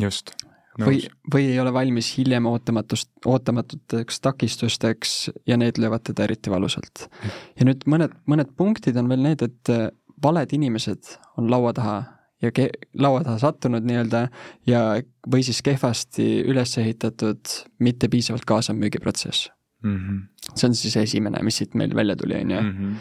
just. 0.00 0.34
või, 0.80 1.04
või 1.32 1.50
ei 1.52 1.60
ole 1.60 1.72
valmis 1.72 2.10
hiljem 2.18 2.46
ootamatust, 2.50 3.10
ootamatuteks 3.26 4.20
takistusteks 4.20 5.14
ja 5.46 5.58
need 5.60 5.78
löövad 5.78 6.06
teda 6.10 6.24
eriti 6.28 6.50
valusalt. 6.50 7.08
ja 7.58 7.68
nüüd 7.68 7.86
mõned, 7.86 8.16
mõned 8.26 8.54
punktid 8.56 8.96
on 8.96 9.08
veel 9.08 9.22
need, 9.22 9.42
et 9.42 9.72
äh, 9.72 9.88
valed 10.22 10.52
inimesed 10.56 11.16
on 11.38 11.50
laua 11.50 11.72
taha 11.76 11.98
ja 12.42 12.52
ke-, 12.54 12.72
laua 12.98 13.24
taha 13.24 13.38
sattunud 13.42 13.84
nii-öelda 13.86 14.28
ja, 14.68 14.86
või 15.30 15.44
siis 15.46 15.62
kehvasti 15.64 16.44
üles 16.48 16.78
ehitatud, 16.80 17.52
mitte 17.78 18.08
piisavalt 18.12 18.46
kaasav 18.48 18.76
müügiprotsess 18.78 19.50
mm. 19.84 19.96
-hmm. 19.96 20.54
see 20.54 20.68
on 20.68 20.74
siis 20.74 20.96
esimene, 20.96 21.42
mis 21.42 21.60
siit 21.62 21.74
meil 21.74 21.94
välja 21.96 22.16
tuli, 22.16 22.40
on 22.40 22.50
ju. 22.50 22.60
Mhm. 22.62 22.96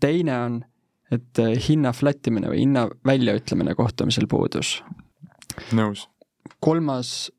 teine 0.00 0.38
on 0.38 0.64
et 1.14 1.40
äh, 1.42 1.54
hinna 1.68 1.92
flat 1.94 2.26
imine 2.30 2.50
või 2.50 2.64
hinna 2.64 2.86
väljaütlemine 3.06 3.76
kohtumisel 3.78 4.26
puudus. 4.30 4.80
nõus. 5.76 6.06
kolmas, 6.60 7.30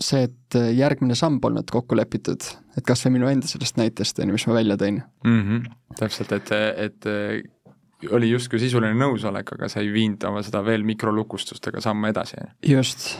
see, 0.00 0.28
et 0.28 0.58
äh, 0.58 0.70
järgmine 0.78 1.16
samm 1.18 1.40
polnud 1.42 1.70
kokku 1.70 1.98
lepitud, 1.98 2.46
et 2.76 2.86
kas 2.86 3.04
või 3.06 3.18
minu 3.18 3.30
enda 3.32 3.50
sellest 3.50 3.80
näitest, 3.80 4.22
on 4.22 4.30
ju, 4.30 4.38
mis 4.38 4.46
ma 4.50 4.56
välja 4.60 4.78
tõin 4.80 5.02
mm. 5.24 5.42
-hmm. 5.42 5.74
täpselt, 5.98 6.32
et, 6.38 6.54
et 6.86 7.10
äh, 7.10 8.08
oli 8.14 8.30
justkui 8.30 8.60
sisuline 8.62 8.94
nõusolek, 9.00 9.54
aga 9.56 9.68
sa 9.68 9.80
ei 9.82 9.92
viinud 9.92 10.24
oma 10.28 10.42
seda 10.44 10.62
veel 10.64 10.84
mikrolukustustega 10.84 11.80
sammu 11.80 12.12
edasi. 12.12 12.42
just, 12.62 13.14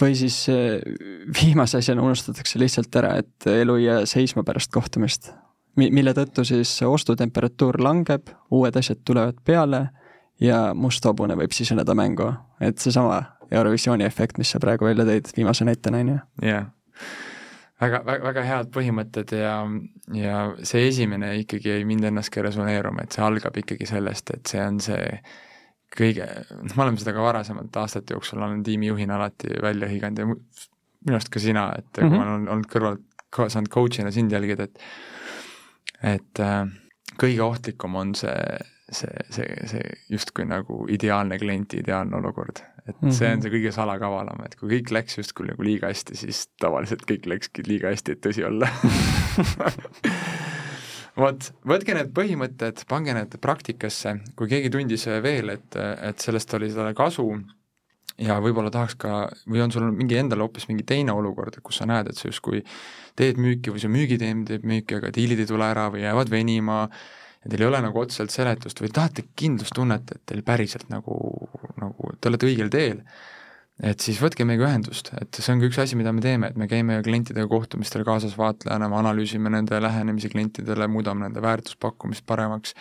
või 0.00 0.16
siis 0.18 0.44
viimase 1.42 1.78
asjana 1.78 2.02
unustatakse 2.02 2.58
lihtsalt 2.58 2.96
ära, 2.96 3.16
et 3.22 3.46
elu 3.46 3.76
ei 3.78 3.84
jää 3.84 4.06
seisma 4.06 4.44
pärast 4.44 4.72
kohtumist 4.74 5.30
mi-, 5.30 5.47
mille 5.78 6.12
tõttu 6.16 6.44
siis 6.44 6.72
ostutemperatuur 6.82 7.80
langeb, 7.82 8.30
uued 8.50 8.76
asjad 8.76 9.00
tulevad 9.06 9.38
peale 9.44 9.88
ja 10.42 10.74
must 10.74 11.04
hobune 11.04 11.36
võib 11.38 11.54
siseneda 11.54 11.94
mängu, 11.98 12.32
et 12.60 12.78
seesama 12.78 13.22
Eurovisiooni 13.50 14.04
efekt, 14.04 14.38
mis 14.38 14.50
sa 14.52 14.60
praegu 14.60 14.84
välja 14.84 15.06
tõid 15.08 15.30
viimase 15.36 15.64
näitena, 15.64 16.02
on 16.04 16.12
ju. 16.12 16.18
jah, 16.44 16.66
väga, 17.80 18.02
väga, 18.06 18.24
väga 18.26 18.44
head 18.46 18.70
põhimõtted 18.74 19.34
ja, 19.38 19.54
ja 20.14 20.38
see 20.66 20.88
esimene 20.90 21.32
ikkagi 21.42 21.72
jäi 21.72 21.84
mind 21.88 22.10
ennastki 22.10 22.44
resoneeruma, 22.44 23.04
et 23.04 23.16
see 23.16 23.24
algab 23.24 23.56
ikkagi 23.62 23.88
sellest, 23.88 24.34
et 24.36 24.52
see 24.52 24.62
on 24.64 24.80
see 24.84 25.20
kõige, 25.96 26.26
noh, 26.52 26.74
me 26.74 26.84
oleme 26.84 27.00
seda 27.00 27.14
ka 27.16 27.24
varasemalt 27.24 27.76
aastate 27.80 28.16
jooksul, 28.16 28.42
olen 28.44 28.62
tiimijuhina 28.66 29.16
alati 29.16 29.54
välja 29.62 29.88
hõiganud 29.90 30.20
ja 30.20 30.28
minu 30.28 31.16
arust 31.16 31.32
ka 31.32 31.40
sina, 31.42 31.70
et 31.78 31.86
mm 31.86 32.02
-hmm. 32.02 32.10
kui 32.10 32.18
ma 32.18 32.26
olen 32.26 32.48
olnud 32.54 32.68
kõrvalt, 32.72 33.06
saanud 33.38 33.70
coach'ina 33.72 34.12
sind 34.12 34.32
jälgida, 34.32 34.68
et 34.68 34.78
et 36.02 36.42
äh, 36.42 36.66
kõige 37.18 37.44
ohtlikum 37.44 37.96
on 37.98 38.14
see, 38.18 38.58
see, 38.90 39.22
see, 39.34 39.46
see 39.70 39.84
justkui 40.12 40.46
nagu 40.48 40.84
ideaalne 40.90 41.38
klienti 41.40 41.82
ideaalne 41.82 42.18
olukord. 42.20 42.62
et 42.88 43.02
mm 43.02 43.08
-hmm. 43.08 43.12
see 43.12 43.32
on 43.34 43.42
see 43.42 43.52
kõige 43.52 43.72
salakavalam, 43.72 44.44
et 44.44 44.56
kui 44.56 44.78
kõik 44.78 44.92
läks 44.92 45.18
justkui 45.18 45.46
nagu 45.46 45.62
liiga 45.62 45.86
hästi, 45.86 46.16
siis 46.16 46.48
tavaliselt 46.60 47.02
kõik 47.10 47.26
läkski 47.26 47.62
liiga 47.66 47.88
hästi, 47.88 48.12
et 48.12 48.26
tõsi 48.26 48.46
olla 48.46 48.68
vot, 51.22 51.52
võtke 51.68 51.94
need 51.94 52.14
põhimõtted, 52.16 52.84
pange 52.88 53.14
need 53.14 53.36
praktikasse, 53.40 54.16
kui 54.36 54.48
keegi 54.48 54.70
tundis 54.70 55.06
veel, 55.06 55.48
et, 55.48 55.76
et 55.76 56.18
sellest 56.18 56.54
oli 56.54 56.72
talle 56.72 56.94
kasu 56.94 57.40
ja 58.18 58.38
võib-olla 58.42 58.70
tahaks 58.74 58.96
ka, 58.98 59.20
või 59.46 59.62
on 59.62 59.72
sul 59.74 59.86
mingi 59.94 60.18
endal 60.18 60.42
hoopis 60.44 60.66
mingi 60.70 60.84
teine 60.86 61.14
olukord, 61.14 61.60
kus 61.64 61.80
sa 61.80 61.86
näed, 61.88 62.10
et 62.10 62.18
sa 62.18 62.28
justkui 62.28 62.64
teed 63.18 63.38
müüki 63.40 63.72
või 63.74 63.82
see 63.82 63.92
müügiteem 63.92 64.44
teeb 64.48 64.66
müüki, 64.66 64.98
aga 64.98 65.12
diilid 65.14 65.44
ei 65.44 65.48
tule 65.50 65.66
ära 65.68 65.88
või 65.94 66.02
jäävad 66.04 66.32
venima 66.32 66.84
ja 66.88 67.50
teil 67.50 67.62
ei 67.64 67.70
ole 67.70 67.82
nagu 67.84 68.02
otseselt 68.02 68.34
seletust 68.34 68.82
või 68.82 68.90
tahate 68.94 69.28
kindlustunnet, 69.38 70.14
et 70.16 70.22
teil 70.26 70.42
päriselt 70.46 70.88
nagu, 70.92 71.18
nagu 71.78 72.14
te 72.18 72.32
olete 72.32 72.48
õigel 72.50 72.72
teel, 72.74 73.04
et 73.78 74.02
siis 74.02 74.18
võtke 74.22 74.46
meiega 74.48 74.66
ühendust, 74.66 75.12
et 75.20 75.38
see 75.38 75.54
on 75.54 75.62
ka 75.62 75.70
üks 75.70 75.78
asi, 75.84 75.98
mida 75.98 76.10
me 76.14 76.24
teeme, 76.24 76.50
et 76.50 76.58
me 76.58 76.66
käime 76.70 76.98
klientidega 77.06 77.46
kohtumistel 77.50 78.02
kaasas 78.06 78.34
vaatlejana, 78.38 78.90
me 78.90 78.98
analüüsime 78.98 79.52
nende 79.54 79.78
lähenemisi 79.82 80.32
klientidele, 80.32 80.90
muudame 80.90 81.28
nende 81.28 81.44
väärtuspakkumist 81.44 82.26
paremaks 82.26 82.74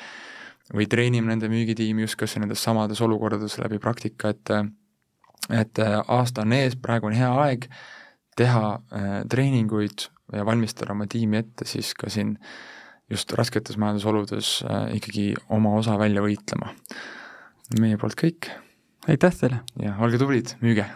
või 0.74 0.90
treenime 0.90 1.30
nende 1.30 1.48
müügitiimi 1.52 2.04
just 2.04 2.18
kas 2.20 2.34
või 2.36 2.48
nendes 2.48 2.66
samades 2.66 3.00
olukordades 3.06 3.60
läbi 3.62 3.78
praktika, 3.80 4.34
et 4.34 4.56
et 5.50 5.80
aasta 5.80 6.44
on 6.44 6.54
ees, 6.54 6.76
praegu 6.76 7.08
on 7.08 7.16
hea 7.16 7.30
aeg 7.46 7.70
teha 8.38 8.78
äh, 8.94 9.10
treeninguid 9.30 10.08
ja 10.36 10.46
valmistada 10.46 10.94
oma 10.94 11.08
tiimi 11.10 11.40
ette 11.42 11.68
siis 11.68 11.94
ka 11.98 12.12
siin 12.14 12.36
just 13.12 13.32
rasketes 13.40 13.80
majandusoludes 13.82 14.54
äh, 14.68 14.88
ikkagi 15.00 15.32
oma 15.56 15.74
osa 15.80 15.98
välja 16.00 16.24
võitlema. 16.24 16.74
meie 17.80 17.98
poolt 18.00 18.20
kõik. 18.20 18.52
aitäh 19.08 19.42
teile! 19.42 19.62
ja 19.82 19.96
olge 20.00 20.22
tublid, 20.22 20.58
müüge! 20.62 20.88